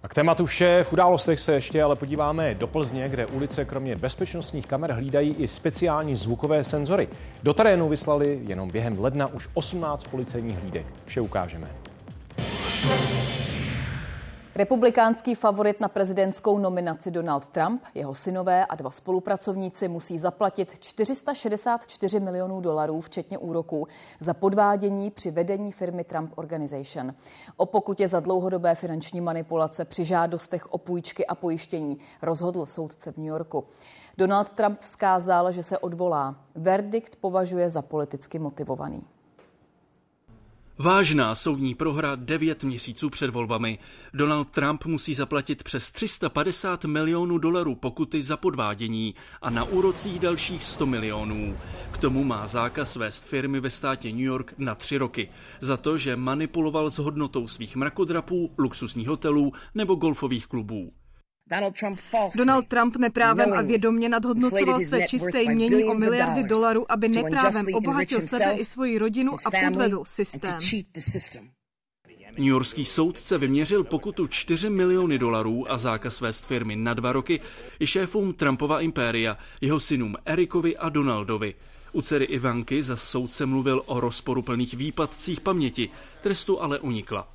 A 0.03 0.07
k 0.07 0.13
tématu 0.13 0.45
vše. 0.45 0.83
V 0.83 0.93
událostech 0.93 1.39
se 1.39 1.53
ještě 1.53 1.83
ale 1.83 1.95
podíváme 1.95 2.55
do 2.55 2.67
Plzně, 2.67 3.09
kde 3.09 3.25
ulice 3.25 3.65
kromě 3.65 3.95
bezpečnostních 3.95 4.65
kamer 4.65 4.91
hlídají 4.91 5.35
i 5.35 5.47
speciální 5.47 6.15
zvukové 6.15 6.63
senzory. 6.63 7.07
Do 7.43 7.53
terénu 7.53 7.89
vyslali 7.89 8.39
jenom 8.47 8.69
během 8.69 8.99
ledna 8.99 9.27
už 9.27 9.49
18 9.53 10.07
policejních 10.07 10.59
hlídek. 10.59 10.85
Vše 11.05 11.21
ukážeme. 11.21 11.67
Republikánský 14.55 15.35
favorit 15.35 15.79
na 15.79 15.87
prezidentskou 15.87 16.57
nominaci 16.57 17.11
Donald 17.11 17.47
Trump, 17.47 17.83
jeho 17.95 18.15
synové 18.15 18.65
a 18.65 18.75
dva 18.75 18.91
spolupracovníci 18.91 19.87
musí 19.87 20.19
zaplatit 20.19 20.79
464 20.79 22.19
milionů 22.19 22.61
dolarů, 22.61 23.01
včetně 23.01 23.37
úroků, 23.37 23.87
za 24.19 24.33
podvádění 24.33 25.11
při 25.11 25.31
vedení 25.31 25.71
firmy 25.71 26.03
Trump 26.03 26.31
Organization. 26.35 27.13
O 27.57 27.65
pokutě 27.65 28.07
za 28.07 28.19
dlouhodobé 28.19 28.75
finanční 28.75 29.21
manipulace 29.21 29.85
při 29.85 30.05
žádostech 30.05 30.73
o 30.73 30.77
půjčky 30.77 31.27
a 31.27 31.35
pojištění 31.35 31.97
rozhodl 32.21 32.65
soudce 32.65 33.11
v 33.11 33.17
New 33.17 33.27
Yorku. 33.27 33.63
Donald 34.17 34.49
Trump 34.49 34.79
vzkázal, 34.79 35.51
že 35.51 35.63
se 35.63 35.77
odvolá. 35.77 36.35
Verdikt 36.55 37.15
považuje 37.15 37.69
za 37.69 37.81
politicky 37.81 38.39
motivovaný. 38.39 39.03
Vážná 40.81 41.35
soudní 41.35 41.75
prohra 41.75 42.15
devět 42.15 42.63
měsíců 42.63 43.09
před 43.09 43.29
volbami. 43.29 43.79
Donald 44.13 44.49
Trump 44.49 44.85
musí 44.85 45.13
zaplatit 45.13 45.63
přes 45.63 45.91
350 45.91 46.85
milionů 46.85 47.37
dolarů 47.37 47.75
pokuty 47.75 48.21
za 48.21 48.37
podvádění 48.37 49.15
a 49.41 49.49
na 49.49 49.63
úrocích 49.63 50.19
dalších 50.19 50.63
100 50.63 50.85
milionů. 50.85 51.57
K 51.91 51.97
tomu 51.97 52.23
má 52.23 52.47
zákaz 52.47 52.95
vést 52.95 53.25
firmy 53.25 53.59
ve 53.59 53.69
státě 53.69 54.11
New 54.11 54.19
York 54.19 54.53
na 54.57 54.75
tři 54.75 54.97
roky. 54.97 55.29
Za 55.59 55.77
to, 55.77 55.97
že 55.97 56.15
manipuloval 56.15 56.89
s 56.89 56.97
hodnotou 56.97 57.47
svých 57.47 57.75
mrakodrapů, 57.75 58.51
luxusních 58.57 59.07
hotelů 59.07 59.51
nebo 59.75 59.95
golfových 59.95 60.47
klubů. 60.47 60.93
Donald 62.37 62.67
Trump 62.67 62.95
neprávem 62.95 63.53
a 63.53 63.61
vědomě 63.61 64.09
nadhodnocoval 64.09 64.79
své 64.79 65.07
čisté 65.07 65.41
jmění 65.41 65.83
o 65.83 65.93
miliardy 65.93 66.43
dolarů, 66.43 66.91
aby 66.91 67.09
neprávem 67.09 67.65
obohatil 67.73 68.21
sebe 68.21 68.53
i 68.53 68.65
svoji 68.65 68.97
rodinu 68.97 69.31
a 69.45 69.51
podvedl 69.65 70.03
systém. 70.05 70.59
New 72.37 72.47
Yorkský 72.47 72.85
soudce 72.85 73.37
vyměřil 73.37 73.83
pokutu 73.83 74.27
4 74.27 74.69
miliony 74.69 75.19
dolarů 75.19 75.71
a 75.71 75.77
zákaz 75.77 76.21
vést 76.21 76.45
firmy 76.45 76.75
na 76.75 76.93
dva 76.93 77.11
roky 77.11 77.39
i 77.79 77.87
šéfům 77.87 78.33
Trumpova 78.33 78.81
impéria, 78.81 79.37
jeho 79.61 79.79
synům 79.79 80.15
Erikovi 80.25 80.77
a 80.77 80.89
Donaldovi. 80.89 81.55
U 81.93 82.01
dcery 82.01 82.25
Ivanky 82.25 82.83
za 82.83 82.95
soudce 82.95 83.45
mluvil 83.45 83.83
o 83.85 83.99
rozporuplných 83.99 84.73
výpadcích 84.73 85.41
paměti, 85.41 85.89
trestu 86.21 86.61
ale 86.61 86.79
unikla. 86.79 87.27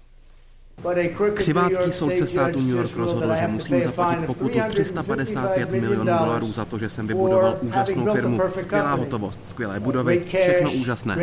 Křivácký 1.34 1.92
soudce 1.92 2.26
státu 2.26 2.60
New 2.60 2.76
York 2.76 2.96
rozhodl, 2.96 3.34
že 3.40 3.48
musím 3.48 3.82
zaplatit 3.82 4.26
pokutu 4.26 4.58
355 4.68 5.70
milionů 5.70 6.04
dolarů 6.04 6.52
za 6.52 6.64
to, 6.64 6.78
že 6.78 6.88
jsem 6.88 7.06
vybudoval 7.06 7.58
úžasnou 7.60 8.12
firmu. 8.12 8.40
Skvělá 8.60 8.94
hotovost, 8.94 9.46
skvělé 9.46 9.80
budovy, 9.80 10.24
všechno 10.28 10.72
úžasné. 10.72 11.16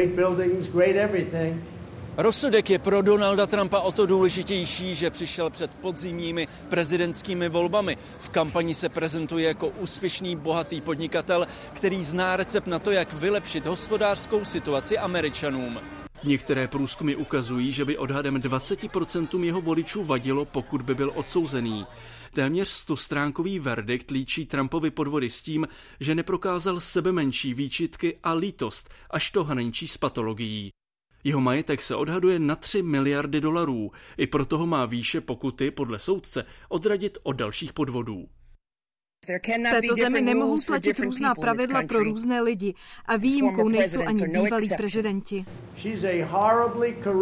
Rozsudek 2.17 2.69
je 2.69 2.79
pro 2.79 3.01
Donalda 3.01 3.47
Trumpa 3.47 3.79
o 3.79 3.91
to 3.91 4.05
důležitější, 4.05 4.95
že 4.95 5.09
přišel 5.09 5.49
před 5.49 5.71
podzimními 5.81 6.47
prezidentskými 6.69 7.49
volbami. 7.49 7.97
V 8.21 8.29
kampani 8.29 8.75
se 8.75 8.89
prezentuje 8.89 9.47
jako 9.47 9.67
úspěšný, 9.67 10.35
bohatý 10.35 10.81
podnikatel, 10.81 11.47
který 11.73 12.03
zná 12.03 12.35
recept 12.35 12.67
na 12.67 12.79
to, 12.79 12.91
jak 12.91 13.13
vylepšit 13.13 13.65
hospodářskou 13.65 14.45
situaci 14.45 14.97
Američanům. 14.97 15.79
Některé 16.23 16.67
průzkumy 16.67 17.15
ukazují, 17.15 17.71
že 17.71 17.85
by 17.85 17.97
odhadem 17.97 18.35
20% 18.35 19.43
jeho 19.43 19.61
voličů 19.61 20.03
vadilo, 20.03 20.45
pokud 20.45 20.81
by 20.81 20.95
byl 20.95 21.11
odsouzený. 21.15 21.85
Téměř 22.33 22.67
stostránkový 22.67 23.59
verdikt 23.59 24.11
líčí 24.11 24.45
Trumpovi 24.45 24.91
podvody 24.91 25.29
s 25.29 25.41
tím, 25.41 25.67
že 25.99 26.15
neprokázal 26.15 26.79
sebe 26.79 27.11
menší 27.11 27.53
výčitky 27.53 28.17
a 28.23 28.33
lítost, 28.33 28.89
až 29.09 29.31
to 29.31 29.43
hraničí 29.43 29.87
s 29.87 29.97
patologií. 29.97 30.69
Jeho 31.23 31.41
majetek 31.41 31.81
se 31.81 31.95
odhaduje 31.95 32.39
na 32.39 32.55
3 32.55 32.81
miliardy 32.81 33.41
dolarů, 33.41 33.91
i 34.17 34.27
proto 34.27 34.57
ho 34.57 34.67
má 34.67 34.85
výše 34.85 35.21
pokuty 35.21 35.71
podle 35.71 35.99
soudce 35.99 36.45
odradit 36.69 37.17
od 37.23 37.33
dalších 37.33 37.73
podvodů. 37.73 38.27
V 39.23 39.25
této 39.71 39.95
zemi 39.95 40.21
nemohou 40.21 40.57
platit 40.67 40.99
různá 40.99 41.35
pravidla 41.35 41.83
pro 41.87 42.03
různé 42.03 42.41
lidi 42.41 42.75
a 43.05 43.15
výjimkou 43.15 43.69
nejsou 43.69 44.01
ani 44.01 44.27
bývalí 44.27 44.69
prezidenti. 44.77 45.45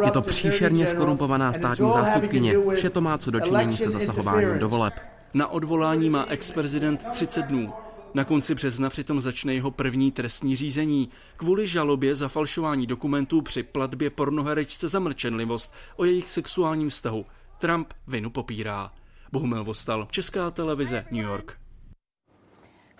Je 0.06 0.12
to 0.14 0.22
příšerně 0.22 0.88
skorumpovaná 0.88 1.54
státní 1.54 1.92
zástupkyně. 1.92 2.56
Vše 2.76 2.90
to 2.90 3.02
má 3.02 3.18
co 3.18 3.32
dočinění 3.32 3.78
se 3.78 3.92
zasahováním 3.92 4.60
do 4.60 4.70
voleb. 4.70 4.94
Na 5.34 5.48
odvolání 5.48 6.10
má 6.10 6.26
ex-prezident 6.30 7.06
30 7.12 7.46
dnů. 7.46 7.74
Na 8.14 8.24
konci 8.24 8.56
března 8.56 8.90
přitom 8.90 9.22
začne 9.22 9.54
jeho 9.54 9.72
první 9.72 10.12
trestní 10.12 10.56
řízení 10.56 11.10
kvůli 11.38 11.68
žalobě 11.68 12.16
za 12.16 12.28
falšování 12.28 12.88
dokumentů 12.88 13.42
při 13.42 13.64
platbě 13.64 14.10
pornoherečce 14.10 14.88
za 14.88 15.00
mlčenlivost 15.00 15.74
o 15.96 16.06
jejich 16.06 16.30
sexuálním 16.30 16.90
vztahu. 16.90 17.26
Trump 17.58 17.94
vinu 18.08 18.30
popírá. 18.30 18.92
Bohumil 19.32 19.64
Vostal, 19.64 20.08
Česká 20.12 20.52
televize, 20.52 21.06
New 21.12 21.24
York. 21.24 21.61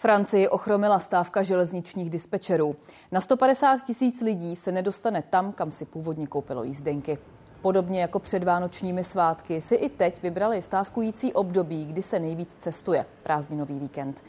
Francii 0.02 0.48
ochromila 0.48 1.00
stávka 1.00 1.44
železničních 1.44 2.10
dispečerů. 2.10 2.76
Na 3.12 3.22
150 3.22 3.84
tisíc 3.84 4.22
lidí 4.22 4.56
se 4.56 4.72
nedostane 4.72 5.22
tam, 5.22 5.52
kam 5.52 5.72
si 5.72 5.86
původně 5.86 6.28
koupilo 6.28 6.64
jízdenky. 6.64 7.18
Podobně 7.62 8.02
jako 8.02 8.20
před 8.20 8.44
vánočními 8.44 9.04
svátky 9.04 9.62
si 9.62 9.76
i 9.76 9.90
teď 9.90 10.24
vybrali 10.24 10.62
stávkující 10.62 11.34
období, 11.34 11.86
kdy 11.86 12.04
se 12.04 12.20
nejvíc 12.20 12.56
cestuje, 12.60 13.06
prázdninový 13.24 13.80
víkend. 13.80 14.24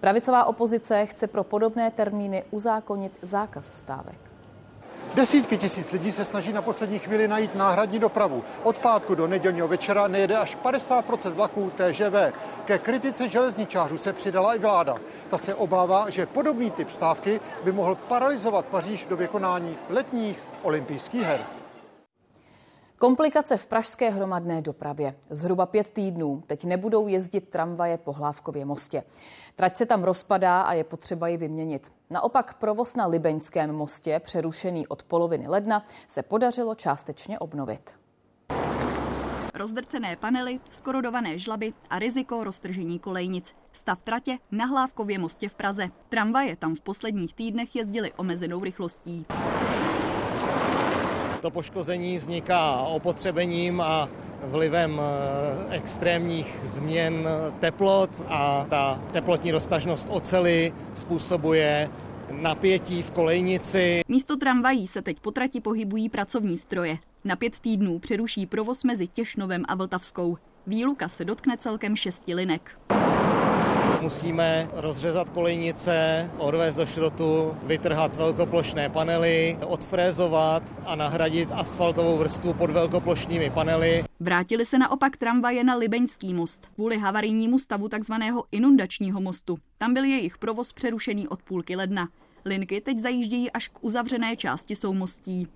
Pravicová 0.00 0.44
opozice 0.44 1.06
chce 1.06 1.26
pro 1.26 1.44
podobné 1.44 1.90
termíny 1.90 2.44
uzákonit 2.50 3.12
zákaz 3.22 3.70
stávek. 3.72 4.25
Desítky 5.14 5.56
tisíc 5.56 5.92
lidí 5.92 6.12
se 6.12 6.24
snaží 6.24 6.52
na 6.52 6.62
poslední 6.62 6.98
chvíli 6.98 7.28
najít 7.28 7.54
náhradní 7.54 7.98
dopravu. 7.98 8.44
Od 8.62 8.78
pátku 8.78 9.14
do 9.14 9.26
nedělního 9.26 9.68
večera 9.68 10.08
nejede 10.08 10.36
až 10.36 10.56
50% 10.64 11.32
vlaků 11.32 11.72
TŽV. 11.76 12.36
Ke 12.64 12.78
kritice 12.78 13.28
železničářů 13.28 13.98
se 13.98 14.12
přidala 14.12 14.54
i 14.54 14.58
vláda. 14.58 14.94
Ta 15.30 15.38
se 15.38 15.54
obává, 15.54 16.10
že 16.10 16.26
podobný 16.26 16.70
typ 16.70 16.90
stávky 16.90 17.40
by 17.64 17.72
mohl 17.72 17.94
paralizovat 17.94 18.66
Paříž 18.66 19.04
v 19.04 19.08
době 19.08 19.28
konání 19.28 19.76
letních 19.88 20.42
olympijských 20.62 21.22
her. 21.22 21.40
Komplikace 22.98 23.56
v 23.56 23.66
pražské 23.66 24.10
hromadné 24.10 24.62
dopravě. 24.62 25.14
Zhruba 25.30 25.66
pět 25.66 25.88
týdnů 25.88 26.42
teď 26.46 26.64
nebudou 26.64 27.06
jezdit 27.08 27.48
tramvaje 27.48 27.98
po 27.98 28.12
Hlávkově 28.12 28.64
mostě. 28.64 29.02
Trať 29.56 29.76
se 29.76 29.86
tam 29.86 30.04
rozpadá 30.04 30.60
a 30.60 30.72
je 30.72 30.84
potřeba 30.84 31.28
ji 31.28 31.36
vyměnit. 31.36 31.92
Naopak 32.10 32.54
provoz 32.54 32.96
na 32.96 33.06
Libeňském 33.06 33.72
mostě, 33.72 34.20
přerušený 34.24 34.86
od 34.86 35.02
poloviny 35.02 35.48
ledna, 35.48 35.82
se 36.08 36.22
podařilo 36.22 36.74
částečně 36.74 37.38
obnovit. 37.38 37.94
Rozdrcené 39.54 40.16
panely, 40.16 40.60
skorodované 40.70 41.38
žlaby 41.38 41.72
a 41.90 41.98
riziko 41.98 42.44
roztržení 42.44 42.98
kolejnic. 42.98 43.54
Stav 43.72 44.02
tratě 44.02 44.38
na 44.50 44.64
Hlávkově 44.64 45.18
mostě 45.18 45.48
v 45.48 45.54
Praze. 45.54 45.88
Tramvaje 46.08 46.56
tam 46.56 46.74
v 46.74 46.80
posledních 46.80 47.34
týdnech 47.34 47.76
jezdily 47.76 48.12
omezenou 48.12 48.64
rychlostí. 48.64 49.26
To 51.40 51.50
poškození 51.50 52.18
vzniká 52.18 52.76
opotřebením 52.76 53.80
a 53.80 54.08
vlivem 54.44 55.00
eh, 55.00 55.74
extrémních 55.76 56.56
změn 56.64 57.28
teplot 57.58 58.10
a 58.28 58.66
ta 58.70 59.00
teplotní 59.12 59.52
roztažnost 59.52 60.06
ocely 60.10 60.72
způsobuje 60.94 61.90
napětí 62.30 63.02
v 63.02 63.10
kolejnici. 63.10 64.02
Místo 64.08 64.36
tramvají 64.36 64.86
se 64.86 65.02
teď 65.02 65.20
po 65.20 65.30
trati 65.30 65.60
pohybují 65.60 66.08
pracovní 66.08 66.56
stroje. 66.56 66.98
Na 67.24 67.36
pět 67.36 67.58
týdnů 67.60 67.98
přeruší 67.98 68.46
provoz 68.46 68.84
mezi 68.84 69.06
Těšnovem 69.06 69.64
a 69.68 69.74
Vltavskou. 69.74 70.38
Výluka 70.66 71.08
se 71.08 71.24
dotkne 71.24 71.56
celkem 71.56 71.96
šesti 71.96 72.34
linek. 72.34 72.78
Musíme 74.00 74.68
rozřezat 74.72 75.30
kolejnice, 75.30 76.30
odvést 76.38 76.76
do 76.76 76.86
šrotu, 76.86 77.56
vytrhat 77.62 78.16
velkoplošné 78.16 78.88
panely, 78.88 79.58
odfrézovat 79.66 80.62
a 80.86 80.94
nahradit 80.94 81.48
asfaltovou 81.52 82.18
vrstvu 82.18 82.54
pod 82.54 82.70
velkoplošnými 82.70 83.50
panely. 83.50 84.04
Vrátili 84.20 84.66
se 84.66 84.78
naopak 84.78 85.16
tramvaje 85.16 85.64
na 85.64 85.74
Libeňský 85.74 86.34
most 86.34 86.66
kvůli 86.74 86.98
havarijnímu 86.98 87.58
stavu 87.58 87.88
takzvaného 87.88 88.44
inundačního 88.52 89.20
mostu. 89.20 89.58
Tam 89.78 89.94
byl 89.94 90.04
jejich 90.04 90.38
provoz 90.38 90.72
přerušený 90.72 91.28
od 91.28 91.42
půlky 91.42 91.76
ledna. 91.76 92.08
Linky 92.44 92.80
teď 92.80 92.98
zajíždějí 92.98 93.50
až 93.50 93.68
k 93.68 93.84
uzavřené 93.84 94.36
části 94.36 94.76
soumostí. 94.76 95.48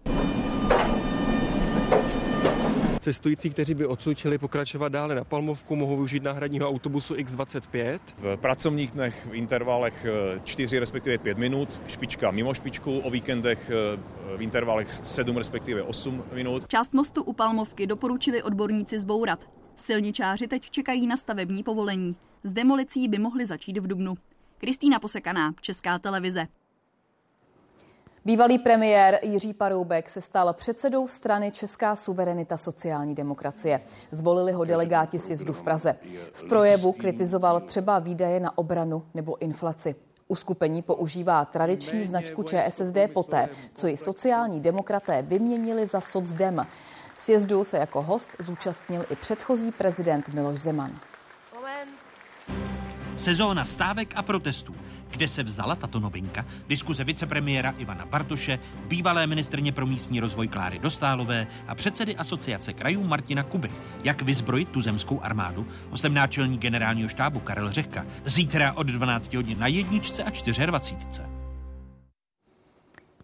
Cestující, 3.00 3.50
kteří 3.50 3.74
by 3.74 3.86
odsud 3.86 4.18
chtěli 4.18 4.38
pokračovat 4.38 4.88
dále 4.88 5.14
na 5.14 5.24
Palmovku, 5.24 5.76
mohou 5.76 5.96
využít 5.96 6.22
náhradního 6.22 6.68
autobusu 6.68 7.14
X25. 7.14 7.98
V 8.18 8.36
pracovních 8.36 8.90
dnech 8.90 9.26
v 9.26 9.34
intervalech 9.34 10.06
4 10.44 10.78
respektive 10.78 11.18
5 11.18 11.38
minut, 11.38 11.82
špička 11.86 12.30
mimo 12.30 12.54
špičku, 12.54 12.98
o 12.98 13.10
víkendech 13.10 13.70
eh, 13.70 14.36
v 14.36 14.42
intervalech 14.42 14.92
7 14.92 15.36
respektive 15.36 15.82
8 15.82 16.24
minut. 16.32 16.68
Část 16.68 16.94
mostu 16.94 17.22
u 17.22 17.32
Palmovky 17.32 17.86
doporučili 17.86 18.42
odborníci 18.42 19.00
zbourat. 19.00 19.50
Silničáři 19.76 20.48
teď 20.48 20.70
čekají 20.70 21.06
na 21.06 21.16
stavební 21.16 21.62
povolení. 21.62 22.16
S 22.44 22.52
demolicí 22.52 23.08
by 23.08 23.18
mohli 23.18 23.46
začít 23.46 23.78
v 23.78 23.86
Dubnu. 23.86 24.14
Kristýna 24.58 24.98
Posekaná, 24.98 25.54
Česká 25.60 25.98
televize. 25.98 26.46
Bývalý 28.24 28.58
premiér 28.58 29.18
Jiří 29.22 29.54
Paroubek 29.54 30.10
se 30.10 30.20
stal 30.20 30.52
předsedou 30.52 31.08
strany 31.08 31.52
Česká 31.52 31.96
suverenita 31.96 32.56
sociální 32.56 33.14
demokracie. 33.14 33.80
Zvolili 34.10 34.52
ho 34.52 34.64
delegáti 34.64 35.18
sjezdu 35.18 35.52
v 35.52 35.62
Praze. 35.62 35.96
V 36.32 36.48
projevu 36.48 36.92
kritizoval 36.92 37.60
třeba 37.60 37.98
výdaje 37.98 38.40
na 38.40 38.58
obranu 38.58 39.02
nebo 39.14 39.42
inflaci. 39.42 39.94
Uskupení 40.28 40.82
používá 40.82 41.44
tradiční 41.44 42.04
značku 42.04 42.42
ČSSD 42.42 42.98
poté, 43.14 43.48
co 43.74 43.86
ji 43.86 43.96
sociální 43.96 44.60
demokraté 44.60 45.22
vyměnili 45.22 45.86
za 45.86 46.00
socdem. 46.00 46.66
Sjezdu 47.18 47.64
se 47.64 47.78
jako 47.78 48.02
host 48.02 48.30
zúčastnil 48.38 49.04
i 49.10 49.16
předchozí 49.16 49.72
prezident 49.72 50.28
Miloš 50.28 50.60
Zeman. 50.60 51.00
Sezóna 53.20 53.64
stávek 53.64 54.12
a 54.16 54.22
protestů. 54.22 54.74
Kde 55.10 55.28
se 55.28 55.42
vzala 55.42 55.76
tato 55.76 56.00
novinka? 56.00 56.46
Diskuze 56.68 57.04
vicepremiéra 57.04 57.74
Ivana 57.78 58.06
Bartoše, 58.06 58.58
bývalé 58.88 59.26
ministrně 59.26 59.72
pro 59.72 59.86
místní 59.86 60.20
rozvoj 60.20 60.48
Kláry 60.48 60.78
Dostálové 60.78 61.46
a 61.68 61.74
předsedy 61.74 62.16
asociace 62.16 62.72
krajů 62.72 63.04
Martina 63.04 63.42
Kuby. 63.42 63.70
Jak 64.04 64.22
vyzbrojit 64.22 64.68
tu 64.68 64.80
zemskou 64.80 65.20
armádu? 65.20 65.66
Hostem 65.90 66.14
náčelník 66.14 66.60
generálního 66.60 67.08
štábu 67.08 67.40
Karel 67.40 67.72
Řehka. 67.72 68.06
Zítra 68.24 68.72
od 68.72 68.86
12 68.86 69.34
hodin 69.34 69.58
na 69.58 69.66
jedničce 69.66 70.24
a 70.24 70.30
24. 70.66 71.39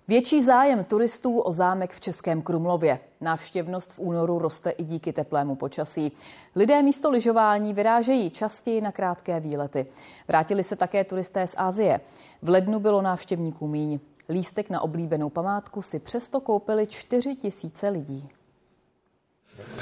Větší 0.09 0.43
zájem 0.43 0.85
turistů 0.85 1.39
o 1.39 1.53
zámek 1.53 1.93
v 1.93 2.01
Českém 2.01 2.43
Krumlově. 2.43 2.99
Návštěvnost 3.21 3.93
v 3.93 3.99
únoru 3.99 4.39
roste 4.39 4.71
i 4.71 4.85
díky 4.85 5.13
teplému 5.13 5.55
počasí. 5.55 6.13
Lidé 6.57 6.83
místo 6.83 7.11
lyžování 7.11 7.75
vyrážejí 7.75 8.31
častěji 8.31 8.81
na 8.81 8.93
krátké 8.93 9.41
výlety. 9.41 9.87
Vrátili 10.29 10.65
se 10.65 10.77
také 10.77 11.05
turisté 11.05 11.47
z 11.47 11.55
Asie. 11.59 12.01
V 12.43 12.49
lednu 12.49 12.81
bylo 12.81 13.03
návštěvníků 13.03 13.69
míň. 13.69 14.01
Lístek 14.29 14.71
na 14.71 14.81
oblíbenou 14.81 15.31
památku 15.31 15.83
si 15.83 15.99
přesto 15.99 16.41
koupili 16.41 16.87
4 16.87 17.37
tisíce 17.37 17.89
lidí. 17.89 18.29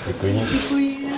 Děkuji. 0.06 0.40
Děkuji. 0.52 1.08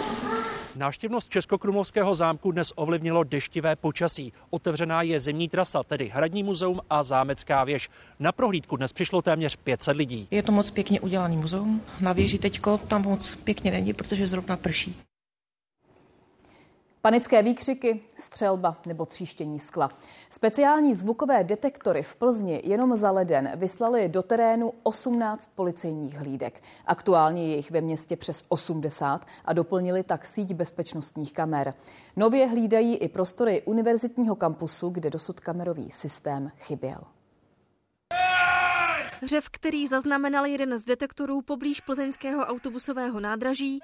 Návštěvnost 0.76 1.28
Českokrumlovského 1.28 2.14
zámku 2.14 2.52
dnes 2.52 2.72
ovlivnilo 2.76 3.24
deštivé 3.24 3.76
počasí. 3.76 4.32
Otevřená 4.50 5.02
je 5.02 5.20
zimní 5.20 5.48
trasa, 5.48 5.82
tedy 5.82 6.08
Hradní 6.14 6.42
muzeum 6.42 6.80
a 6.90 7.02
Zámecká 7.02 7.64
věž. 7.64 7.88
Na 8.18 8.32
prohlídku 8.32 8.76
dnes 8.76 8.92
přišlo 8.92 9.22
téměř 9.22 9.56
500 9.56 9.96
lidí. 9.96 10.28
Je 10.30 10.42
to 10.42 10.52
moc 10.52 10.70
pěkně 10.70 11.00
udělaný 11.00 11.36
muzeum. 11.36 11.82
Na 12.00 12.12
věži 12.12 12.38
teďko 12.38 12.78
tam 12.78 13.02
moc 13.02 13.34
pěkně 13.34 13.70
není, 13.70 13.92
protože 13.92 14.26
zrovna 14.26 14.56
prší. 14.56 15.05
Panické 17.06 17.42
výkřiky, 17.42 18.00
střelba 18.16 18.76
nebo 18.86 19.06
tříštění 19.06 19.60
skla. 19.60 19.90
Speciální 20.30 20.94
zvukové 20.94 21.44
detektory 21.44 22.02
v 22.02 22.16
Plzni 22.16 22.62
jenom 22.64 22.96
za 22.96 23.10
leden 23.10 23.52
vyslali 23.56 24.08
do 24.08 24.22
terénu 24.22 24.72
18 24.82 25.50
policejních 25.54 26.14
hlídek. 26.14 26.62
Aktuálně 26.86 27.46
je 27.48 27.56
jich 27.56 27.70
ve 27.70 27.80
městě 27.80 28.16
přes 28.16 28.44
80 28.48 29.26
a 29.44 29.52
doplnili 29.52 30.02
tak 30.02 30.26
síť 30.26 30.54
bezpečnostních 30.54 31.32
kamer. 31.32 31.74
Nově 32.16 32.46
hlídají 32.46 32.96
i 32.96 33.08
prostory 33.08 33.62
univerzitního 33.62 34.36
kampusu, 34.36 34.90
kde 34.90 35.10
dosud 35.10 35.40
kamerový 35.40 35.90
systém 35.90 36.50
chyběl. 36.58 37.00
Hřev, 39.22 39.48
který 39.48 39.86
zaznamenal 39.86 40.46
jeden 40.46 40.78
z 40.78 40.84
detektorů 40.84 41.42
poblíž 41.42 41.80
plzeňského 41.80 42.46
autobusového 42.46 43.20
nádraží, 43.20 43.80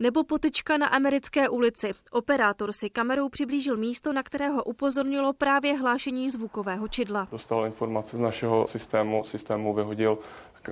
nebo 0.00 0.24
potyčka 0.24 0.76
na 0.76 0.86
americké 0.86 1.48
ulici. 1.48 1.90
Operátor 2.10 2.72
si 2.72 2.90
kamerou 2.90 3.28
přiblížil 3.28 3.76
místo, 3.76 4.12
na 4.12 4.22
kterého 4.22 4.64
upozornilo 4.64 5.32
právě 5.32 5.76
hlášení 5.76 6.30
zvukového 6.30 6.88
čidla. 6.88 7.28
Dostal 7.32 7.66
informace 7.66 8.16
z 8.16 8.20
našeho 8.20 8.66
systému, 8.66 9.24
systému 9.24 9.74
vyhodil 9.74 10.18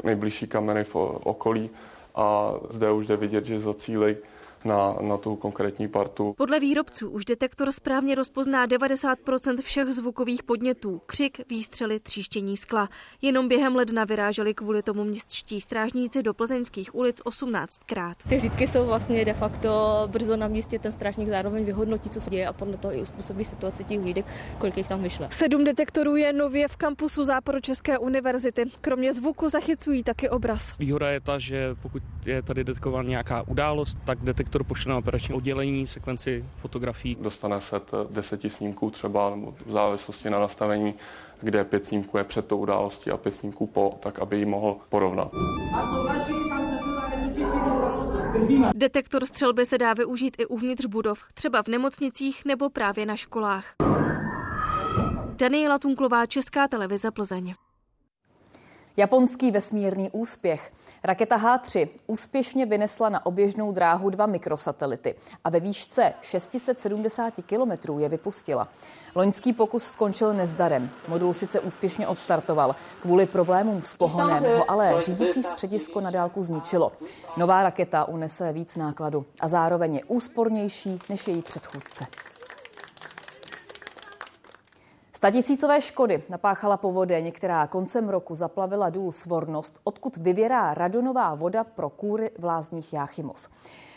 nejbližší 0.05 0.47
kamery 0.47 0.85
v 0.85 0.97
okolí 1.23 1.71
a 2.15 2.53
zde 2.71 2.91
už 2.91 3.07
jde 3.07 3.17
vidět, 3.17 3.45
že 3.45 3.61
zacílej 3.61 4.17
na, 4.65 4.97
na 5.01 5.17
tu 5.17 5.37
konkrétní 5.37 5.89
partu. 5.89 6.35
Podle 6.37 6.61
výrobců 6.61 7.11
už 7.11 7.25
detektor 7.25 7.73
správně 7.73 8.15
rozpozná 8.15 8.67
90% 8.67 9.63
všech 9.63 9.89
zvukových 9.89 10.43
podnětů. 10.43 11.01
Křik, 11.07 11.41
výstřely, 11.51 12.01
tříštění 12.01 12.57
skla. 12.57 12.89
Jenom 13.23 13.49
během 13.49 13.77
ledna 13.77 14.05
vyráželi 14.05 14.55
kvůli 14.55 14.83
tomu 14.83 15.05
městští 15.05 15.61
strážníci 15.61 16.23
do 16.23 16.35
plzeňských 16.35 16.95
ulic 16.95 17.21
18krát. 17.21 18.15
Ty 18.29 18.37
hlídky 18.37 18.67
jsou 18.67 18.87
vlastně 18.87 19.25
de 19.25 19.35
facto 19.35 19.69
brzo 20.07 20.37
na 20.37 20.49
místě, 20.49 20.79
ten 20.79 20.93
strážník 20.93 21.29
zároveň 21.29 21.65
vyhodnotí, 21.65 22.11
co 22.11 22.21
se 22.21 22.31
děje 22.31 22.47
a 22.47 22.53
podle 22.53 22.77
toho 22.77 22.95
i 22.95 23.03
uspůsobí 23.03 23.45
situaci 23.45 23.85
těch 23.85 24.01
hlídek, 24.01 24.27
kolik 24.59 24.77
jich 24.77 24.89
tam 24.89 25.03
vyšle. 25.03 25.29
Sedm 25.31 25.65
detektorů 25.65 26.17
je 26.17 26.33
nově 26.33 26.69
v 26.69 26.77
kampusu 26.77 27.25
Západočeské 27.25 27.99
univerzity. 27.99 28.65
Kromě 28.81 29.13
zvuku 29.13 29.49
zachycují 29.49 30.03
taky 30.03 30.29
obraz. 30.29 30.79
Výhoda 30.79 31.11
je 31.11 31.21
ta, 31.21 31.39
že 31.39 31.75
pokud 31.83 32.03
je 32.27 32.43
tady 32.43 32.65
detekována 32.65 33.09
nějaká 33.09 33.49
událost, 33.49 33.99
tak 34.05 34.19
detektor 34.19 34.48
detektor 34.49 34.65
pošle 34.65 34.91
na 34.91 34.99
operační 34.99 35.35
oddělení 35.35 35.87
sekvenci 35.87 36.45
fotografií. 36.57 37.17
Dostane 37.21 37.61
set 37.61 37.91
deseti 38.11 38.51
snímků 38.51 38.91
třeba, 38.91 39.31
nebo 39.31 39.55
v 39.67 39.71
závislosti 39.71 40.31
na 40.31 40.39
nastavení, 40.39 40.95
kde 41.41 41.65
pět 41.65 41.85
snímků 41.85 42.19
je 42.19 42.25
před 42.25 42.47
tou 42.47 42.59
událostí 42.59 43.11
a 43.11 43.17
pět 43.17 43.33
snímků 43.33 43.67
po, 43.67 43.99
tak 44.03 44.19
aby 44.19 44.39
ji 44.39 44.47
mohl 44.47 44.77
porovnat. 44.89 45.33
Detektor 48.75 49.27
střelby 49.27 49.67
se 49.67 49.79
dá 49.79 49.95
využít 49.95 50.37
i 50.39 50.47
uvnitř 50.47 50.87
budov, 50.87 51.19
třeba 51.35 51.63
v 51.63 51.69
nemocnicích 51.69 52.45
nebo 52.45 52.71
právě 52.71 53.07
na 53.07 53.17
školách. 53.17 53.75
Daniela 55.37 55.79
Tunklová, 55.79 56.27
Česká 56.27 56.69
televize 56.69 57.11
Plzeň. 57.11 57.55
Japonský 58.99 59.51
vesmírný 59.51 60.11
úspěch. 60.11 60.73
Raketa 61.05 61.39
H3 61.39 61.89
úspěšně 62.07 62.67
vynesla 62.67 63.09
na 63.09 63.27
oběžnou 63.27 63.73
dráhu 63.73 64.11
dva 64.11 64.27
mikrosatelity 64.27 65.15
a 65.45 65.51
ve 65.51 65.61
výšce 65.61 66.15
670 66.23 67.35
kilometrů 67.47 67.99
je 67.99 68.09
vypustila. 68.09 68.69
Loňský 69.15 69.53
pokus 69.53 69.85
skončil 69.85 70.35
nezdarem. 70.35 70.91
Modul 71.09 71.35
sice 71.35 71.61
úspěšně 71.61 72.07
odstartoval. 72.07 72.77
Kvůli 73.01 73.27
problémům 73.27 73.83
s 73.83 73.95
pohonem 73.95 74.45
ho 74.57 74.71
ale 74.71 75.03
řídící 75.03 75.43
středisko 75.43 76.01
na 76.01 76.11
dálku 76.11 76.45
zničilo. 76.45 76.93
Nová 77.37 77.63
raketa 77.63 78.05
unese 78.05 78.53
víc 78.53 78.77
nákladu 78.77 79.27
a 79.41 79.49
zároveň 79.49 79.95
je 79.95 80.05
úspornější 80.05 80.99
než 81.09 81.29
její 81.29 81.43
předchůdce. 81.43 82.07
Statisícové 85.19 85.81
škody 85.81 86.23
napáchala 86.29 86.77
povodeň, 86.77 87.33
která 87.33 87.67
koncem 87.67 88.09
roku 88.09 88.35
zaplavila 88.35 88.91
důl 88.91 89.13
Svornost, 89.13 89.81
odkud 89.85 90.17
vyvěrá 90.17 90.75
radonová 90.75 91.35
voda 91.35 91.65
pro 91.65 91.91
kůry 91.91 92.31
v 92.39 92.45
lázních 92.45 92.93
Jáchymov. 92.93 93.49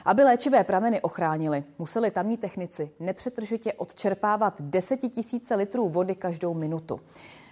Aby 0.06 0.24
léčivé 0.24 0.64
prameny 0.64 1.02
ochránili, 1.02 1.64
museli 1.80 2.12
tamní 2.12 2.38
technici 2.38 2.92
nepřetržitě 3.00 3.74
odčerpávat 3.74 4.62
desetitisíce 4.62 5.56
litrů 5.56 5.90
vody 5.90 6.16
každou 6.16 6.54
minutu. 6.54 7.00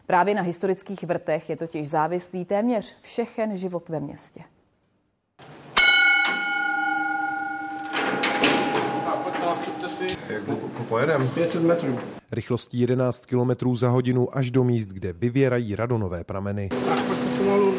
Právě 0.05 0.35
na 0.35 0.41
historických 0.41 1.03
vrtech 1.03 1.49
je 1.49 1.57
totiž 1.57 1.89
závislý 1.89 2.45
téměř 2.45 2.95
všechen 3.01 3.57
život 3.57 3.89
ve 3.89 3.99
městě. 3.99 4.43
Jak 10.29 10.43
pojedeme? 10.87 11.27
500 11.27 11.63
metrů. 11.63 11.99
Rychlostí 12.31 12.79
11 12.79 13.25
km 13.25 13.75
za 13.75 13.89
hodinu 13.89 14.37
až 14.37 14.51
do 14.51 14.63
míst, 14.63 14.89
kde 14.89 15.13
vyvěrají 15.13 15.75
radonové 15.75 16.23
prameny. 16.23 16.69
Tak 16.85 16.99
pojďte 17.03 17.37
pomalu, 17.37 17.73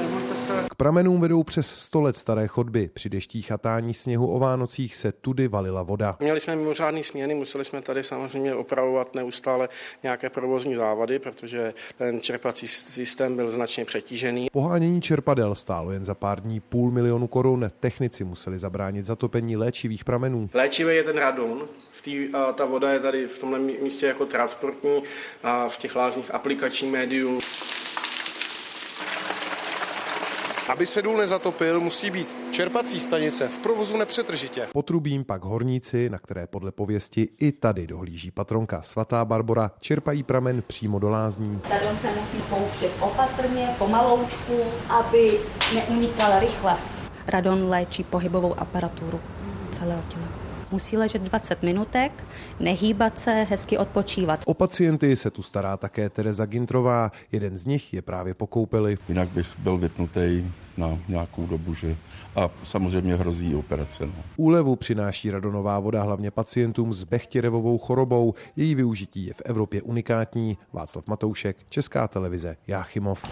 pramenům 0.80 1.20
vedou 1.20 1.42
přes 1.42 1.66
100 1.66 2.00
let 2.00 2.16
staré 2.16 2.46
chodby. 2.46 2.90
Při 2.94 3.08
deštích 3.08 3.52
a 3.52 3.58
tání 3.58 3.94
sněhu 3.94 4.34
o 4.34 4.38
Vánocích 4.38 4.96
se 4.96 5.12
tudy 5.12 5.48
valila 5.48 5.82
voda. 5.82 6.16
Měli 6.20 6.40
jsme 6.40 6.56
mimořádný 6.56 7.02
směny, 7.02 7.34
museli 7.34 7.64
jsme 7.64 7.82
tady 7.82 8.02
samozřejmě 8.02 8.54
opravovat 8.54 9.14
neustále 9.14 9.68
nějaké 10.02 10.30
provozní 10.30 10.74
závady, 10.74 11.18
protože 11.18 11.72
ten 11.98 12.20
čerpací 12.20 12.68
systém 12.68 13.36
byl 13.36 13.50
značně 13.50 13.84
přetížený. 13.84 14.48
Pohánění 14.52 15.02
čerpadel 15.02 15.54
stálo 15.54 15.92
jen 15.92 16.04
za 16.04 16.14
pár 16.14 16.40
dní 16.40 16.60
půl 16.60 16.90
milionu 16.90 17.26
korun. 17.26 17.70
Technici 17.80 18.24
museli 18.24 18.58
zabránit 18.58 19.06
zatopení 19.06 19.56
léčivých 19.56 20.04
pramenů. 20.04 20.50
Léčivý 20.54 20.96
je 20.96 21.04
ten 21.04 21.16
radon, 21.16 21.68
v 21.90 22.02
tý, 22.02 22.28
a 22.34 22.52
ta 22.52 22.64
voda 22.64 22.92
je 22.92 23.00
tady 23.00 23.26
v 23.26 23.40
tomhle 23.40 23.58
místě 23.58 24.06
jako 24.06 24.26
transportní 24.26 25.02
a 25.42 25.68
v 25.68 25.78
těch 25.78 25.96
lázních 25.96 26.34
aplikační 26.34 26.90
médium. 26.90 27.38
Aby 30.70 30.86
se 30.86 31.02
důl 31.02 31.16
nezatopil, 31.16 31.80
musí 31.80 32.10
být 32.10 32.36
čerpací 32.50 33.00
stanice 33.00 33.48
v 33.48 33.58
provozu 33.58 33.96
nepřetržitě. 33.96 34.68
Potrubím 34.72 35.24
pak 35.24 35.44
horníci, 35.44 36.10
na 36.10 36.18
které 36.18 36.46
podle 36.46 36.72
pověsti 36.72 37.28
i 37.40 37.52
tady 37.52 37.86
dohlíží 37.86 38.30
patronka 38.30 38.82
svatá 38.82 39.24
Barbora, 39.24 39.70
čerpají 39.80 40.22
pramen 40.22 40.62
přímo 40.66 40.98
do 40.98 41.10
lázní. 41.10 41.60
Radon 41.70 41.98
se 41.98 42.08
musí 42.20 42.38
pouštět 42.50 42.90
opatrně, 43.00 43.74
pomaloučku, 43.78 44.60
aby 44.88 45.40
neunikal 45.74 46.40
rychle. 46.40 46.76
Radon 47.26 47.64
léčí 47.68 48.04
pohybovou 48.04 48.60
aparaturu 48.60 49.20
celého 49.70 50.02
těla 50.08 50.29
musí 50.72 50.96
ležet 50.96 51.22
20 51.22 51.62
minutek, 51.62 52.24
nehýbat 52.60 53.18
se, 53.18 53.46
hezky 53.50 53.78
odpočívat. 53.78 54.40
O 54.46 54.54
pacienty 54.54 55.16
se 55.16 55.30
tu 55.30 55.42
stará 55.42 55.76
také 55.76 56.10
Tereza 56.10 56.46
Gintrová. 56.46 57.12
Jeden 57.32 57.56
z 57.56 57.66
nich 57.66 57.94
je 57.94 58.02
právě 58.02 58.34
po 58.34 58.46
koupeli. 58.46 58.98
Jinak 59.08 59.28
bych 59.28 59.58
byl 59.58 59.76
vypnutý 59.76 60.44
na 60.76 60.98
nějakou 61.08 61.46
dobu, 61.46 61.74
že 61.74 61.96
a 62.36 62.50
samozřejmě 62.64 63.16
hrozí 63.16 63.54
operace. 63.54 64.06
No. 64.06 64.12
Úlevu 64.36 64.76
přináší 64.76 65.30
radonová 65.30 65.80
voda 65.80 66.02
hlavně 66.02 66.30
pacientům 66.30 66.92
s 66.92 67.04
bechtěrevovou 67.04 67.78
chorobou. 67.78 68.34
Její 68.56 68.74
využití 68.74 69.26
je 69.26 69.34
v 69.34 69.42
Evropě 69.44 69.82
unikátní. 69.82 70.58
Václav 70.72 71.06
Matoušek, 71.06 71.56
Česká 71.68 72.08
televize, 72.08 72.56
Jáchymov. 72.66 73.24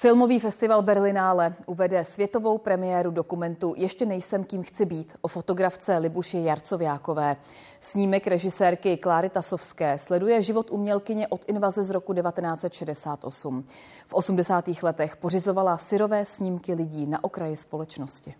Filmový 0.00 0.40
festival 0.40 0.82
Berlinále 0.82 1.54
uvede 1.66 2.04
světovou 2.04 2.58
premiéru 2.58 3.10
dokumentu 3.10 3.74
Ještě 3.76 4.06
nejsem 4.06 4.44
kým 4.44 4.62
chci 4.62 4.86
být 4.86 5.16
o 5.20 5.28
fotografce 5.28 5.98
Libuši 5.98 6.38
Jarcovákové. 6.38 7.36
Snímek 7.80 8.26
režisérky 8.26 8.96
Kláry 8.96 9.30
Tasovské 9.30 9.98
sleduje 9.98 10.42
život 10.42 10.70
umělkyně 10.70 11.28
od 11.28 11.44
invaze 11.46 11.82
z 11.82 11.90
roku 11.90 12.14
1968. 12.14 13.64
V 14.06 14.14
80. 14.14 14.64
letech 14.82 15.16
pořizovala 15.16 15.76
syrové 15.76 16.24
snímky 16.24 16.74
lidí 16.74 17.06
na 17.06 17.24
okraji 17.24 17.56
společnosti. 17.56 18.34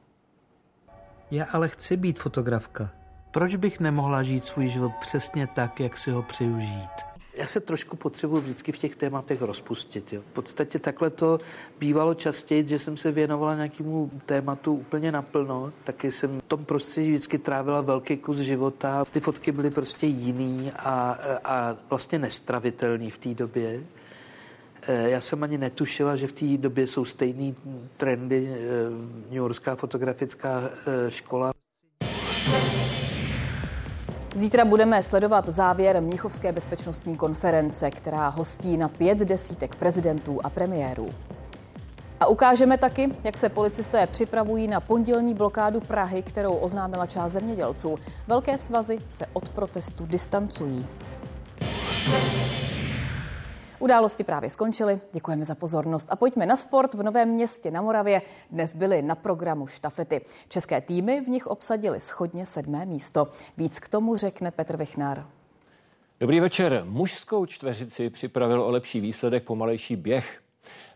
Já 1.30 1.46
ale 1.52 1.68
chci 1.68 1.96
být 1.96 2.18
fotografka. 2.18 2.90
Proč 3.30 3.56
bych 3.56 3.80
nemohla 3.80 4.22
žít 4.22 4.44
svůj 4.44 4.66
život 4.66 4.92
přesně 5.00 5.46
tak, 5.46 5.80
jak 5.80 5.96
si 5.96 6.10
ho 6.10 6.22
přeju 6.22 6.58
žít? 6.58 7.09
Já 7.34 7.46
se 7.46 7.60
trošku 7.60 7.96
potřebuji 7.96 8.40
vždycky 8.40 8.72
v 8.72 8.78
těch 8.78 8.96
tématech 8.96 9.42
rozpustit. 9.42 10.12
Jo. 10.12 10.20
V 10.20 10.26
podstatě 10.26 10.78
takhle 10.78 11.10
to 11.10 11.38
bývalo 11.78 12.14
častěji, 12.14 12.66
že 12.66 12.78
jsem 12.78 12.96
se 12.96 13.12
věnovala 13.12 13.54
nějakému 13.54 14.10
tématu 14.26 14.74
úplně 14.74 15.12
naplno, 15.12 15.72
taky 15.84 16.12
jsem 16.12 16.40
v 16.40 16.44
tom 16.48 16.64
prostředí 16.64 17.08
vždycky 17.08 17.38
trávila 17.38 17.80
velký 17.80 18.16
kus 18.16 18.38
života. 18.38 19.04
Ty 19.04 19.20
fotky 19.20 19.52
byly 19.52 19.70
prostě 19.70 20.06
jiný 20.06 20.72
a, 20.76 21.18
a 21.44 21.76
vlastně 21.90 22.18
nestravitelný 22.18 23.10
v 23.10 23.18
té 23.18 23.34
době. 23.34 23.82
E, 24.88 25.10
já 25.10 25.20
jsem 25.20 25.42
ani 25.42 25.58
netušila, 25.58 26.16
že 26.16 26.26
v 26.26 26.32
té 26.32 26.56
době 26.56 26.86
jsou 26.86 27.04
stejné 27.04 27.54
trendy 27.96 28.48
e, 28.48 28.90
New 29.24 29.36
Yorkská 29.36 29.76
fotografická 29.76 30.70
e, 30.86 31.10
škola. 31.10 31.52
Zítra 34.40 34.64
budeme 34.64 35.02
sledovat 35.02 35.48
závěr 35.48 36.02
Mnichovské 36.02 36.52
bezpečnostní 36.52 37.16
konference, 37.16 37.90
která 37.90 38.28
hostí 38.28 38.76
na 38.76 38.88
pět 38.88 39.18
desítek 39.18 39.74
prezidentů 39.74 40.40
a 40.44 40.50
premiérů. 40.50 41.08
A 42.20 42.26
ukážeme 42.26 42.78
taky, 42.78 43.08
jak 43.24 43.36
se 43.36 43.48
policisté 43.48 44.06
připravují 44.06 44.68
na 44.68 44.80
pondělní 44.80 45.34
blokádu 45.34 45.80
Prahy, 45.80 46.22
kterou 46.22 46.54
oznámila 46.54 47.06
část 47.06 47.32
zemědělců. 47.32 47.96
Velké 48.26 48.58
svazy 48.58 48.98
se 49.08 49.26
od 49.32 49.48
protestu 49.48 50.06
distancují. 50.06 50.86
Události 53.80 54.24
právě 54.24 54.50
skončily. 54.50 55.00
Děkujeme 55.12 55.44
za 55.44 55.54
pozornost 55.54 56.08
a 56.10 56.16
pojďme 56.16 56.46
na 56.46 56.56
sport 56.56 56.94
v 56.94 57.02
Novém 57.02 57.28
městě 57.28 57.70
na 57.70 57.82
Moravě. 57.82 58.22
Dnes 58.50 58.74
byly 58.74 59.02
na 59.02 59.14
programu 59.14 59.66
štafety. 59.66 60.20
České 60.48 60.80
týmy 60.80 61.20
v 61.20 61.28
nich 61.28 61.46
obsadili 61.46 62.00
schodně 62.00 62.46
sedmé 62.46 62.86
místo. 62.86 63.28
Víc 63.56 63.80
k 63.80 63.88
tomu 63.88 64.16
řekne 64.16 64.50
Petr 64.50 64.76
Vichnár. 64.76 65.26
Dobrý 66.20 66.40
večer. 66.40 66.82
Mužskou 66.84 67.46
čtveřici 67.46 68.10
připravil 68.10 68.62
o 68.62 68.70
lepší 68.70 69.00
výsledek 69.00 69.44
pomalejší 69.44 69.96
běh. 69.96 70.40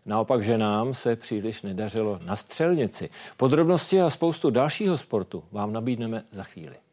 Naopak 0.06 0.42
ženám 0.42 0.94
se 0.94 1.16
příliš 1.16 1.62
nedařilo 1.62 2.18
na 2.24 2.36
střelnici. 2.36 3.10
Podrobnosti 3.36 4.00
a 4.00 4.10
spoustu 4.10 4.50
dalšího 4.50 4.98
sportu 4.98 5.44
vám 5.52 5.72
nabídneme 5.72 6.24
za 6.30 6.42
chvíli. 6.42 6.83